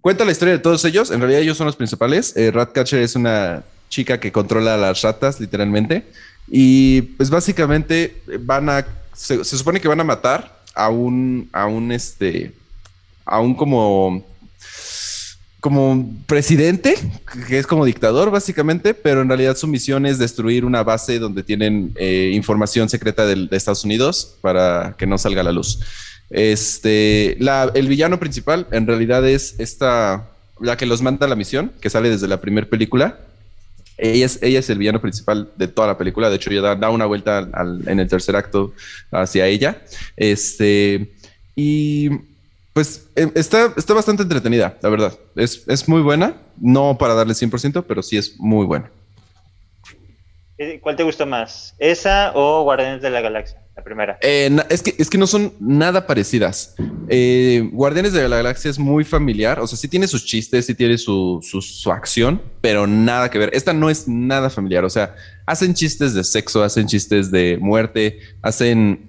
cuenta 0.00 0.24
la 0.24 0.32
historia 0.32 0.54
de 0.54 0.60
todos 0.60 0.84
ellos. 0.84 1.10
En 1.10 1.20
realidad 1.20 1.42
ellos 1.42 1.56
son 1.56 1.66
los 1.66 1.76
principales. 1.76 2.36
Eh, 2.36 2.50
Ratcatcher 2.50 3.00
es 3.00 3.14
una 3.14 3.62
chica 3.88 4.18
que 4.18 4.32
controla 4.32 4.76
las 4.76 5.02
ratas, 5.02 5.40
literalmente. 5.40 6.04
Y 6.48 7.02
pues 7.02 7.30
básicamente 7.30 8.22
van 8.40 8.68
a. 8.68 8.86
Se, 9.12 9.44
se 9.44 9.58
supone 9.58 9.80
que 9.80 9.88
van 9.88 10.00
a 10.00 10.04
matar 10.04 10.62
a 10.74 10.88
un. 10.88 11.48
a 11.52 11.66
un 11.66 11.92
este. 11.92 12.52
a 13.24 13.40
un 13.40 13.54
como 13.54 14.24
como 15.60 16.08
presidente, 16.26 16.94
que 17.48 17.58
es 17.58 17.66
como 17.66 17.84
dictador 17.84 18.30
básicamente, 18.30 18.94
pero 18.94 19.22
en 19.22 19.28
realidad 19.28 19.56
su 19.56 19.66
misión 19.66 20.06
es 20.06 20.18
destruir 20.18 20.64
una 20.64 20.84
base 20.84 21.18
donde 21.18 21.42
tienen 21.42 21.92
eh, 21.96 22.30
información 22.34 22.88
secreta 22.88 23.26
de, 23.26 23.48
Estados 23.50 23.84
Unidos 23.84 24.36
para 24.40 24.94
que 24.96 25.06
no 25.06 25.18
salga 25.18 25.40
a 25.40 25.44
la 25.44 25.52
luz. 25.52 25.80
Este, 26.30 27.38
el 27.38 27.88
villano 27.88 28.20
principal 28.20 28.66
en 28.70 28.86
realidad 28.86 29.26
es 29.26 29.56
esta, 29.58 30.28
la 30.60 30.76
que 30.76 30.86
los 30.86 31.02
manda 31.02 31.26
la 31.26 31.34
misión, 31.34 31.72
que 31.80 31.90
sale 31.90 32.08
desde 32.10 32.28
la 32.28 32.40
primera 32.40 32.68
película. 32.68 33.18
Ella 33.96 34.26
es, 34.26 34.38
ella 34.42 34.60
es 34.60 34.70
el 34.70 34.78
villano 34.78 35.00
principal 35.00 35.50
de 35.56 35.66
toda 35.66 35.88
la 35.88 35.98
película. 35.98 36.30
De 36.30 36.36
hecho, 36.36 36.52
ya 36.52 36.76
da, 36.76 36.90
una 36.90 37.06
vuelta 37.06 37.48
en 37.86 37.98
el 37.98 38.06
tercer 38.06 38.36
acto 38.36 38.72
hacia 39.10 39.48
ella. 39.48 39.82
Este, 40.16 41.10
y 41.56 42.10
pues 42.72 43.08
eh, 43.16 43.30
está, 43.34 43.72
está 43.76 43.94
bastante 43.94 44.22
entretenida, 44.22 44.78
la 44.82 44.88
verdad. 44.88 45.18
Es, 45.36 45.64
es 45.66 45.88
muy 45.88 46.00
buena, 46.00 46.34
no 46.60 46.96
para 46.98 47.14
darle 47.14 47.34
100%, 47.34 47.84
pero 47.86 48.02
sí 48.02 48.16
es 48.16 48.38
muy 48.38 48.66
buena. 48.66 48.90
Eh, 50.58 50.80
¿Cuál 50.80 50.96
te 50.96 51.02
gustó 51.04 51.24
más? 51.24 51.74
¿Esa 51.78 52.32
o 52.34 52.62
Guardianes 52.64 53.00
de 53.02 53.10
la 53.10 53.20
Galaxia? 53.20 53.62
La 53.76 53.84
primera. 53.84 54.18
Eh, 54.22 54.56
es, 54.70 54.82
que, 54.82 54.94
es 54.98 55.08
que 55.08 55.18
no 55.18 55.28
son 55.28 55.52
nada 55.60 56.06
parecidas. 56.06 56.74
Guardianes 57.72 58.12
de 58.12 58.28
la 58.28 58.36
Galaxia 58.36 58.70
es 58.70 58.78
muy 58.78 59.04
familiar, 59.04 59.60
o 59.60 59.66
sea, 59.68 59.78
sí 59.78 59.86
tiene 59.86 60.08
sus 60.08 60.24
chistes, 60.24 60.66
sí 60.66 60.74
tiene 60.74 60.98
su, 60.98 61.40
su, 61.42 61.62
su, 61.62 61.92
acción, 61.92 62.42
pero 62.60 62.88
nada 62.88 63.30
que 63.30 63.38
ver. 63.38 63.50
Esta 63.52 63.72
no 63.72 63.88
es 63.88 64.08
nada 64.08 64.50
familiar, 64.50 64.84
o 64.84 64.90
sea, 64.90 65.14
hacen 65.46 65.74
chistes 65.74 66.12
de 66.12 66.24
sexo, 66.24 66.64
hacen 66.64 66.86
chistes 66.86 67.30
de 67.30 67.56
muerte, 67.60 68.18
hacen 68.42 69.07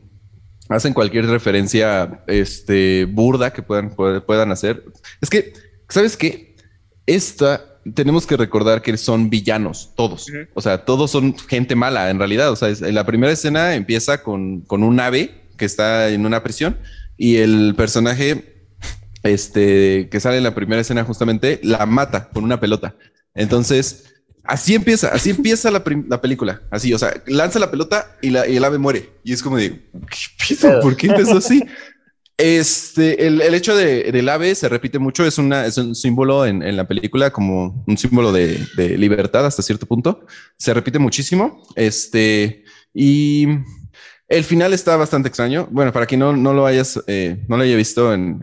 hacen 0.70 0.94
cualquier 0.94 1.26
referencia 1.26 2.24
este, 2.28 3.06
burda 3.06 3.52
que 3.52 3.64
puedan, 3.64 3.94
puedan 3.96 4.52
hacer. 4.52 4.84
Es 5.20 5.30
que, 5.30 5.54
¿sabes 5.90 6.16
qué? 6.16 6.56
Esta 7.06 7.66
tenemos 7.96 8.28
que 8.28 8.38
recordar 8.38 8.82
que 8.82 8.96
son 8.98 9.30
villanos, 9.30 9.94
todos. 9.96 10.28
O 10.54 10.62
sea, 10.62 10.86
todos 10.86 11.12
son 11.12 11.36
gente 11.38 11.76
mala 11.76 12.10
en 12.10 12.20
realidad. 12.20 12.52
O 12.52 12.56
sea, 12.56 12.70
la 12.92 13.06
primera 13.06 13.32
escena 13.34 13.76
empieza 13.76 14.22
con, 14.22 14.62
con 14.62 14.84
un 14.84 15.00
ave 15.00 15.42
que 15.58 15.66
está 15.66 16.10
en 16.10 16.26
una 16.26 16.44
prisión 16.44 16.78
y 17.18 17.38
el 17.38 17.74
personaje 17.76 18.68
este, 19.24 20.08
que 20.10 20.20
sale 20.20 20.38
en 20.38 20.44
la 20.44 20.56
primera 20.56 20.82
escena 20.82 21.04
justamente 21.04 21.60
la 21.64 21.86
mata 21.86 22.30
con 22.30 22.44
una 22.44 22.60
pelota. 22.60 22.96
Entonces, 23.34 24.19
Así 24.50 24.74
empieza, 24.74 25.10
así 25.10 25.30
empieza 25.30 25.70
la, 25.70 25.84
película. 25.84 26.64
Así, 26.72 26.92
o 26.92 26.98
sea, 26.98 27.14
lanza 27.28 27.60
la 27.60 27.70
pelota 27.70 28.18
y, 28.20 28.32
la, 28.32 28.46
el 28.46 28.64
ave 28.66 28.80
muere. 28.80 29.12
Y 29.24 29.32
es 29.32 29.44
como 29.44 29.58
de, 29.58 29.88
¿por 30.82 30.98
qué 30.98 31.06
empezó 31.10 31.38
así? 31.38 31.64
Este, 32.36 33.28
el, 33.28 33.54
hecho 33.54 33.76
de, 33.76 34.12
del 34.12 34.28
ave 34.28 34.56
se 34.56 34.68
repite 34.68 34.98
mucho, 34.98 35.24
es, 35.24 35.38
una, 35.38 35.68
es 35.68 35.78
un 35.78 35.94
símbolo 35.94 36.48
en, 36.48 36.76
la 36.76 36.88
película, 36.88 37.30
como 37.30 37.84
un 37.86 37.96
símbolo 37.96 38.32
de, 38.32 38.66
libertad 38.98 39.46
hasta 39.46 39.62
cierto 39.62 39.86
punto. 39.86 40.26
Se 40.58 40.74
repite 40.74 40.98
muchísimo. 40.98 41.62
Este, 41.76 42.64
y 42.92 43.46
el 44.28 44.44
final 44.44 44.74
está 44.74 44.98
bastante 44.98 45.28
extraño. 45.28 45.68
Bueno, 45.70 45.94
para 45.94 46.08
quien 46.08 46.22
no, 46.22 46.36
no 46.36 46.54
lo 46.56 46.66
hayas, 46.66 47.00
eh, 47.06 47.46
no 47.48 47.56
lo 47.56 47.62
haya 47.62 47.76
visto 47.76 48.16
en, 48.16 48.40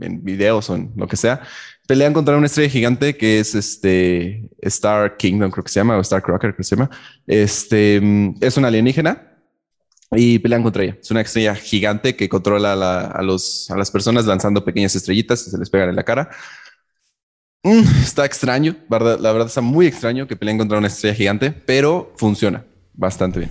en 0.00 0.24
videos 0.24 0.70
o 0.70 0.74
en 0.74 0.90
lo 0.96 1.06
que 1.06 1.16
sea, 1.16 1.42
pelean 1.90 2.12
contra 2.12 2.36
una 2.36 2.46
estrella 2.46 2.70
gigante 2.70 3.16
que 3.16 3.40
es 3.40 3.52
este 3.56 4.48
Star 4.62 5.16
Kingdom, 5.16 5.50
creo 5.50 5.64
que 5.64 5.72
se 5.72 5.80
llama, 5.80 5.98
o 5.98 6.00
Star 6.02 6.22
Crocker, 6.22 6.50
creo 6.50 6.56
que 6.58 6.62
se 6.62 6.76
llama. 6.76 6.88
Este 7.26 8.00
mm, 8.00 8.36
es 8.40 8.56
una 8.56 8.68
alienígena 8.68 9.42
y 10.12 10.38
pelean 10.38 10.62
contra 10.62 10.84
ella. 10.84 10.96
Es 11.02 11.10
una 11.10 11.22
estrella 11.22 11.56
gigante 11.56 12.14
que 12.14 12.28
controla 12.28 12.74
a, 13.06 13.22
los, 13.22 13.68
a 13.72 13.76
las 13.76 13.90
personas 13.90 14.24
lanzando 14.24 14.64
pequeñas 14.64 14.94
estrellitas 14.94 15.44
y 15.48 15.50
se 15.50 15.58
les 15.58 15.68
pegan 15.68 15.88
en 15.88 15.96
la 15.96 16.04
cara. 16.04 16.30
Mm, 17.64 17.82
está 18.04 18.24
extraño, 18.24 18.76
la 18.88 19.32
verdad 19.32 19.48
está 19.48 19.60
muy 19.60 19.88
extraño 19.88 20.28
que 20.28 20.36
peleen 20.36 20.58
contra 20.58 20.78
una 20.78 20.86
estrella 20.86 21.16
gigante, 21.16 21.50
pero 21.50 22.12
funciona 22.14 22.64
bastante 22.94 23.40
bien. 23.40 23.50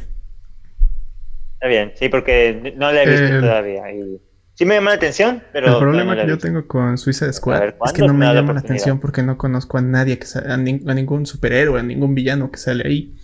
Está 1.55 1.67
bien, 1.67 1.91
sí, 1.95 2.07
porque 2.07 2.73
no 2.77 2.89
la 2.89 3.03
he 3.03 3.05
visto 3.05 3.35
eh, 3.35 3.41
todavía. 3.41 3.91
Y 3.91 4.21
sí 4.59 4.65
me 4.65 4.75
llama 4.75 4.89
la 4.89 4.97
atención, 4.97 5.41
pero... 5.53 5.71
El 5.71 5.79
problema 5.79 6.17
que 6.17 6.27
yo 6.27 6.37
tengo 6.37 6.67
con 6.67 6.97
Suicide 6.97 7.31
Squad 7.31 7.75
es 7.85 7.93
que 7.93 8.01
no 8.01 8.13
me 8.13 8.25
llama 8.25 8.51
la, 8.51 8.59
atención 8.59 8.99
porque 8.99 9.23
no 9.23 9.37
conozco 9.37 9.77
a 9.77 9.81
nadie, 9.81 10.19
que 10.19 10.25
a, 10.37 10.57
ningún 10.57 11.25
superhéroe, 11.25 11.79
a 11.79 11.83
ningún 11.83 12.13
villano 12.13 12.51
que 12.51 12.57
sale 12.57 12.85
ahí. 12.85 13.15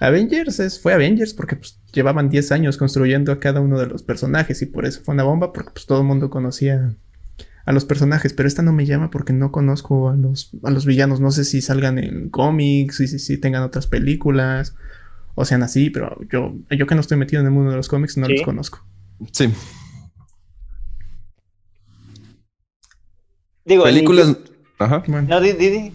Avengers 0.00 0.60
es, 0.60 0.78
fue 0.78 0.92
Avengers 0.92 1.32
porque 1.32 1.56
pues, 1.56 1.80
llevaban 1.94 2.28
10 2.28 2.52
años 2.52 2.76
construyendo 2.76 3.32
a 3.32 3.40
cada 3.40 3.62
uno 3.62 3.78
de 3.78 3.86
los 3.86 4.02
personajes 4.02 4.60
y 4.60 4.66
por 4.66 4.84
eso 4.84 5.00
fue 5.02 5.14
una 5.14 5.22
bomba 5.22 5.54
porque 5.54 5.70
pues, 5.70 5.86
todo 5.86 6.02
el 6.02 6.06
mundo 6.06 6.28
conocía 6.28 6.94
a 7.64 7.72
los 7.72 7.86
personajes, 7.86 8.34
pero 8.34 8.46
esta 8.46 8.60
no 8.60 8.74
me 8.74 8.84
llama 8.84 9.10
porque 9.10 9.32
no 9.32 9.52
conozco 9.52 10.10
a 10.10 10.14
los, 10.14 10.50
a 10.62 10.70
los 10.70 10.84
villanos, 10.84 11.20
no 11.20 11.30
sé 11.30 11.46
si 11.46 11.62
salgan 11.62 11.98
en 11.98 12.28
cómics, 12.28 12.98
si, 12.98 13.08
si, 13.08 13.18
si 13.18 13.38
tengan 13.38 13.62
otras 13.62 13.86
películas 13.86 14.74
o 15.36 15.46
sean 15.46 15.62
así, 15.62 15.88
pero 15.88 16.18
yo, 16.30 16.54
yo 16.68 16.86
que 16.86 16.94
no 16.94 17.00
estoy 17.00 17.16
metido 17.16 17.40
en 17.40 17.46
el 17.46 17.52
mundo 17.52 17.70
de 17.70 17.78
los 17.78 17.88
cómics 17.88 18.18
no 18.18 18.28
los 18.28 18.42
conozco. 18.42 18.84
Sí, 19.32 19.50
Digo, 23.66 23.84
películas. 23.84 24.36
Ajá. 24.78 25.02
No, 25.06 25.40
Didi. 25.40 25.92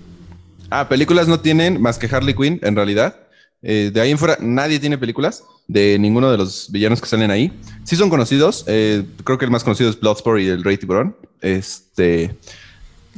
Ah, 0.69 0.87
películas 0.87 1.27
no 1.27 1.39
tienen 1.39 1.81
más 1.81 1.97
que 1.97 2.13
Harley 2.13 2.35
Quinn, 2.35 2.59
en 2.61 2.75
realidad. 2.75 3.15
Eh, 3.63 3.91
de 3.93 4.01
ahí 4.01 4.11
en 4.11 4.17
fuera, 4.17 4.37
nadie 4.39 4.79
tiene 4.79 4.97
películas 4.97 5.43
de 5.67 5.97
ninguno 5.99 6.31
de 6.31 6.37
los 6.37 6.71
villanos 6.71 7.01
que 7.01 7.07
salen 7.07 7.31
ahí. 7.31 7.51
Sí 7.83 7.95
son 7.95 8.09
conocidos. 8.09 8.65
Eh, 8.67 9.03
creo 9.23 9.37
que 9.37 9.45
el 9.45 9.51
más 9.51 9.63
conocido 9.63 9.89
es 9.89 9.99
Bloodsport 9.99 10.41
y 10.41 10.47
el 10.47 10.63
Rey 10.63 10.77
Tiburón. 10.77 11.15
Este. 11.41 12.35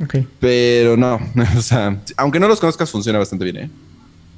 Ok. 0.01 0.17
Pero 0.39 0.97
no, 0.97 1.19
o 1.57 1.61
sea, 1.61 1.99
aunque 2.17 2.39
no 2.39 2.47
los 2.47 2.59
conozcas, 2.59 2.89
funciona 2.89 3.19
bastante 3.19 3.45
bien, 3.45 3.57
¿eh? 3.57 3.69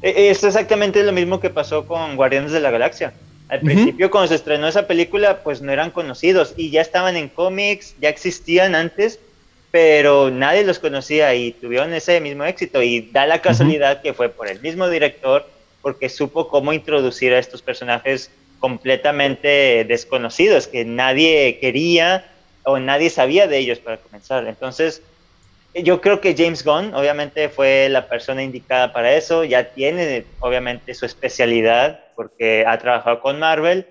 E, 0.01 0.29
es 0.29 0.43
exactamente 0.43 1.03
lo 1.03 1.11
mismo 1.11 1.39
que 1.39 1.49
pasó 1.49 1.87
con 1.87 2.15
Guardianes 2.15 2.51
de 2.51 2.59
la 2.59 2.71
Galaxia. 2.71 3.13
Al 3.47 3.59
principio, 3.59 4.09
cuando 4.09 4.27
se 4.27 4.35
estrenó 4.35 4.67
esa 4.67 4.87
película, 4.87 5.43
pues 5.43 5.61
no 5.61 5.71
eran 5.71 5.91
conocidos 5.91 6.55
y 6.57 6.71
ya 6.71 6.81
estaban 6.81 7.15
en 7.15 7.29
cómics, 7.29 7.95
ya 8.01 8.09
existían 8.09 8.73
antes, 8.73 9.19
pero 9.75 10.31
nadie 10.31 10.63
los 10.63 10.79
conocía 10.79 11.35
y 11.35 11.51
tuvieron 11.51 11.93
ese 11.93 12.21
mismo 12.21 12.45
éxito. 12.45 12.81
Y 12.81 13.09
da 13.11 13.25
la 13.25 13.41
casualidad 13.41 14.01
que 14.01 14.13
fue 14.13 14.29
por 14.29 14.47
el 14.47 14.61
mismo 14.61 14.87
director, 14.87 15.45
porque 15.81 16.07
supo 16.07 16.47
cómo 16.47 16.71
introducir 16.71 17.33
a 17.33 17.39
estos 17.39 17.61
personajes 17.61 18.31
completamente 18.59 19.83
desconocidos, 19.83 20.67
que 20.67 20.85
nadie 20.85 21.59
quería 21.59 22.25
o 22.63 22.79
nadie 22.79 23.09
sabía 23.09 23.47
de 23.47 23.57
ellos 23.57 23.79
para 23.79 23.97
comenzar. 23.97 24.47
Entonces, 24.47 25.01
yo 25.73 25.99
creo 25.99 26.21
que 26.21 26.35
James 26.37 26.63
Gunn 26.63 26.93
obviamente 26.93 27.49
fue 27.49 27.89
la 27.89 28.07
persona 28.07 28.43
indicada 28.43 28.93
para 28.93 29.13
eso, 29.13 29.43
ya 29.43 29.71
tiene 29.73 30.23
obviamente 30.39 30.93
su 30.93 31.05
especialidad 31.05 31.99
porque 32.15 32.63
ha 32.65 32.77
trabajado 32.77 33.19
con 33.19 33.39
Marvel 33.39 33.85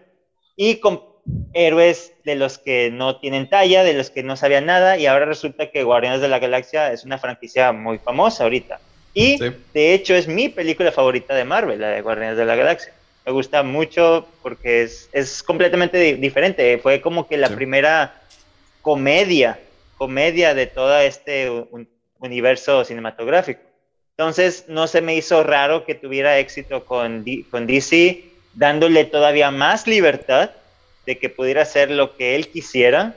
y 0.57 0.76
con 0.76 1.03
héroes 1.53 2.12
de 2.25 2.35
los 2.35 2.59
que 2.59 2.91
no 2.91 3.18
tienen 3.18 3.49
talla, 3.49 3.85
de 3.85 3.95
los 3.95 4.11
que 4.11 4.22
no 4.22 4.37
sabían 4.37 4.66
nada, 4.66 4.99
y 4.99 5.07
ahora 5.07 5.25
resulta 5.25 5.70
que 5.70 5.83
Guardianes 5.83 6.20
de 6.20 6.29
la 6.29 6.39
Galaxia 6.39 6.93
es 6.93 7.05
una 7.05 7.18
franquicia 7.18 7.72
muy 7.72 7.99
famosa 7.99 8.45
ahorita. 8.45 8.81
Y 9.14 9.39
de 9.39 9.95
hecho 9.95 10.14
es 10.14 10.27
mi 10.27 10.49
película 10.49 10.91
favorita 10.91 11.35
de 11.35 11.45
Marvel, 11.45 11.81
la 11.81 11.89
de 11.89 12.03
Guardianes 12.03 12.37
de 12.37 12.45
la 12.45 12.57
Galaxia. 12.57 12.93
Me 13.25 13.33
gusta 13.33 13.62
mucho 13.62 14.27
porque 14.43 14.83
es, 14.83 15.09
es 15.12 15.43
completamente 15.43 16.16
diferente. 16.16 16.79
Fue 16.79 17.01
como 17.01 17.27
que 17.29 17.39
la 17.39 17.49
primera 17.49 18.20
comedia, 18.83 19.61
comedia 19.97 20.53
de 20.53 20.66
todo 20.66 20.99
este 20.99 21.49
universo 22.18 22.85
cinematográfico. 22.85 23.61
Entonces 24.16 24.66
no 24.68 24.87
se 24.89 25.01
me 25.01 25.14
hizo 25.14 25.43
raro 25.43 25.85
que 25.85 25.95
tuviera 25.95 26.39
éxito 26.39 26.85
con, 26.85 27.25
con 27.51 27.66
DC, 27.66 28.25
dándole 28.55 29.05
todavía 29.05 29.51
más 29.51 29.87
libertad 29.87 30.51
de 31.07 31.18
que 31.18 31.28
pudiera 31.28 31.62
hacer 31.62 31.90
lo 31.90 32.16
que 32.16 32.34
él 32.34 32.48
quisiera. 32.48 33.16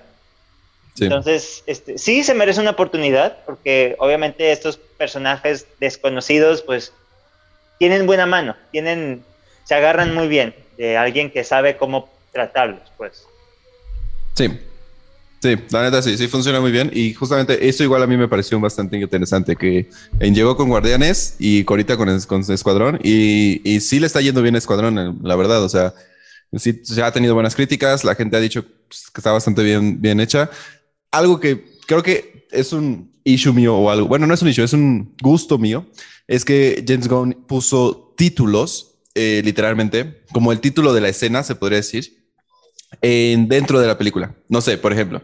Entonces, 0.99 1.63
este, 1.67 1.97
sí 1.97 2.23
se 2.23 2.33
merece 2.33 2.59
una 2.59 2.71
oportunidad, 2.71 3.37
porque 3.45 3.95
obviamente 3.99 4.51
estos 4.51 4.77
personajes 4.77 5.67
desconocidos, 5.79 6.63
pues, 6.63 6.91
tienen 7.77 8.07
buena 8.07 8.25
mano, 8.25 8.55
tienen, 8.71 9.23
se 9.63 9.75
agarran 9.75 10.15
muy 10.15 10.27
bien 10.27 10.55
de 10.77 10.97
alguien 10.97 11.29
que 11.31 11.43
sabe 11.43 11.77
cómo 11.77 12.09
tratarlos, 12.31 12.81
pues. 12.97 13.25
Sí. 14.35 14.59
Sí, 15.39 15.55
la 15.69 15.83
neta 15.83 16.01
sí, 16.01 16.17
sí 16.17 16.27
funciona 16.27 16.59
muy 16.59 16.71
bien. 16.71 16.89
Y 16.93 17.13
justamente 17.13 17.67
eso 17.69 17.83
igual 17.83 18.01
a 18.01 18.07
mí 18.07 18.17
me 18.17 18.27
pareció 18.27 18.59
bastante 18.59 18.97
interesante, 18.97 19.55
que 19.55 19.87
en 20.19 20.33
llegó 20.33 20.57
con 20.57 20.67
Guardianes 20.67 21.35
y 21.37 21.63
ahorita 21.67 21.95
con, 21.95 22.19
con 22.21 22.41
Escuadrón. 22.51 22.99
Y, 23.03 23.61
y, 23.63 23.79
sí 23.81 23.99
le 23.99 24.07
está 24.07 24.19
yendo 24.19 24.41
bien 24.41 24.55
Escuadrón, 24.55 25.19
la 25.21 25.35
verdad. 25.35 25.63
O 25.63 25.69
sea, 25.69 25.93
sí 26.55 26.81
se 26.83 27.01
ha 27.01 27.11
tenido 27.11 27.33
buenas 27.33 27.55
críticas. 27.55 28.03
La 28.03 28.15
gente 28.15 28.37
ha 28.37 28.39
dicho 28.39 28.65
pues, 28.87 29.09
que 29.09 29.19
está 29.19 29.31
bastante 29.31 29.63
bien, 29.63 30.01
bien 30.01 30.19
hecha. 30.19 30.49
Algo 31.11 31.39
que 31.39 31.65
creo 31.85 32.03
que 32.03 32.47
es 32.51 32.73
un 32.73 33.11
issue 33.23 33.53
mío 33.53 33.75
o 33.75 33.89
algo. 33.89 34.07
Bueno, 34.07 34.25
no 34.27 34.33
es 34.33 34.41
un 34.41 34.49
issue, 34.49 34.63
es 34.63 34.73
un 34.73 35.15
gusto 35.21 35.57
mío. 35.57 35.85
Es 36.27 36.45
que 36.45 36.83
James 36.87 37.07
Gunn 37.07 37.45
puso 37.47 38.13
títulos, 38.17 38.99
eh, 39.15 39.41
literalmente, 39.43 40.23
como 40.31 40.51
el 40.51 40.59
título 40.59 40.93
de 40.93 41.01
la 41.01 41.09
escena, 41.09 41.43
se 41.43 41.55
podría 41.55 41.77
decir 41.77 42.25
en, 43.01 43.47
dentro 43.47 43.79
de 43.79 43.87
la 43.87 43.97
película. 43.97 44.35
No 44.49 44.61
sé, 44.61 44.77
por 44.77 44.93
ejemplo, 44.93 45.23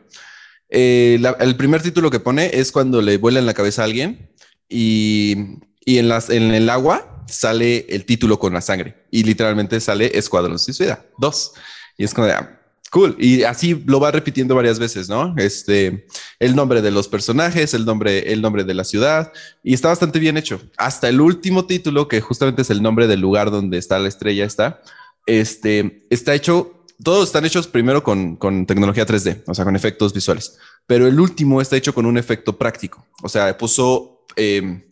eh, 0.70 1.22
el 1.40 1.56
primer 1.56 1.82
título 1.82 2.10
que 2.10 2.20
pone 2.20 2.52
es 2.54 2.72
cuando 2.72 3.02
le 3.02 3.18
vuela 3.18 3.40
en 3.40 3.46
la 3.46 3.54
cabeza 3.54 3.82
a 3.82 3.86
alguien 3.86 4.30
y, 4.70 5.60
y 5.86 5.98
en, 5.98 6.10
las, 6.10 6.30
en 6.30 6.54
el 6.54 6.70
agua 6.70 7.13
sale 7.28 7.86
el 7.90 8.06
título 8.06 8.40
con 8.40 8.54
la 8.54 8.62
sangre 8.62 8.96
y 9.12 9.24
literalmente 9.24 9.80
sale 9.80 10.18
Escuadrón 10.18 10.60
Suicida 10.60 11.06
2. 11.18 11.54
Y 11.98 12.04
es 12.04 12.14
como 12.14 12.28
de, 12.28 12.34
ah, 12.34 12.60
cool. 12.92 13.16
Y 13.20 13.44
así 13.44 13.84
lo 13.86 14.00
va 14.00 14.12
repitiendo 14.12 14.56
varias 14.56 14.80
veces, 14.80 15.10
¿no? 15.10 15.34
Este, 15.38 16.08
el 16.40 16.56
nombre 16.56 16.82
de 16.82 16.92
los 16.92 17.08
personajes, 17.08 17.74
el 17.74 17.86
nombre, 17.86 18.32
el 18.32 18.42
nombre 18.42 18.64
de 18.64 18.74
la 18.74 18.84
ciudad 18.84 19.32
y 19.64 19.74
está 19.74 19.90
bastante 19.90 20.20
bien 20.20 20.38
hecho. 20.38 20.62
Hasta 20.78 21.10
el 21.10 21.22
último 21.22 21.66
título, 21.66 22.08
que 22.08 22.22
justamente 22.22 22.62
es 22.62 22.70
el 22.70 22.82
nombre 22.82 23.08
del 23.08 23.20
lugar 23.20 23.52
donde 23.52 23.78
está 23.78 24.00
la 24.00 24.10
estrella, 24.10 24.46
está, 24.46 24.82
este, 25.26 26.06
está 26.10 26.34
hecho 26.36 26.84
todos 27.04 27.26
están 27.26 27.46
hechos 27.46 27.68
primero 27.68 28.04
con, 28.04 28.38
tecnología 28.66 29.06
3D, 29.06 29.44
o 29.48 29.54
sea, 29.54 29.66
con 29.66 29.76
efectos 29.76 30.14
visuales, 30.14 30.58
pero 30.88 31.08
el 31.08 31.20
último 31.20 31.62
está 31.62 31.76
hecho 31.76 31.94
con 31.94 32.06
un 32.06 32.18
efecto 32.18 32.58
práctico, 32.58 33.06
o 33.22 33.30
sea, 33.30 33.58
puso, 33.58 34.26
em, 34.36 34.84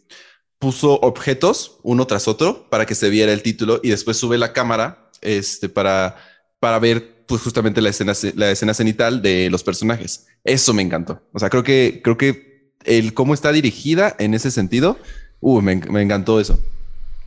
puso 0.61 0.99
objetos 1.01 1.79
uno 1.81 2.05
tras 2.05 2.27
otro 2.27 2.67
para 2.69 2.85
que 2.85 2.93
se 2.93 3.09
viera 3.09 3.33
el 3.33 3.41
título 3.41 3.79
y 3.81 3.89
después 3.89 4.17
sube 4.17 4.37
la 4.37 4.53
cámara 4.53 5.09
este, 5.21 5.69
para, 5.69 6.15
para 6.59 6.77
ver 6.77 7.25
pues, 7.25 7.41
justamente 7.41 7.81
la 7.81 7.89
escena, 7.89 8.13
la 8.35 8.51
escena 8.51 8.75
cenital 8.75 9.23
de 9.23 9.49
los 9.49 9.63
personajes. 9.63 10.27
Eso 10.43 10.73
me 10.73 10.83
encantó. 10.83 11.19
O 11.33 11.39
sea, 11.39 11.49
creo 11.49 11.63
que, 11.63 12.01
creo 12.03 12.15
que 12.15 12.69
el 12.85 13.15
cómo 13.15 13.33
está 13.33 13.51
dirigida 13.51 14.15
en 14.19 14.35
ese 14.35 14.51
sentido, 14.51 14.99
uh, 15.39 15.61
me, 15.61 15.77
me 15.77 16.03
encantó 16.03 16.39
eso. 16.39 16.59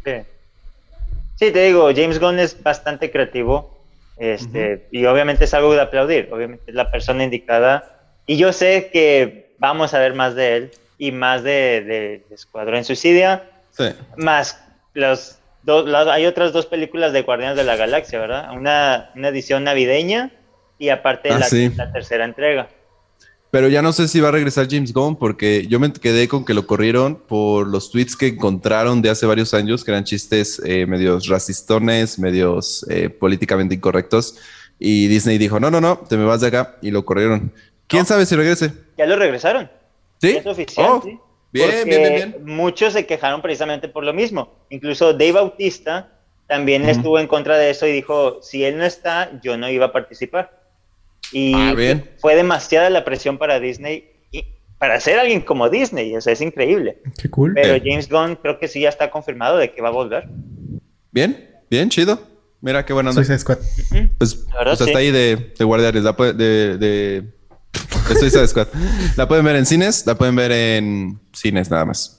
Sí. 0.04 0.12
sí, 1.34 1.50
te 1.50 1.64
digo, 1.64 1.90
James 1.92 2.20
Gunn 2.20 2.38
es 2.38 2.62
bastante 2.62 3.10
creativo 3.10 3.74
este, 4.16 4.86
Y 4.92 5.06
obviamente 5.06 5.44
es 5.44 5.54
algo 5.54 5.72
de 5.74 5.80
aplaudir, 5.80 6.28
obviamente 6.32 6.64
es 6.68 6.74
la 6.74 6.88
persona 6.90 7.24
indicada. 7.24 8.12
Y 8.26 8.36
yo 8.36 8.52
sé 8.52 8.90
que 8.92 9.56
vamos 9.58 9.92
a 9.92 9.98
ver 9.98 10.14
más 10.14 10.36
de 10.36 10.56
él 10.56 10.70
y 10.98 11.12
más 11.12 11.42
de, 11.42 11.82
de, 11.82 12.34
Escuadrón 12.34 12.84
Suicidia. 12.84 13.50
Sí. 13.70 13.84
Más 14.16 14.60
los 14.94 15.38
dos, 15.62 15.92
hay 16.08 16.26
otras 16.26 16.52
dos 16.52 16.66
películas 16.66 17.12
de 17.12 17.22
Guardianes 17.22 17.56
de 17.56 17.64
la 17.64 17.76
Galaxia, 17.76 18.18
¿verdad? 18.18 18.50
Una, 18.52 19.10
una 19.14 19.28
edición 19.28 19.64
navideña 19.64 20.30
y 20.78 20.88
aparte 20.88 21.30
ah, 21.30 21.38
la, 21.38 21.70
la 21.76 21.92
tercera 21.92 22.24
entrega. 22.24 22.68
Pero 23.54 23.68
ya 23.68 23.82
no 23.82 23.92
sé 23.92 24.08
si 24.08 24.20
va 24.20 24.30
a 24.30 24.32
regresar 24.32 24.66
James 24.68 24.92
Gunn 24.92 25.16
porque 25.16 25.68
yo 25.68 25.78
me 25.78 25.92
quedé 25.92 26.26
con 26.26 26.44
que 26.44 26.54
lo 26.54 26.66
corrieron 26.66 27.14
por 27.14 27.68
los 27.68 27.92
tweets 27.92 28.16
que 28.16 28.26
encontraron 28.26 29.00
de 29.00 29.10
hace 29.10 29.26
varios 29.26 29.54
años, 29.54 29.84
que 29.84 29.92
eran 29.92 30.02
chistes 30.02 30.60
eh, 30.64 30.86
medios 30.86 31.28
racistones, 31.28 32.18
medios 32.18 32.84
eh, 32.90 33.08
políticamente 33.10 33.76
incorrectos. 33.76 34.36
Y 34.80 35.06
Disney 35.06 35.38
dijo, 35.38 35.60
no, 35.60 35.70
no, 35.70 35.80
no, 35.80 35.98
te 35.98 36.16
me 36.16 36.24
vas 36.24 36.40
de 36.40 36.48
acá 36.48 36.78
y 36.82 36.90
lo 36.90 37.04
corrieron. 37.04 37.52
¿Quién 37.86 38.04
sabe 38.06 38.26
si 38.26 38.34
regrese? 38.34 38.72
Ya 38.98 39.06
lo 39.06 39.14
regresaron. 39.14 39.70
¿Sí? 40.20 40.36
Es 40.36 40.46
oficial, 40.46 40.90
oh, 40.90 41.02
sí. 41.02 41.18
Bien, 41.52 41.70
bien, 41.70 42.02
bien, 42.02 42.14
bien, 42.14 42.44
Muchos 42.44 42.94
se 42.94 43.06
quejaron 43.06 43.40
precisamente 43.40 43.88
por 43.88 44.04
lo 44.04 44.12
mismo. 44.12 44.52
Incluso 44.70 45.12
Dave 45.12 45.32
Bautista 45.32 46.10
también 46.48 46.88
estuvo 46.88 47.18
en 47.18 47.28
contra 47.28 47.56
de 47.56 47.70
eso 47.70 47.86
y 47.86 47.92
dijo, 47.92 48.42
si 48.42 48.64
él 48.64 48.76
no 48.76 48.84
está, 48.84 49.40
yo 49.40 49.56
no 49.56 49.70
iba 49.70 49.86
a 49.86 49.92
participar. 49.92 50.64
Y 51.32 51.54
ah, 51.54 51.74
fue 52.18 52.34
demasiada 52.34 52.90
la 52.90 53.04
presión 53.04 53.38
para 53.38 53.60
Disney 53.60 54.10
y 54.32 54.44
para 54.78 55.00
ser 55.00 55.18
alguien 55.18 55.40
como 55.40 55.70
Disney, 55.70 56.14
o 56.16 56.20
sea, 56.20 56.32
es 56.32 56.40
increíble. 56.40 56.98
Qué 57.20 57.30
cool. 57.30 57.52
Pero 57.54 57.82
James 57.82 58.08
Gunn 58.08 58.36
creo 58.36 58.58
que 58.58 58.66
sí 58.66 58.80
ya 58.80 58.88
está 58.88 59.10
confirmado 59.10 59.56
de 59.56 59.72
que 59.72 59.80
va 59.80 59.88
a 59.88 59.92
volver. 59.92 60.28
Bien, 61.12 61.50
bien, 61.70 61.88
chido. 61.88 62.20
Mira 62.60 62.84
qué 62.84 62.92
buena 62.92 63.10
onda. 63.10 63.22
Suicide 63.22 63.38
Squad. 63.38 63.58
Pues, 64.18 64.34
pues 64.34 64.80
hasta 64.80 64.98
ahí 64.98 65.10
de, 65.10 65.52
de 65.56 65.64
guardianes, 65.64 66.02
de, 66.02 66.32
de, 66.32 66.78
de 66.78 67.33
Suicide 68.18 68.46
Squad. 68.46 68.68
La 69.16 69.26
pueden 69.26 69.44
ver 69.44 69.56
en 69.56 69.66
cines, 69.66 70.06
la 70.06 70.14
pueden 70.14 70.36
ver 70.36 70.52
en 70.52 71.20
cines 71.32 71.70
nada 71.70 71.84
más. 71.84 72.16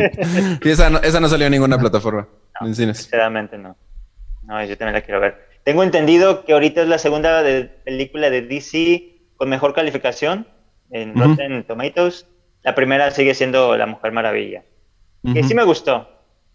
y 0.62 0.68
esa 0.68 0.90
no, 0.90 0.98
esa 0.98 1.20
no 1.20 1.28
salió 1.28 1.46
en 1.46 1.52
ninguna 1.52 1.78
plataforma. 1.78 2.28
en 2.60 2.74
cines. 2.74 2.98
Sinceramente 2.98 3.58
no. 3.58 3.76
No, 4.44 4.64
yo 4.64 4.76
también 4.78 4.94
la 4.94 5.02
quiero 5.02 5.20
ver. 5.20 5.46
Tengo 5.64 5.82
entendido 5.82 6.44
que 6.44 6.52
ahorita 6.52 6.82
es 6.82 6.88
la 6.88 6.98
segunda 6.98 7.42
película 7.84 8.30
de 8.30 8.42
DC 8.42 9.16
con 9.36 9.48
mejor 9.48 9.74
calificación 9.74 10.46
en 10.90 11.14
Rotten 11.16 11.64
Tomatoes. 11.64 12.26
La 12.62 12.74
primera 12.74 13.10
sigue 13.10 13.34
siendo 13.34 13.76
La 13.76 13.86
Mujer 13.86 14.12
Maravilla. 14.12 14.62
Que 15.34 15.42
sí 15.42 15.54
me 15.54 15.64
gustó. 15.64 16.08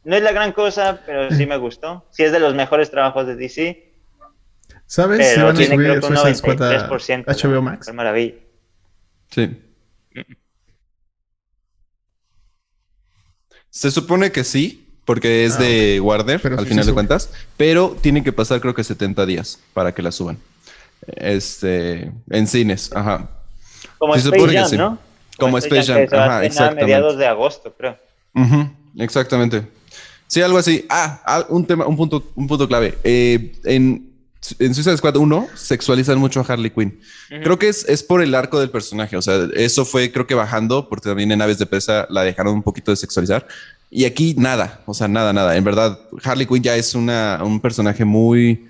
No 0.05 0.15
es 0.15 0.23
la 0.23 0.31
gran 0.31 0.53
cosa, 0.53 1.01
pero 1.05 1.29
sí 1.31 1.45
me 1.45 1.57
gustó. 1.57 2.05
Sí 2.09 2.23
es 2.23 2.31
de 2.31 2.39
los 2.39 2.55
mejores 2.55 2.89
trabajos 2.89 3.27
de 3.27 3.35
DC. 3.35 3.90
¿Sabes 4.91 5.25
si 5.25 5.39
van 5.39 5.55
a 5.55 5.65
subir 5.65 6.03
Suicide 6.03 6.35
Squad 6.35 6.61
a 6.63 6.89
HBO 6.89 7.61
Max? 7.61 7.87
Mujer 7.87 7.93
Maravilla. 7.93 8.33
Sí. 9.29 9.57
Se 13.69 13.89
supone 13.89 14.33
que 14.33 14.43
sí, 14.43 14.85
porque 15.05 15.45
es 15.45 15.55
ah, 15.55 15.59
de 15.59 16.01
Warner, 16.01 16.41
al 16.57 16.67
final 16.67 16.85
de 16.85 16.93
cuentas, 16.93 17.31
pero 17.55 17.95
tienen 18.01 18.21
que 18.21 18.33
pasar 18.33 18.59
creo 18.59 18.75
que 18.75 18.83
70 18.83 19.25
días 19.25 19.61
para 19.73 19.93
que 19.93 20.01
la 20.01 20.11
suban. 20.11 20.37
Este, 21.07 22.11
en 22.29 22.47
cines, 22.47 22.91
ajá. 22.93 23.29
Como 23.97 24.15
Space 24.15 24.57
Jam, 24.57 24.71
¿no? 24.77 24.97
Como, 25.37 25.57
Space 25.57 25.83
Jam, 25.85 26.05
ajá, 26.11 26.43
exactamente. 26.43 26.81
A 26.81 26.85
mediados 26.85 27.17
de 27.17 27.27
agosto, 27.27 27.73
creo. 27.77 27.97
exactamente. 28.97 29.65
Sí, 30.27 30.41
algo 30.41 30.57
así. 30.57 30.85
Ah, 30.89 31.45
un 31.47 31.65
tema, 31.65 31.87
un 31.87 31.95
punto, 31.95 32.29
un 32.35 32.45
punto 32.45 32.67
clave. 32.67 32.97
Eh, 33.05 33.53
en, 33.63 34.10
en 34.59 34.73
Suicide 34.73 34.97
Squad 34.97 35.17
1 35.17 35.49
sexualizan 35.55 36.17
mucho 36.17 36.39
a 36.39 36.43
Harley 36.43 36.71
Quinn. 36.71 36.99
Creo 37.29 37.59
que 37.59 37.69
es, 37.69 37.87
es 37.87 38.01
por 38.01 38.21
el 38.21 38.33
arco 38.33 38.59
del 38.59 38.69
personaje. 38.69 39.15
O 39.15 39.21
sea, 39.21 39.47
eso 39.53 39.85
fue, 39.85 40.11
creo 40.11 40.25
que 40.25 40.33
bajando, 40.33 40.89
porque 40.89 41.09
también 41.09 41.31
en 41.31 41.41
Aves 41.41 41.59
de 41.59 41.65
Presa 41.65 42.07
la 42.09 42.23
dejaron 42.23 42.55
un 42.55 42.63
poquito 42.63 42.91
de 42.91 42.97
sexualizar. 42.97 43.47
Y 43.89 44.05
aquí 44.05 44.33
nada, 44.37 44.81
o 44.85 44.93
sea, 44.93 45.07
nada, 45.07 45.33
nada. 45.33 45.55
En 45.55 45.63
verdad, 45.63 45.99
Harley 46.23 46.47
Quinn 46.47 46.63
ya 46.63 46.75
es 46.75 46.95
una, 46.95 47.41
un 47.43 47.59
personaje 47.59 48.05
muy 48.05 48.67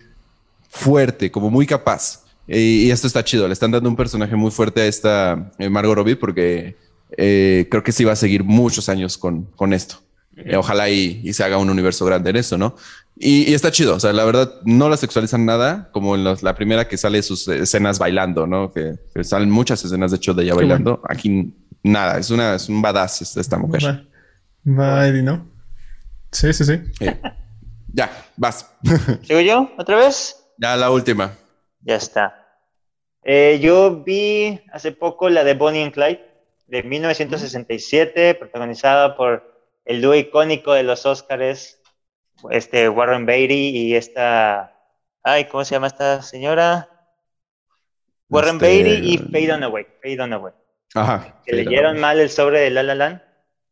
fuerte, 0.70 1.32
como 1.32 1.50
muy 1.50 1.66
capaz. 1.66 2.24
Y, 2.48 2.90
esto 2.90 3.08
está 3.08 3.24
chido. 3.24 3.48
Le 3.48 3.54
están 3.54 3.72
dando 3.72 3.88
un 3.88 3.96
personaje 3.96 4.36
muy 4.36 4.52
fuerte 4.52 4.82
a 4.82 4.86
esta 4.88 5.52
eh, 5.58 5.70
Margot 5.70 5.96
Robbie 5.96 6.16
porque 6.16 6.76
eh, 7.18 7.68
creo 7.70 7.84
que 7.84 7.92
sí 7.92 8.04
va 8.04 8.14
a 8.14 8.18
seguir 8.18 8.44
muchos 8.44 8.90
años 8.90 9.18
con, 9.18 9.44
con 9.56 9.74
esto. 9.74 10.02
Eh, 10.38 10.56
ojalá 10.56 10.90
y, 10.90 11.32
se 11.34 11.44
haga 11.44 11.58
un 11.58 11.70
universo 11.70 12.06
grande 12.06 12.30
en 12.30 12.38
eso, 12.38 12.58
¿no? 12.58 12.76
Y, 13.24 13.54
está 13.54 13.72
chido. 13.72 13.96
O 13.96 14.00
sea, 14.00 14.14
la 14.14 14.26
verdad, 14.26 14.52
no 14.66 14.90
la 14.90 14.98
sexualizan 14.98 15.46
nada, 15.46 15.90
como 15.92 16.16
en 16.16 16.24
la 16.24 16.56
primera 16.56 16.88
que 16.88 16.98
sale 16.98 17.22
sus 17.22 17.48
escenas 17.48 18.00
bailando, 18.00 18.48
¿no? 18.48 18.72
Que, 18.72 18.96
salen 19.24 19.52
muchas 19.52 19.86
escenas, 19.86 20.10
de 20.10 20.18
hecho, 20.18 20.34
de 20.34 20.44
ella 20.44 20.56
bailando. 20.56 21.02
Aquí 21.08 21.54
nada, 21.84 22.18
es, 22.18 22.32
una, 22.32 22.56
es 22.56 22.68
un 22.68 22.82
badass 22.82 23.38
esta 23.38 23.60
mujer. 23.60 24.08
Va, 24.68 25.08
Eddie, 25.08 25.22
¿no? 25.22 25.48
Sí, 26.32 26.52
sí, 26.52 26.66
sí. 26.66 26.80
Ya, 27.94 28.10
vas. 28.38 28.72
¿Sigo 29.22 29.42
yo 29.42 29.72
otra 29.78 29.98
vez? 29.98 30.44
Ya, 30.58 30.76
la 30.76 30.90
última. 30.90 31.38
Ya 31.82 31.98
está. 31.98 32.42
Eh, 33.24 33.60
yo 33.62 34.04
vi 34.04 34.62
hace 34.74 34.94
poco 34.94 35.30
la 35.30 35.44
de 35.44 35.54
Bonnie 35.54 35.84
and 35.84 35.94
Clyde, 35.94 36.26
de 36.66 36.82
1967, 36.82 38.34
protagonizada 38.34 39.16
por 39.16 39.44
el 39.86 40.02
dúo 40.02 40.16
icónico 40.16 40.74
de 40.74 40.82
los 40.82 41.06
Oscars, 41.06 41.81
este 42.50 42.90
Warren 42.90 43.26
Beatty 43.26 43.70
y 43.70 43.96
esta... 43.96 44.76
Ay, 45.24 45.46
¿cómo 45.46 45.64
se 45.64 45.76
llama 45.76 45.88
esta 45.88 46.22
señora? 46.22 46.90
Warren 48.30 48.56
este... 48.56 48.66
Beatty 48.66 49.14
y 49.14 49.18
Faye 49.18 49.48
Dunaway. 49.48 49.88
Faye 50.02 50.18
Dunaway. 50.18 50.54
Ajá. 50.96 51.42
Que 51.46 51.56
leyeron 51.56 52.00
mal 52.00 52.20
el 52.20 52.30
sobre 52.30 52.62
de 52.62 52.70
La 52.72 52.84
La 52.84 52.96
Land. 52.96 53.22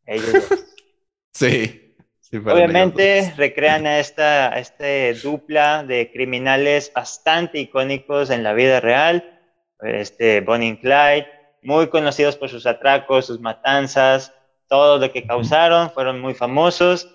Ellos 0.05 0.47
Sí. 1.33 1.95
Obviamente 2.31 3.33
recrean 3.37 3.87
a 3.87 3.99
esta, 3.99 4.49
este 4.59 5.15
dupla 5.15 5.83
de 5.83 6.11
criminales 6.11 6.91
bastante 6.93 7.59
icónicos 7.59 8.29
en 8.29 8.43
la 8.43 8.53
vida 8.53 8.79
real, 8.79 9.39
este 9.81 10.41
Bonnie 10.41 10.69
y 10.69 10.77
Clyde, 10.77 11.27
muy 11.63 11.87
conocidos 11.87 12.35
por 12.35 12.49
sus 12.49 12.67
atracos, 12.67 13.25
sus 13.25 13.39
matanzas, 13.39 14.31
todo 14.67 14.99
lo 14.99 15.11
que 15.11 15.25
causaron, 15.25 15.89
fueron 15.89 16.21
muy 16.21 16.35
famosos. 16.35 17.09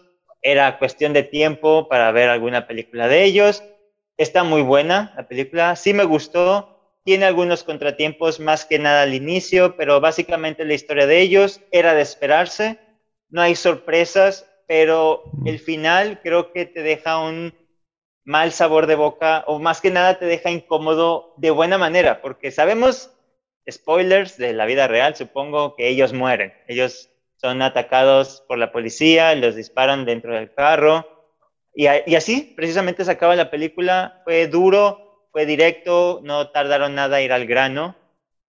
Era 0.47 0.79
cuestión 0.79 1.15
de 1.15 1.23
tiempo 1.23 1.89
para 1.89 2.13
ver 2.13 2.29
alguna 2.29 2.67
película 2.67 3.09
de 3.09 3.25
ellos. 3.25 3.65
Está 4.19 4.45
muy 4.45 4.61
buena 4.61 5.15
la 5.17 5.27
película, 5.27 5.75
sí 5.75 5.95
me 5.95 6.05
gustó, 6.05 7.01
tiene 7.03 7.25
algunos 7.25 7.65
contratiempos 7.65 8.41
más 8.41 8.67
que 8.67 8.79
nada 8.79 9.03
al 9.03 9.15
inicio, 9.15 9.75
pero 9.77 10.01
básicamente 10.01 10.67
la 10.67 10.75
historia 10.75 11.07
de 11.07 11.21
ellos 11.21 11.63
era 11.73 11.95
de 11.95 12.03
esperarse, 12.03 12.79
no 13.31 13.41
hay 13.41 13.57
sorpresas, 13.57 14.47
pero 14.69 15.25
el 15.47 15.59
final 15.59 16.21
creo 16.23 16.53
que 16.53 16.67
te 16.67 16.83
deja 16.83 17.19
un 17.19 17.55
mal 18.25 18.53
sabor 18.53 18.87
de 18.87 18.97
boca 18.97 19.45
o 19.47 19.59
más 19.59 19.81
que 19.81 19.91
nada 19.91 20.19
te 20.19 20.27
deja 20.27 20.51
incómodo 20.51 21.33
de 21.39 21.51
buena 21.51 21.79
manera, 21.79 22.21
porque 22.21 22.51
sabemos, 22.51 23.11
spoilers 23.71 24.37
de 24.37 24.53
la 24.53 24.67
vida 24.67 24.89
real, 24.89 25.17
supongo 25.17 25.75
que 25.75 25.89
ellos 25.89 26.13
mueren, 26.13 26.53
ellos 26.69 27.11
son 27.37 27.63
atacados 27.63 28.43
por 28.49 28.59
la 28.59 28.73
policía, 28.73 29.35
los 29.35 29.55
disparan 29.57 30.05
dentro 30.05 30.35
del 30.35 30.53
carro 30.53 31.07
y, 31.75 31.87
y 32.07 32.15
así 32.15 32.55
precisamente 32.57 33.05
se 33.05 33.11
acaba 33.11 33.35
la 33.37 33.51
película, 33.51 34.21
fue 34.25 34.47
duro, 34.47 35.27
fue 35.33 35.47
directo, 35.47 36.21
no 36.23 36.51
tardaron 36.51 36.95
nada 36.95 37.17
a 37.17 37.23
ir 37.23 37.33
al 37.33 37.47
grano, 37.47 37.97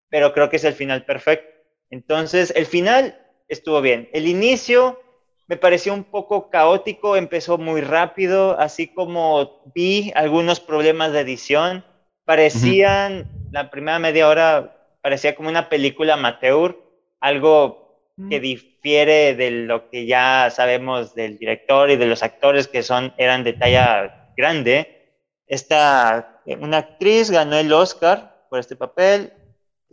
pero 0.09 0.33
creo 0.33 0.49
que 0.49 0.57
es 0.57 0.63
el 0.63 0.73
final 0.73 1.03
perfecto. 1.03 1.49
Entonces, 1.89 2.53
el 2.55 2.67
final 2.67 3.19
estuvo 3.47 3.81
bien. 3.81 4.09
El 4.13 4.27
inicio 4.27 4.99
me 5.47 5.57
pareció 5.57 5.93
un 5.93 6.03
poco 6.03 6.49
caótico, 6.49 7.15
empezó 7.15 7.57
muy 7.57 7.81
rápido, 7.81 8.59
así 8.59 8.87
como 8.87 9.63
vi 9.73 10.11
algunos 10.15 10.59
problemas 10.59 11.11
de 11.11 11.21
edición. 11.21 11.85
Parecían, 12.23 13.27
la 13.51 13.69
primera 13.69 13.99
media 13.99 14.27
hora 14.27 14.97
parecía 15.01 15.35
como 15.35 15.49
una 15.49 15.69
película 15.69 16.15
amateur, 16.15 16.79
algo 17.19 17.84
que 18.29 18.39
difiere 18.39 19.35
de 19.35 19.51
lo 19.51 19.89
que 19.89 20.05
ya 20.05 20.49
sabemos 20.49 21.15
del 21.15 21.37
director 21.37 21.91
y 21.91 21.97
de 21.97 22.05
los 22.05 22.23
actores 22.23 22.67
que 22.67 22.81
son, 22.81 23.13
eran 23.17 23.43
de 23.43 23.53
talla 23.53 24.31
grande. 24.37 25.11
Esta, 25.47 26.41
una 26.59 26.77
actriz 26.77 27.29
ganó 27.29 27.57
el 27.57 27.73
Oscar 27.73 28.47
por 28.49 28.59
este 28.59 28.77
papel, 28.77 29.33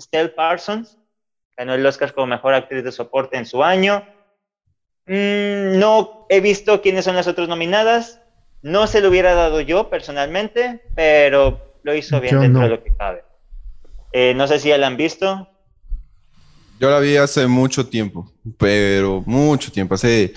Stella 0.00 0.34
Parsons, 0.34 0.98
ganó 1.56 1.74
el 1.74 1.84
Oscar 1.84 2.14
como 2.14 2.28
mejor 2.28 2.54
actriz 2.54 2.84
de 2.84 2.92
soporte 2.92 3.36
en 3.36 3.46
su 3.46 3.64
año. 3.64 4.06
Mm, 5.06 5.78
no 5.78 6.26
he 6.28 6.40
visto 6.40 6.80
quiénes 6.80 7.04
son 7.04 7.16
las 7.16 7.26
otras 7.26 7.48
nominadas. 7.48 8.20
No 8.62 8.86
se 8.86 9.00
lo 9.00 9.08
hubiera 9.08 9.34
dado 9.34 9.60
yo 9.60 9.90
personalmente, 9.90 10.80
pero 10.94 11.60
lo 11.82 11.94
hizo 11.94 12.20
bien 12.20 12.38
dentro 12.38 12.62
de 12.62 12.68
lo 12.68 12.82
que 12.84 12.94
cabe. 12.94 13.24
Eh, 14.12 14.34
no 14.36 14.46
sé 14.46 14.60
si 14.60 14.68
ya 14.68 14.78
la 14.78 14.86
han 14.86 14.96
visto. 14.96 15.48
Yo 16.82 16.90
la 16.90 16.98
vi 16.98 17.16
hace 17.16 17.46
mucho 17.46 17.86
tiempo, 17.86 18.28
pero 18.58 19.22
mucho 19.24 19.70
tiempo, 19.70 19.94
hace 19.94 20.34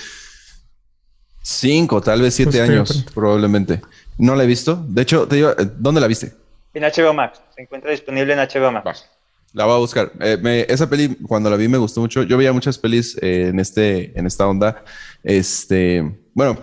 cinco, 1.41 1.99
tal 1.99 2.21
vez 2.21 2.35
siete 2.35 2.59
pues 2.59 2.69
años, 2.69 3.05
probablemente. 3.15 3.81
No 4.19 4.35
la 4.35 4.43
he 4.43 4.45
visto. 4.45 4.75
De 4.87 5.01
hecho, 5.01 5.27
te 5.27 5.37
digo, 5.37 5.55
¿dónde 5.79 5.99
la 6.01 6.05
viste? 6.05 6.33
En 6.75 6.83
HBO 6.83 7.15
Max. 7.15 7.41
Se 7.55 7.63
encuentra 7.63 7.89
disponible 7.89 8.33
en 8.33 8.37
HBO 8.37 8.71
Max. 8.71 9.09
La 9.53 9.65
voy 9.65 9.73
a 9.73 9.77
buscar. 9.79 10.11
Eh, 10.19 10.67
esa 10.69 10.87
peli, 10.87 11.15
cuando 11.27 11.49
la 11.49 11.57
vi, 11.57 11.67
me 11.67 11.79
gustó 11.79 12.01
mucho. 12.01 12.21
Yo 12.21 12.37
veía 12.37 12.53
muchas 12.53 12.77
pelis 12.77 13.17
eh, 13.23 13.47
en, 13.47 13.59
este, 13.59 14.15
en 14.15 14.27
esta 14.27 14.47
onda. 14.47 14.83
Este, 15.23 16.15
bueno, 16.35 16.59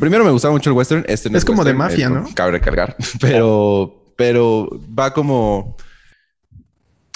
primero 0.00 0.24
me 0.24 0.32
gustaba 0.32 0.50
mucho 0.50 0.70
el 0.70 0.76
western. 0.76 1.04
Este 1.06 1.28
es, 1.38 1.44
como 1.44 1.62
de 1.62 1.72
mafia, 1.72 2.10
¿no? 2.10 2.28
Cabe 2.34 2.50
recargar. 2.50 2.96
Pero, 3.20 4.12
pero 4.16 4.68
va 4.98 5.14
como. 5.14 5.76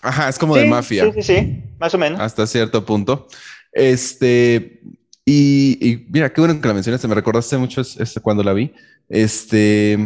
Ajá, 0.00 0.28
es 0.28 0.38
como 0.38 0.54
de 0.54 0.66
mafia. 0.66 1.06
Sí, 1.06 1.10
sí, 1.14 1.22
sí, 1.22 1.64
más 1.84 1.94
o 1.94 1.98
menos. 1.98 2.20
Hasta 2.20 2.46
cierto 2.46 2.84
punto. 2.84 3.28
Este, 3.72 4.80
y, 5.24 5.78
y 5.86 6.06
mira, 6.08 6.32
qué 6.32 6.40
bueno 6.40 6.58
que 6.60 6.68
la 6.68 6.74
mencionaste. 6.74 7.06
Me 7.08 7.14
recordaste 7.14 7.58
mucho 7.58 7.82
este, 7.82 8.20
cuando 8.20 8.42
la 8.42 8.54
vi. 8.54 8.72
Este, 9.08 9.98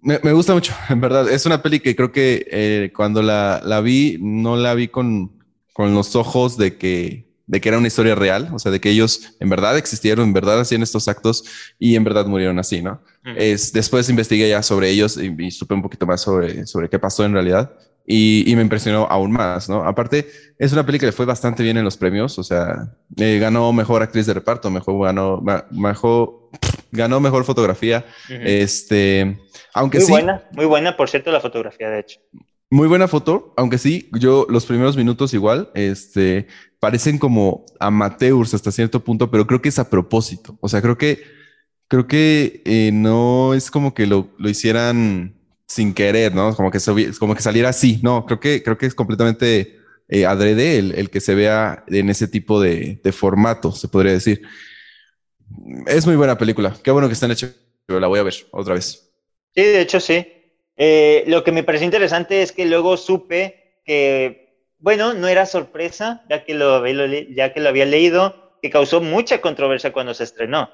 me, 0.00 0.32
gusta 0.32 0.54
mucho, 0.54 0.74
en 0.88 1.00
verdad. 1.00 1.30
Es 1.30 1.44
una 1.44 1.62
peli 1.62 1.80
que 1.80 1.94
creo 1.94 2.12
que 2.12 2.46
eh, 2.50 2.92
cuando 2.96 3.22
la, 3.22 3.60
la, 3.62 3.82
vi, 3.82 4.16
no 4.20 4.56
la 4.56 4.74
vi 4.74 4.88
con, 4.88 5.32
con 5.74 5.94
los 5.94 6.16
ojos 6.16 6.56
de 6.56 6.78
que, 6.78 7.30
de 7.46 7.60
que 7.60 7.68
era 7.68 7.76
una 7.76 7.88
historia 7.88 8.14
real, 8.14 8.48
o 8.54 8.58
sea, 8.58 8.72
de 8.72 8.80
que 8.80 8.88
ellos 8.88 9.34
en 9.38 9.50
verdad 9.50 9.76
existieron, 9.76 10.28
en 10.28 10.32
verdad 10.32 10.60
hacían 10.60 10.82
estos 10.82 11.08
actos 11.08 11.44
y 11.78 11.94
en 11.96 12.04
verdad 12.04 12.24
murieron 12.24 12.58
así, 12.58 12.80
¿no? 12.80 13.02
es, 13.36 13.72
después 13.72 14.08
investigué 14.08 14.48
ya 14.48 14.62
sobre 14.62 14.88
ellos 14.88 15.18
y, 15.18 15.50
supe 15.50 15.74
un 15.74 15.82
poquito 15.82 16.06
más 16.06 16.22
sobre, 16.22 16.66
sobre 16.66 16.88
qué 16.88 16.98
pasó 16.98 17.24
en 17.24 17.34
realidad. 17.34 17.70
Y, 18.04 18.50
y, 18.50 18.56
me 18.56 18.62
impresionó 18.62 19.06
aún 19.08 19.30
más, 19.30 19.68
¿no? 19.68 19.84
Aparte, 19.84 20.26
es 20.58 20.72
una 20.72 20.84
peli 20.84 20.98
que 20.98 21.06
le 21.06 21.12
fue 21.12 21.24
bastante 21.24 21.62
bien 21.62 21.76
en 21.76 21.84
los 21.84 21.96
premios, 21.96 22.36
o 22.38 22.42
sea, 22.42 22.92
eh, 23.16 23.38
ganó 23.38 23.72
mejor 23.72 24.02
actriz 24.02 24.26
de 24.26 24.34
reparto, 24.34 24.70
mejor 24.70 25.06
ganó, 25.06 25.40
mejor, 25.70 26.50
ganó 26.90 27.20
mejor 27.20 27.44
fotografía, 27.44 28.04
este, 28.28 29.38
aunque 29.72 29.98
muy 29.98 30.06
sí. 30.06 30.12
Muy 30.12 30.22
buena, 30.22 30.48
muy 30.52 30.64
buena, 30.66 30.96
por 30.96 31.08
cierto, 31.08 31.30
la 31.30 31.40
fotografía, 31.40 31.90
de 31.90 32.00
hecho. 32.00 32.20
Muy 32.72 32.88
buena 32.88 33.06
foto, 33.06 33.52
aunque 33.56 33.76
sí, 33.76 34.08
yo 34.18 34.46
los 34.48 34.64
primeros 34.64 34.96
minutos 34.96 35.34
igual, 35.34 35.70
este, 35.74 36.46
parecen 36.80 37.18
como 37.18 37.66
amateurs 37.78 38.54
hasta 38.54 38.72
cierto 38.72 39.04
punto, 39.04 39.30
pero 39.30 39.46
creo 39.46 39.60
que 39.60 39.68
es 39.68 39.78
a 39.78 39.90
propósito. 39.90 40.56
O 40.60 40.68
sea, 40.68 40.80
creo 40.80 40.96
que, 40.96 41.22
creo 41.86 42.06
que 42.06 42.62
eh, 42.64 42.90
no 42.92 43.52
es 43.54 43.70
como 43.70 43.92
que 43.92 44.06
lo, 44.06 44.30
lo, 44.38 44.48
hicieran 44.48 45.34
sin 45.72 45.94
querer, 45.94 46.34
¿no? 46.34 46.54
Como 46.54 46.70
que, 46.70 46.78
como 47.18 47.34
que 47.34 47.42
saliera 47.42 47.70
así. 47.70 48.00
No, 48.02 48.26
creo 48.26 48.38
que, 48.38 48.62
creo 48.62 48.76
que 48.76 48.86
es 48.86 48.94
completamente 48.94 49.78
eh, 50.08 50.26
adrede 50.26 50.78
el, 50.78 50.94
el, 50.94 51.10
que 51.10 51.20
se 51.20 51.34
vea 51.34 51.84
en 51.88 52.10
ese 52.10 52.28
tipo 52.28 52.60
de, 52.60 53.00
de, 53.02 53.12
formato, 53.12 53.72
se 53.72 53.88
podría 53.88 54.12
decir. 54.12 54.42
Es 55.86 56.06
muy 56.06 56.16
buena 56.16 56.36
película. 56.36 56.74
Qué 56.82 56.90
bueno 56.90 57.08
que 57.08 57.14
están 57.14 57.30
hechos. 57.30 57.54
La 57.88 58.06
voy 58.06 58.20
a 58.20 58.22
ver 58.22 58.34
otra 58.52 58.74
vez. 58.74 59.10
Sí, 59.54 59.62
de 59.62 59.80
hecho 59.80 60.00
sí. 60.00 60.26
Eh, 60.76 61.24
lo 61.26 61.44
que 61.44 61.52
me 61.52 61.62
pareció 61.62 61.84
interesante 61.84 62.42
es 62.42 62.52
que 62.52 62.66
luego 62.66 62.96
supe 62.96 63.80
que, 63.84 64.70
bueno, 64.78 65.14
no 65.14 65.28
era 65.28 65.46
sorpresa, 65.46 66.24
ya 66.28 66.44
que 66.44 66.54
lo, 66.54 66.84
ya 66.86 67.52
que 67.52 67.60
lo 67.60 67.68
había 67.68 67.86
leído, 67.86 68.58
que 68.62 68.70
causó 68.70 69.00
mucha 69.00 69.40
controversia 69.40 69.92
cuando 69.92 70.14
se 70.14 70.24
estrenó, 70.24 70.70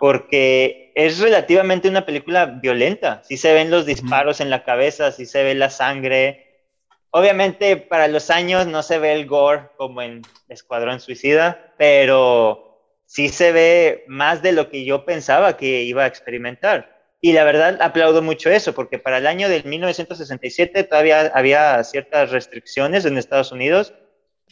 porque 0.00 0.92
es 0.94 1.18
relativamente 1.18 1.86
una 1.86 2.06
película 2.06 2.46
violenta. 2.46 3.20
Sí 3.22 3.36
se 3.36 3.52
ven 3.52 3.70
los 3.70 3.84
disparos 3.84 4.40
en 4.40 4.48
la 4.48 4.64
cabeza, 4.64 5.12
sí 5.12 5.26
se 5.26 5.42
ve 5.42 5.54
la 5.54 5.68
sangre. 5.68 6.64
Obviamente 7.10 7.76
para 7.76 8.08
los 8.08 8.30
años 8.30 8.66
no 8.66 8.82
se 8.82 8.98
ve 8.98 9.12
el 9.12 9.26
gore 9.26 9.68
como 9.76 10.00
en 10.00 10.22
Escuadrón 10.48 11.00
Suicida, 11.00 11.74
pero 11.76 12.80
sí 13.04 13.28
se 13.28 13.52
ve 13.52 14.04
más 14.06 14.40
de 14.40 14.52
lo 14.52 14.70
que 14.70 14.86
yo 14.86 15.04
pensaba 15.04 15.58
que 15.58 15.82
iba 15.82 16.04
a 16.04 16.06
experimentar. 16.06 16.98
Y 17.20 17.34
la 17.34 17.44
verdad 17.44 17.82
aplaudo 17.82 18.22
mucho 18.22 18.48
eso, 18.48 18.72
porque 18.74 18.98
para 18.98 19.18
el 19.18 19.26
año 19.26 19.50
del 19.50 19.66
1967 19.66 20.84
todavía 20.84 21.30
había 21.34 21.84
ciertas 21.84 22.30
restricciones 22.30 23.04
en 23.04 23.18
Estados 23.18 23.52
Unidos, 23.52 23.92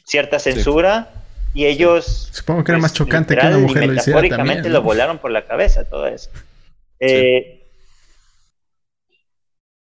cierta 0.04 0.38
censura, 0.38 1.17
y 1.54 1.66
ellos... 1.66 2.28
Supongo 2.32 2.64
que 2.64 2.72
era 2.72 2.78
más 2.78 2.92
pues, 2.92 2.98
chocante 2.98 3.36
que 3.36 3.46
una 3.46 3.58
mujer 3.58 3.86
lo 3.86 3.94
hiciera 3.94 4.28
también, 4.28 4.72
lo 4.72 4.82
volaron 4.82 5.18
por 5.18 5.30
la 5.30 5.44
cabeza 5.46 5.84
todo 5.84 6.06
eso. 6.06 6.30
Eh, 7.00 7.70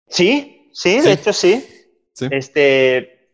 sí. 0.08 0.70
sí, 0.72 1.00
de 1.00 1.12
hecho 1.12 1.32
sí. 1.32 1.66
Este, 2.30 3.30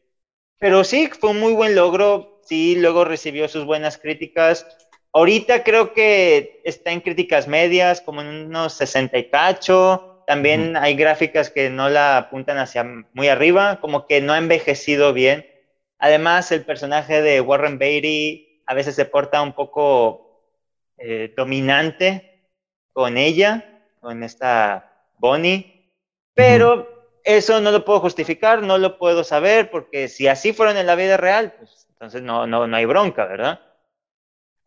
pero 0.59 0.85
sí, 0.85 1.09
fue 1.19 1.31
un 1.31 1.41
muy 1.41 1.53
buen 1.53 1.75
logro, 1.75 2.41
sí, 2.45 2.77
luego 2.77 3.05
recibió 3.05 3.49
sus 3.49 3.65
buenas 3.65 3.99
críticas. 3.99 4.67
Ahorita 5.13 5.65
creo 5.65 5.95
que 5.95 6.61
está 6.65 6.93
en 6.93 7.01
críticas 7.01 7.49
medias, 7.49 8.01
como 8.01 8.21
en 8.21 8.29
unos 8.29 8.75
60 8.75 9.19
y 9.19 9.31
cacho. 9.31 10.23
También 10.27 10.77
hay 10.77 10.95
gráficas 10.95 11.51
que 11.51 11.71
no 11.71 11.89
la 11.89 12.19
apuntan 12.19 12.59
hacia 12.59 12.85
muy 13.15 13.29
arriba, 13.29 13.81
como 13.81 14.07
que 14.07 14.21
no 14.21 14.33
ha 14.33 14.39
envejecido 14.39 15.13
bien. 15.13 15.47
Además, 15.99 16.53
el 16.53 16.65
personaje 16.65 17.23
de 17.23 17.41
Warren 17.41 17.79
Beatty 17.79 18.63
a 18.67 18.75
veces 18.75 18.95
se 18.95 19.05
porta 19.05 19.43
un 19.43 19.53
poco 19.53 20.43
eh, 20.97 21.33
dominante 21.37 22.45
con 22.93 23.17
ella, 23.17 23.83
con 24.01 24.23
esta 24.23 25.07
Bonnie. 25.19 25.93
Pero 26.35 26.87
eso 27.25 27.61
no 27.61 27.71
lo 27.71 27.85
puedo 27.85 28.01
justificar, 28.01 28.63
no 28.63 28.79
lo 28.79 28.99
puedo 28.99 29.25
saber, 29.25 29.71
porque 29.71 30.09
si 30.09 30.29
así 30.29 30.53
fueron 30.53 30.77
en 30.77 30.87
la 30.87 30.95
vida 30.95 31.17
real, 31.17 31.55
pues 31.59 31.87
entonces 31.91 32.23
no, 32.23 32.47
no, 32.47 32.67
no 32.67 32.77
hay 32.77 32.85
bronca, 32.85 33.27
¿verdad? 33.27 33.61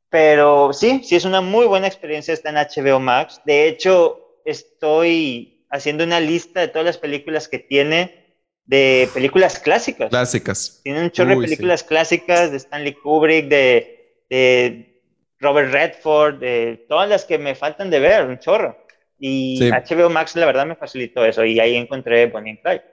Pero 0.10 0.74
sí, 0.74 1.02
sí 1.04 1.16
es 1.16 1.24
una 1.24 1.40
muy 1.40 1.66
buena 1.66 1.88
experiencia 1.88 2.34
está 2.34 2.50
en 2.50 2.58
HBO 2.58 3.00
Max. 3.00 3.42
De 3.46 3.68
hecho, 3.68 4.38
estoy 4.44 5.66
haciendo 5.70 6.04
una 6.04 6.20
lista 6.20 6.60
de 6.60 6.68
todas 6.68 6.86
las 6.86 6.98
películas 6.98 7.48
que 7.48 7.60
tiene 7.60 8.21
de 8.66 9.10
películas 9.14 9.60
clásicas. 9.60 10.10
Clásicas. 10.10 10.82
Tiene 10.84 11.04
un 11.04 11.12
chorro 11.12 11.32
de 11.32 11.42
películas 11.42 11.84
clásicas 11.84 12.52
de 12.52 12.58
Stanley 12.58 12.94
Kubrick, 12.94 13.48
de, 13.48 14.24
de, 14.30 15.02
Robert 15.40 15.72
Redford, 15.72 16.40
de 16.40 16.86
todas 16.88 17.10
las 17.10 17.26
que 17.26 17.38
me 17.38 17.56
faltan 17.56 17.90
de 17.90 18.00
ver, 18.00 18.26
un 18.26 18.40
chorro. 18.40 18.78
Y 19.20 19.60
HBO 19.70 20.10
Max, 20.10 20.36
la 20.36 20.46
verdad, 20.46 20.66
me 20.66 20.76
facilitó 20.76 21.26
eso. 21.26 21.44
Y 21.46 21.60
ahí 21.60 21.76
encontré 21.76 22.26
Bonnie 22.28 22.52
and 22.52 22.62
Clyde. 22.62 22.84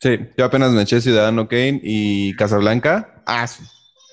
Sí, 0.00 0.18
yo 0.36 0.44
apenas 0.44 0.72
me 0.72 0.82
eché 0.82 1.00
Ciudadano 1.00 1.46
Kane 1.46 1.80
y 1.82 2.34
Casablanca. 2.34 3.22
Ah, 3.24 3.46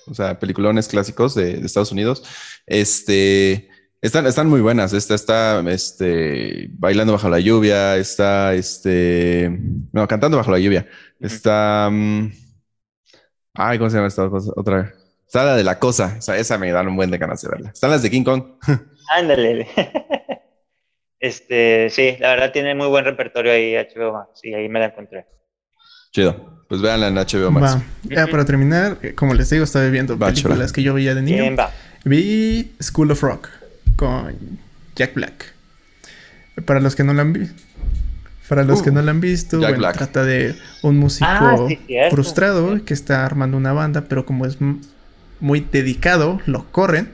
o 0.05 0.13
sea, 0.13 0.37
peliculones 0.37 0.87
clásicos 0.87 1.33
de, 1.33 1.65
Estados 1.65 1.91
Unidos. 1.91 2.23
Este, 2.67 3.69
Están, 4.01 4.25
están 4.27 4.47
muy 4.47 4.61
buenas. 4.61 4.93
Esta 4.93 5.13
está 5.13 5.59
este, 5.69 6.69
bailando 6.71 7.13
bajo 7.13 7.27
la 7.27 7.39
lluvia, 7.39 7.97
está 7.97 8.53
este, 8.53 9.51
no, 9.91 10.07
cantando 10.07 10.37
bajo 10.37 10.51
la 10.51 10.59
lluvia. 10.59 10.87
Está. 11.19 11.89
mm, 11.91 12.31
ay, 13.55 13.77
¿cómo 13.77 13.89
se 13.89 13.97
llama 13.97 14.07
esta 14.07 14.29
cosa? 14.29 14.51
otra? 14.55 14.93
Está 15.25 15.43
la 15.43 15.55
de 15.57 15.65
la 15.65 15.79
cosa. 15.79 16.15
O 16.17 16.21
sea, 16.21 16.37
esa 16.37 16.57
me 16.57 16.71
dan 16.71 16.87
un 16.87 16.95
buen 16.95 17.11
de 17.11 17.17
ganas 17.17 17.41
de 17.41 17.49
verla. 17.49 17.71
Están 17.71 17.91
las 17.91 18.01
de 18.01 18.09
King 18.09 18.23
Kong. 18.23 18.43
Ándale. 19.15 19.67
Este, 21.21 21.89
sí, 21.89 22.15
la 22.17 22.29
verdad 22.29 22.53
tiene 22.53 22.73
muy 22.75 22.87
buen 22.87 23.03
repertorio 23.03 23.51
ahí 23.51 23.75
HBO 23.75 24.13
Max. 24.13 24.39
Sí, 24.41 24.53
ahí 24.53 24.69
me 24.69 24.79
la 24.79 24.85
encontré. 24.85 25.25
Chido. 26.13 26.63
Pues 26.69 26.81
véanla 26.81 27.09
en 27.09 27.15
HBO 27.15 27.51
Max. 27.51 27.75
Va. 27.75 27.83
Ya 28.03 28.27
para 28.27 28.45
terminar, 28.45 28.97
como 29.15 29.33
les 29.33 29.49
digo, 29.49 29.65
estaba 29.65 29.85
viendo 29.87 30.17
Va, 30.17 30.27
películas 30.27 30.71
que 30.71 30.81
yo 30.81 30.93
veía 30.93 31.13
de 31.13 31.21
niño. 31.21 31.41
Bien, 31.41 31.57
va. 31.59 31.73
Vi 32.05 32.73
School 32.79 33.11
of 33.11 33.21
Rock 33.21 33.49
con 33.99 34.33
Jack 34.95 35.13
Black. 35.13 35.53
Para 36.63 36.79
los 36.79 36.95
que 36.95 37.03
no 37.03 37.13
la 37.13 37.21
han 37.23 37.33
visto. 37.33 37.61
Para 38.47 38.63
los 38.63 38.79
Uh, 38.79 38.83
que 38.83 38.91
no 38.91 39.01
la 39.01 39.11
han 39.11 39.19
visto, 39.21 39.59
bueno, 39.59 39.91
trata 39.91 40.23
de 40.23 40.55
un 40.81 40.97
músico 40.97 41.27
Ah, 41.29 41.65
sí, 41.67 41.77
cierto, 41.85 42.15
frustrado 42.15 42.83
que 42.85 42.93
está 42.93 43.25
armando 43.25 43.57
una 43.57 43.73
banda, 43.73 44.05
pero 44.05 44.25
como 44.25 44.45
es 44.45 44.57
muy 45.39 45.59
dedicado, 45.71 46.41
lo 46.45 46.71
corren. 46.71 47.09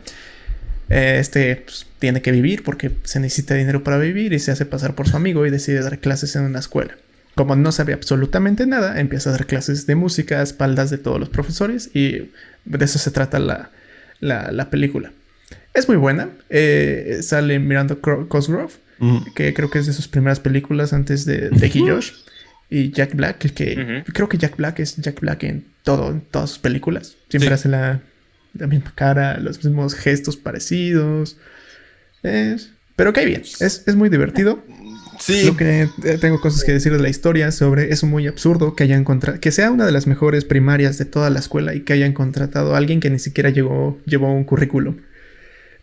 Eh, 0.90 1.18
Este 1.20 1.56
pues, 1.58 1.88
tiene 2.00 2.22
que 2.22 2.32
vivir 2.32 2.64
porque 2.64 2.92
se 3.04 3.20
necesita 3.20 3.56
dinero 3.56 3.84
para 3.84 3.98
vivir 3.98 4.32
y 4.34 4.40
se 4.40 4.52
hace 4.52 4.66
pasar 4.66 4.94
por 4.96 5.10
su 5.10 5.18
amigo 5.18 5.46
y 5.46 5.50
decide 5.50 5.82
dar 5.82 6.00
clases 6.00 6.36
en 6.36 6.44
una 6.44 6.60
escuela. 6.60 6.94
Como 7.36 7.56
no 7.58 7.72
sabe 7.74 7.94
absolutamente 7.94 8.66
nada, 8.68 9.00
empieza 9.00 9.30
a 9.30 9.34
dar 9.34 9.46
clases 9.48 9.88
de 9.88 9.96
música 9.96 10.40
a 10.40 10.44
espaldas 10.44 10.90
de 10.90 11.00
todos 11.00 11.20
los 11.20 11.30
profesores 11.30 11.90
y 11.94 12.32
de 12.66 12.86
eso 12.86 12.98
se 13.00 13.12
trata 13.12 13.40
la, 13.40 13.72
la, 14.22 14.52
la 14.54 14.70
película. 14.70 15.12
Es 15.76 15.88
muy 15.88 15.98
buena. 15.98 16.30
eh, 16.50 17.20
sale 17.22 17.60
Miranda 17.60 17.96
Cro- 17.96 18.28
Cosgrove, 18.28 18.74
que 19.36 19.54
creo 19.54 19.70
que 19.70 19.80
es 19.80 19.86
de 19.86 19.94
sus 19.94 20.08
primeras 20.08 20.40
películas 20.40 20.94
antes 20.94 21.26
de 21.26 21.50
y 21.74 21.80
Josh. 21.88 22.12
Y 22.70 22.92
Jack 22.92 23.14
Black, 23.16 23.38
que 23.54 24.04
creo 24.14 24.28
que 24.28 24.38
Jack 24.40 24.58
Black 24.58 24.80
es 24.80 24.96
Jack 24.98 25.20
Black 25.22 25.44
en 25.44 25.66
todo, 25.84 26.10
en 26.10 26.22
todas 26.22 26.50
sus 26.50 26.60
películas. 26.60 27.16
Siempre 27.30 27.50
Sí. 27.50 27.54
hace 27.54 27.70
la, 27.70 28.02
la 28.58 28.68
misma 28.68 28.92
cara, 28.96 29.38
los 29.40 29.64
mismos 29.64 29.94
gestos 29.94 30.36
parecidos. 30.38 31.38
Es- 32.24 32.72
pero 32.96 33.12
cae 33.14 33.26
bien, 33.26 33.42
es, 33.42 33.84
es 33.86 33.96
muy 33.96 34.10
divertido. 34.10 34.64
Sí. 35.20 35.44
Lo 35.46 35.56
que 35.58 35.90
eh, 36.04 36.18
tengo 36.20 36.40
cosas 36.42 36.64
que 36.64 36.72
decir 36.74 36.92
de 36.94 37.00
la 37.00 37.10
historia 37.10 37.52
sobre 37.52 37.92
es 37.92 38.04
muy 38.04 38.28
absurdo 38.28 38.76
que 38.76 38.84
hayan 38.84 39.04
contra 39.04 39.38
que 39.40 39.52
sea 39.52 39.72
una 39.72 39.86
de 39.86 39.92
las 39.92 40.08
mejores 40.08 40.44
primarias 40.46 40.98
de 40.98 41.06
toda 41.06 41.30
la 41.30 41.40
escuela 41.40 41.74
y 41.76 41.82
que 41.82 41.94
hayan 41.94 42.14
contratado 42.14 42.74
a 42.74 42.78
alguien 42.78 43.00
que 43.00 43.10
ni 43.10 43.20
siquiera 43.20 43.50
llegó 43.50 44.00
llevó 44.06 44.34
un 44.34 44.44
currículum. 44.46 44.98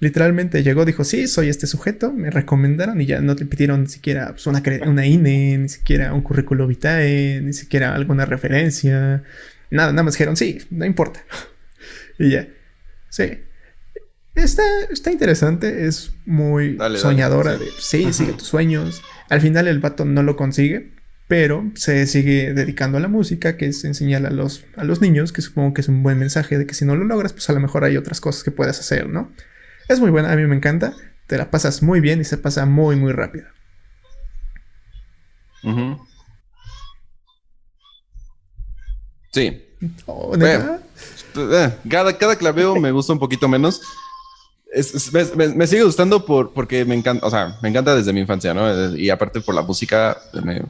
Literalmente 0.03 0.65
llegó, 0.65 0.85
dijo, 0.85 1.05
sí, 1.05 1.29
soy 1.29 1.49
este 1.49 1.69
sujeto, 1.69 2.13
me 2.13 2.29
recomendaron 2.29 3.01
y 3.01 3.07
ya 3.07 3.21
no 3.21 3.37
te 3.37 3.47
pidieron 3.47 3.83
ni 3.83 3.89
siquiera 3.89 4.33
pues, 4.33 4.45
una, 4.49 4.61
una 4.85 5.07
INE, 5.07 5.59
ni 5.59 5.69
siquiera 5.69 6.13
un 6.13 6.23
currículo 6.23 6.67
vitae, 6.67 7.41
ni 7.41 7.53
siquiera 7.53 7.95
alguna 7.95 8.25
referencia. 8.25 9.23
Nada, 9.71 9.93
nada 9.93 10.03
más 10.03 10.15
dijeron, 10.15 10.37
sí, 10.37 10.59
no 10.71 10.85
importa. 10.87 11.23
y 12.19 12.31
ya. 12.31 12.49
Sí. 13.11 13.43
Está, 14.35 14.65
está 14.91 15.13
interesante, 15.13 15.87
es 15.87 16.17
muy 16.27 16.71
Dale, 16.71 16.79
dale, 16.79 16.99
soñadora 16.99 17.57
sí. 17.57 17.65
de, 17.65 17.71
sí, 17.79 18.13
sigue 18.13 18.33
tus 18.33 18.49
sueños. 18.49 19.03
Al 19.29 19.41
final 19.41 19.69
el 19.69 19.79
vato 19.79 20.05
no 20.05 20.25
lo 20.25 20.35
consigue, 20.35 20.95
pero 21.29 21.71
se 21.77 22.09
sigue 22.09 22.55
dedicando 22.55 22.99
a 22.99 23.01
la 23.01 23.07
música, 23.07 23.57
que 23.57 23.67
es 23.67 23.85
enseñar 23.85 24.27
a 24.27 24.31
los, 24.31 24.65
a 24.75 24.83
los 24.83 25.01
niños, 25.01 25.33
que 25.33 25.43
supongo 25.43 25.75
que 25.75 25.83
es 25.83 25.89
un 25.89 26.03
buen 26.03 26.19
mensaje 26.19 26.59
de 26.59 26.67
que 26.67 26.75
si 26.75 26.85
no 26.85 26.97
lo 26.97 27.05
logras, 27.05 27.33
pues 27.33 27.49
a 27.51 27.53
lo 27.53 27.61
mejor 27.61 27.85
hay 27.85 27.97
otras 27.97 28.21
cosas 28.21 28.43
que 28.43 28.51
puedes 28.51 28.81
hacer, 28.81 29.09
¿no? 29.09 29.31
Es 29.93 30.01
muy 30.01 30.11
buena, 30.11 30.33
a 30.33 30.37
mí 30.37 30.47
me 30.47 30.57
encanta, 30.57 30.95
te 31.27 31.37
la 31.37 31.51
pasas 31.51 31.83
muy 31.83 32.01
bien 32.01 32.21
y 32.21 32.25
se 32.25 32.39
pasa 32.39 32.65
muy, 32.67 32.97
muy 32.97 33.13
rápido. 33.13 33.47
Sí. 39.33 39.63
Oh. 40.07 40.35
Eh, 40.41 41.71
Cada, 41.89 42.17
cada 42.19 42.37
que 42.37 42.45
la 42.45 42.53
veo 42.53 42.77
me 42.77 42.91
gusta 42.93 43.13
un 43.13 43.19
poquito 43.19 43.49
menos. 43.49 43.81
Es- 44.73 44.95
es- 44.95 45.13
me, 45.13 45.25
me- 45.47 45.55
me 45.55 45.67
sigue 45.67 45.83
gustando 45.85 46.25
por, 46.25 46.53
porque 46.53 46.85
me 46.85 46.95
encanta, 46.95 47.27
o 47.27 47.31
sea, 47.31 47.57
me 47.63 47.69
encanta 47.69 47.95
desde 47.95 48.13
mi 48.13 48.21
infancia, 48.21 48.55
¿no? 48.55 48.95
Y 48.97 49.11
aparte 49.11 49.41
por 49.41 49.55
la 49.55 49.63
música, 49.63 50.17
me- 50.43 50.63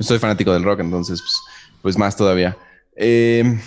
soy 0.00 0.18
fanático 0.18 0.52
del 0.52 0.62
rock, 0.64 0.80
entonces, 0.80 1.20
pues, 1.20 1.34
pues 1.82 1.98
más 1.98 2.16
todavía. 2.16 2.56
Eh, 2.96 3.58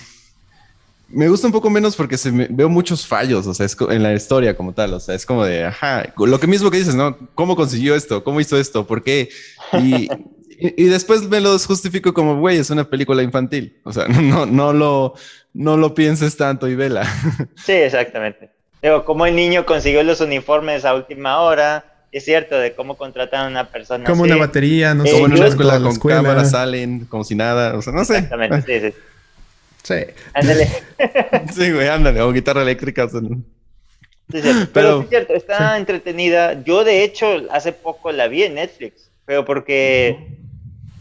me 1.14 1.28
gusta 1.28 1.47
un 1.47 1.53
poco 1.53 1.70
menos 1.70 1.95
porque 1.95 2.18
se 2.18 2.32
me- 2.32 2.47
veo 2.49 2.70
muchos 2.70 3.05
fallos, 3.07 3.45
o 3.47 3.53
sea, 3.53 3.66
es 3.66 3.76
co- 3.76 3.91
en 3.91 4.03
la 4.03 4.14
historia 4.14 4.55
como 4.55 4.74
tal, 4.74 4.93
o 4.93 4.99
sea, 4.99 5.16
es 5.16 5.26
como 5.26 5.45
de, 5.45 5.66
ajá, 5.66 6.14
lo 6.18 6.39
que 6.39 6.47
mismo 6.47 6.70
que 6.72 6.78
dices, 6.78 6.95
¿no? 6.95 7.18
¿Cómo 7.36 7.55
consiguió 7.55 7.95
esto? 7.95 8.24
¿Cómo 8.24 8.39
hizo 8.41 8.57
esto? 8.57 8.86
¿Por 8.88 9.03
qué? 9.03 9.30
Y, 9.74 10.05
y, 10.49 10.84
y 10.84 10.86
después 10.86 11.24
me 11.24 11.41
los 11.41 11.66
justifico 11.66 12.14
como, 12.14 12.38
güey, 12.39 12.57
es 12.57 12.70
una 12.70 12.89
película 12.89 13.24
infantil, 13.24 13.80
o 13.84 13.91
sea, 13.93 14.07
no, 14.07 14.45
no 14.45 14.74
lo, 14.74 15.14
no 15.53 15.78
lo 15.78 15.93
pienses 15.93 16.38
tanto 16.38 16.68
y 16.68 16.76
vela. 16.76 17.03
Sí, 17.55 17.74
exactamente. 17.74 18.49
Digo, 18.82 19.05
cómo 19.05 19.26
el 19.28 19.36
niño 19.36 19.66
consiguió 19.66 20.01
los 20.03 20.22
uniformes 20.22 20.86
a 20.86 20.95
última 20.95 21.39
hora. 21.41 21.86
Es 22.12 22.26
cierto, 22.26 22.57
de 22.57 22.74
cómo 22.76 22.97
contratan 22.97 23.45
a 23.45 23.47
una 23.47 23.70
persona 23.72 24.03
Como 24.05 24.24
así. 24.26 24.32
una 24.34 24.41
batería, 24.41 24.93
no 24.93 25.05
Eh, 25.05 25.07
sé. 25.07 25.14
Como 25.14 25.26
en 25.28 25.34
una 25.34 25.47
escuela 25.47 25.80
con 25.80 25.88
escuela. 25.91 26.18
cámaras 26.22 26.51
salen 26.51 27.05
como 27.05 27.24
si 27.24 27.36
nada, 27.36 27.78
o 27.78 27.82
sea, 27.82 27.93
no 27.93 28.03
sé. 28.03 28.16
Exactamente, 28.18 28.62
sí, 28.82 28.88
sí. 28.89 28.97
Sí. 29.84 29.96
Ándale. 30.34 30.68
Sí, 31.54 31.72
güey, 31.72 31.88
ándale, 31.88 32.22
o 32.22 32.32
guitarra 32.32 32.62
eléctrica. 32.62 33.08
no. 33.14 33.42
Sí. 34.32 34.40
Pero, 34.42 34.68
Pero- 34.74 34.98
sí 35.00 35.04
es 35.06 35.10
cierto, 35.10 35.34
está 35.34 35.78
entretenida. 35.78 36.64
Yo, 36.64 36.84
de 36.84 37.04
hecho, 37.04 37.28
hace 37.52 37.74
poco 37.74 38.12
la 38.12 38.28
vi 38.28 38.44
en 38.44 38.56
Netflix, 38.56 39.10
pero 39.26 39.44
porque 39.44 40.16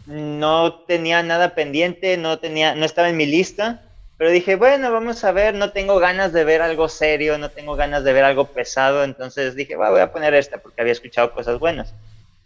no 0.06 0.74
tenía 0.86 1.22
nada 1.22 1.54
pendiente, 1.54 2.16
no, 2.16 2.38
tenía, 2.38 2.74
no 2.74 2.84
estaba 2.84 3.08
en 3.08 3.16
mi 3.16 3.26
lista. 3.26 3.82
Pero 4.18 4.30
dije, 4.32 4.56
bueno, 4.56 4.92
vamos 4.92 5.24
a 5.24 5.32
ver, 5.32 5.54
no 5.54 5.70
tengo 5.72 5.98
ganas 5.98 6.32
de 6.32 6.44
ver 6.44 6.60
algo 6.60 6.88
serio, 6.90 7.38
no 7.38 7.50
tengo 7.50 7.74
ganas 7.76 8.04
de 8.04 8.12
ver 8.12 8.24
algo 8.24 8.46
pesado, 8.46 9.02
entonces 9.02 9.54
dije, 9.54 9.76
"Va, 9.76 9.90
voy 9.90 10.00
a 10.00 10.12
poner 10.12 10.34
esta 10.34 10.58
porque 10.58 10.80
había 10.82 10.92
escuchado 10.92 11.32
cosas 11.32 11.58
buenas. 11.58 11.94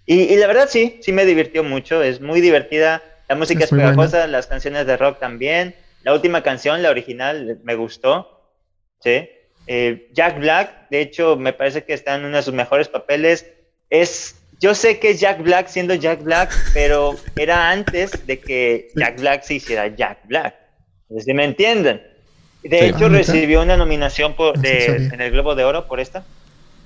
Y, 0.07 0.21
y 0.23 0.37
la 0.37 0.47
verdad 0.47 0.69
sí, 0.71 1.01
sí 1.03 1.11
me 1.11 1.25
divirtió 1.25 1.65
mucho, 1.65 2.01
es 2.03 2.21
muy 2.21 2.41
divertida, 2.41 3.03
la 3.29 3.35
música 3.35 3.61
Es 3.61 3.67
es, 3.67 3.73
muy 3.73 3.81
buena. 3.81 3.97
pegajosa, 3.97 4.27
las 4.29 4.47
canciones 4.47 4.87
de 4.87 4.97
rock 4.97 5.19
también, 5.19 5.75
la 6.05 6.13
última 6.13 6.43
canción, 6.43 6.83
la 6.83 6.91
original, 6.91 7.59
me 7.65 7.75
gustó, 7.75 8.53
¿sí? 9.01 9.29
Eh, 9.67 10.09
Jack 10.13 10.39
Black, 10.39 10.89
de 10.91 11.01
hecho, 11.01 11.37
me 11.37 11.53
parece 11.53 11.85
que 11.85 11.95
está 11.95 12.15
en 12.15 12.25
uno 12.27 12.37
de 12.37 12.43
sus 12.43 12.53
mejores 12.55 12.89
papeles. 12.89 13.47
Es, 13.91 14.37
yo 14.61 14.75
sé 14.75 14.99
que 14.99 15.11
es 15.11 15.21
Jack 15.21 15.43
Black 15.43 15.69
siendo 15.69 15.95
Jack 15.95 16.23
Black, 16.23 16.53
pero 16.75 17.17
era 17.37 17.71
antes 17.71 18.27
de 18.27 18.39
que 18.39 18.89
Jack 18.95 19.19
Black 19.21 19.43
se 19.43 19.55
hiciera 19.55 19.89
Jack 19.89 20.27
Black. 20.27 20.55
Si 21.19 21.33
me 21.33 21.45
entienden. 21.45 22.03
De 22.63 22.79
Sí. 22.79 22.85
hecho, 22.87 23.07
Ah, 23.07 23.09
recibió 23.11 23.61
una 23.63 23.77
nominación 23.77 24.35
por, 24.37 24.59
de- 24.59 24.87
sabía. 24.87 25.09
en 25.15 25.21
el 25.21 25.31
Globo 25.33 25.55
de 25.55 25.65
Oro 25.65 25.87
por 25.87 26.01
esta, 26.01 26.25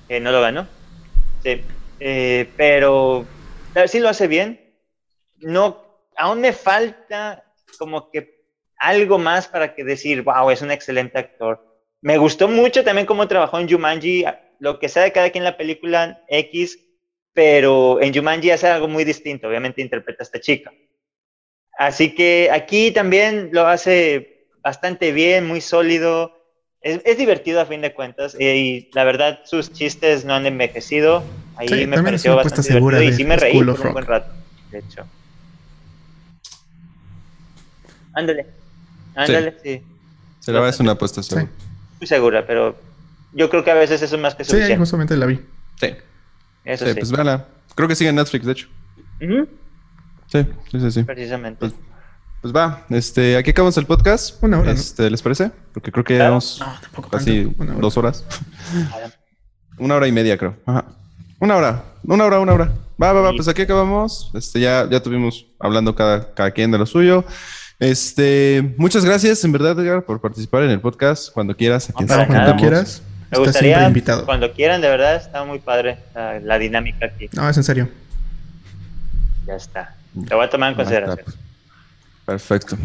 que 0.07 0.19
no 0.19 0.31
lo 0.31 0.41
ganó. 0.41 0.67
Sí. 1.43 1.61
Eh, 2.01 2.49
pero 2.57 3.25
sí 3.87 3.99
lo 3.99 4.09
hace 4.09 4.27
bien. 4.27 4.73
No, 5.37 5.83
aún 6.17 6.41
me 6.41 6.51
falta 6.53 7.43
como 7.77 8.09
que 8.11 8.38
algo 8.79 9.19
más 9.19 9.47
para 9.47 9.75
que 9.75 9.83
decir, 9.83 10.23
wow, 10.23 10.49
es 10.49 10.61
un 10.61 10.71
excelente 10.71 11.19
actor. 11.19 11.63
Me 12.01 12.17
gustó 12.17 12.47
mucho 12.47 12.83
también 12.83 13.05
cómo 13.05 13.27
trabajó 13.27 13.59
en 13.59 13.69
Jumanji, 13.69 14.23
lo 14.59 14.79
que 14.79 14.89
sea 14.89 15.03
de 15.03 15.11
cada 15.11 15.29
quien 15.29 15.43
en 15.43 15.51
la 15.51 15.57
película 15.57 16.23
X, 16.29 16.79
pero 17.33 18.01
en 18.01 18.13
Jumanji 18.13 18.51
hace 18.51 18.67
algo 18.67 18.87
muy 18.87 19.03
distinto, 19.03 19.47
obviamente 19.47 19.81
interpreta 19.81 20.23
a 20.23 20.25
esta 20.25 20.39
chica. 20.39 20.71
Así 21.77 22.15
que 22.15 22.49
aquí 22.51 22.91
también 22.91 23.49
lo 23.51 23.67
hace 23.67 24.47
bastante 24.61 25.11
bien, 25.11 25.45
muy 25.45 25.61
sólido. 25.61 26.33
Es, 26.81 27.01
es 27.05 27.17
divertido 27.17 27.59
a 27.61 27.65
fin 27.65 27.81
de 27.81 27.93
cuentas 27.93 28.35
eh, 28.39 28.57
y 28.57 28.89
la 28.93 29.03
verdad 29.03 29.41
sus 29.45 29.71
chistes 29.71 30.23
no 30.25 30.33
han 30.33 30.45
envejecido. 30.45 31.23
Ahí 31.57 31.67
Sí, 31.67 31.87
me 31.87 32.01
pareció 32.01 32.35
bastante 32.35 32.73
divertido 32.73 33.03
y 33.03 33.13
sí 33.13 33.23
me 33.25 33.35
reí 33.35 33.61
por 33.63 33.81
un 33.81 33.93
buen 33.93 34.05
rato, 34.05 34.31
de 34.71 34.79
hecho. 34.79 35.05
Ándale, 38.13 38.45
ándale, 39.15 39.57
sí. 39.63 39.83
Se 40.39 40.51
la 40.51 40.59
va, 40.61 40.69
es 40.69 40.79
una 40.79 40.93
apuesta 40.93 41.21
Sí. 41.23 41.35
Muy 41.99 42.07
segura, 42.07 42.45
pero 42.47 42.77
yo 43.33 43.49
creo 43.49 43.63
que 43.63 43.71
a 43.71 43.75
veces 43.75 44.01
eso 44.01 44.15
es 44.15 44.21
más 44.21 44.35
que 44.35 44.43
sí 44.45 44.51
suficiente. 44.51 44.77
justamente 44.77 45.17
la 45.17 45.25
vi. 45.25 45.41
Sí. 45.79 45.95
Eso 46.65 46.85
Sí, 46.85 46.91
sí. 46.93 46.99
pues 46.99 47.11
véala. 47.11 47.45
Creo 47.75 47.87
que 47.87 47.95
sigue 47.95 48.09
en 48.09 48.15
Netflix, 48.15 48.45
de 48.45 48.51
hecho. 48.53 48.67
Sí, 49.19 50.45
sí, 50.71 50.79
sí, 50.79 50.91
sí. 50.91 51.03
precisamente. 51.03 51.59
Pues, 51.59 51.73
pues 52.41 52.55
va, 52.55 52.85
este, 52.89 53.35
aquí 53.35 53.49
acabamos 53.51 53.77
el 53.77 53.85
podcast. 53.85 54.41
Una 54.43 54.59
hora, 54.59 54.71
¿no? 54.73 54.79
Este, 54.79 55.09
¿Les 55.09 55.21
parece? 55.21 55.51
Porque 55.73 55.91
creo 55.91 56.03
que 56.05 56.15
Claro. 56.15 56.39
llevamos 56.39 56.59
No, 56.95 57.09
casi 57.09 57.43
tanto. 57.45 57.63
Una 57.63 57.71
hora. 57.73 57.81
dos 57.81 57.97
horas. 57.97 58.25
Una 59.77 59.95
hora 59.95 60.07
y 60.07 60.11
media, 60.11 60.37
creo. 60.37 60.55
Ajá. 60.65 60.85
Una 61.39 61.55
hora, 61.57 61.83
una 62.03 62.25
hora, 62.25 62.39
una 62.39 62.53
hora. 62.53 62.73
Va, 63.01 63.13
va, 63.13 63.21
va, 63.21 63.29
Sí. 63.31 63.35
pues 63.37 63.47
aquí 63.47 63.61
acabamos. 63.63 64.31
Este, 64.33 64.59
ya, 64.59 64.87
ya 64.89 65.01
tuvimos 65.01 65.45
hablando 65.59 65.95
cada, 65.95 66.33
cada 66.33 66.51
quien 66.51 66.71
de 66.71 66.77
lo 66.77 66.85
suyo. 66.85 67.23
Este, 67.79 68.75
muchas 68.77 69.05
gracias, 69.05 69.41
en 69.45 69.53
verdad, 69.53 69.79
Edgar, 69.79 70.03
por 70.03 70.19
participar 70.19 70.63
en 70.63 70.71
el 70.71 70.81
podcast. 70.81 71.31
Cuando 71.31 71.55
quieras, 71.55 71.89
aquí 71.89 72.03
No, 72.03 72.07
para 72.07 72.27
Cuando 72.27 72.55
quieras. 72.57 73.01
Me 73.31 73.37
gustaría, 73.39 73.87
invitado. 73.87 74.25
cuando 74.25 74.51
quieran, 74.51 74.81
de 74.81 74.89
verdad, 74.89 75.15
está 75.15 75.45
muy 75.45 75.59
padre 75.59 75.99
la, 76.13 76.59
dinámica 76.59 77.05
aquí. 77.05 77.29
No, 77.33 77.47
es 77.47 77.55
en 77.55 77.63
serio. 77.63 77.89
Ya 79.45 79.55
está. 79.55 79.95
Te 80.27 80.35
voy 80.35 80.45
a 80.45 80.49
tomar 80.49 80.71
en 80.71 80.75
consideración. 80.75 81.19
Pues. 81.23 81.37
Perfecto. 82.25 82.77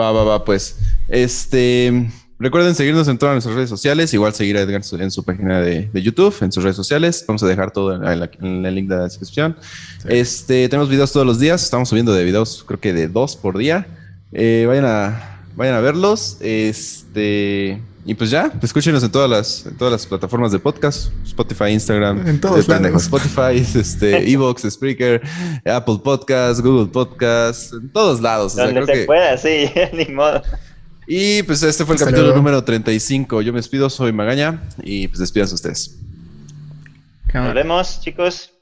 va, 0.00 0.12
va, 0.12 0.24
va, 0.24 0.44
pues. 0.44 0.78
Este. 1.08 2.10
Recuerden 2.38 2.74
seguirnos 2.74 3.06
en 3.08 3.16
todas 3.16 3.34
nuestras 3.34 3.54
redes 3.54 3.70
sociales, 3.70 4.12
igual 4.12 4.34
seguir 4.34 4.56
a 4.56 4.60
Edgar 4.62 4.82
en 4.98 5.10
su 5.10 5.22
página 5.22 5.60
de, 5.60 5.88
YouTube, 5.94 6.34
en 6.40 6.50
sus 6.50 6.62
redes 6.62 6.76
sociales. 6.76 7.24
Vamos 7.26 7.42
a 7.42 7.46
dejar 7.46 7.70
todo 7.70 7.94
en, 7.94 8.66
el 8.66 8.74
link 8.74 8.88
de 8.88 8.96
la 8.96 9.04
descripción. 9.04 9.56
Este, 10.06 10.68
tenemos 10.68 10.88
videos 10.88 11.12
todos 11.12 11.26
los 11.26 11.38
días, 11.38 11.62
estamos 11.62 11.88
subiendo 11.88 12.12
de 12.12 12.24
videos, 12.24 12.64
creo 12.66 12.80
que 12.80 12.92
de 12.92 13.08
dos 13.08 13.36
por 13.36 13.56
día. 13.56 13.86
Eh, 14.32 14.64
vayan 14.66 14.84
a 14.84 15.34
vayan 15.56 15.74
a 15.74 15.80
verlos. 15.80 16.38
Este, 16.40 17.80
y 18.06 18.14
pues 18.14 18.30
ya, 18.30 18.52
escúchenos 18.62 19.02
en 19.02 19.10
todas 19.10 19.30
las, 19.30 19.64
todas 19.78 19.92
las 19.92 20.06
plataformas 20.06 20.52
de 20.52 20.58
podcast, 20.58 21.10
Spotify, 21.24 21.70
Instagram, 21.70 22.26
en 22.26 22.40
todos 22.40 22.68
lados. 22.68 23.02
Spotify, 23.02 23.64
este, 23.78 24.30
Evox, 24.30 24.62
Spreaker, 24.70 25.22
Apple 25.64 26.00
Podcast, 26.02 26.60
Google 26.60 26.88
Podcast, 26.88 27.72
en 27.72 27.88
todos 27.90 28.20
lados. 28.20 28.56
Donde 28.56 28.84
se 28.84 29.04
pueda, 29.04 29.38
sí, 29.38 29.70
ni 29.92 30.06
modo. 30.14 30.42
Y 31.06 31.42
pues 31.42 31.62
este 31.62 31.84
fue 31.84 31.96
el 31.96 32.00
capítulo 32.00 32.34
número 32.34 32.64
35. 32.64 33.42
Yo 33.42 33.52
me 33.52 33.58
despido, 33.58 33.90
soy 33.90 34.12
Magaña 34.12 34.62
y 34.82 35.08
pues 35.08 35.18
despídanse 35.18 35.54
ustedes. 35.54 35.98
Nos 37.32 37.54
vemos, 37.54 38.00
chicos. 38.00 38.53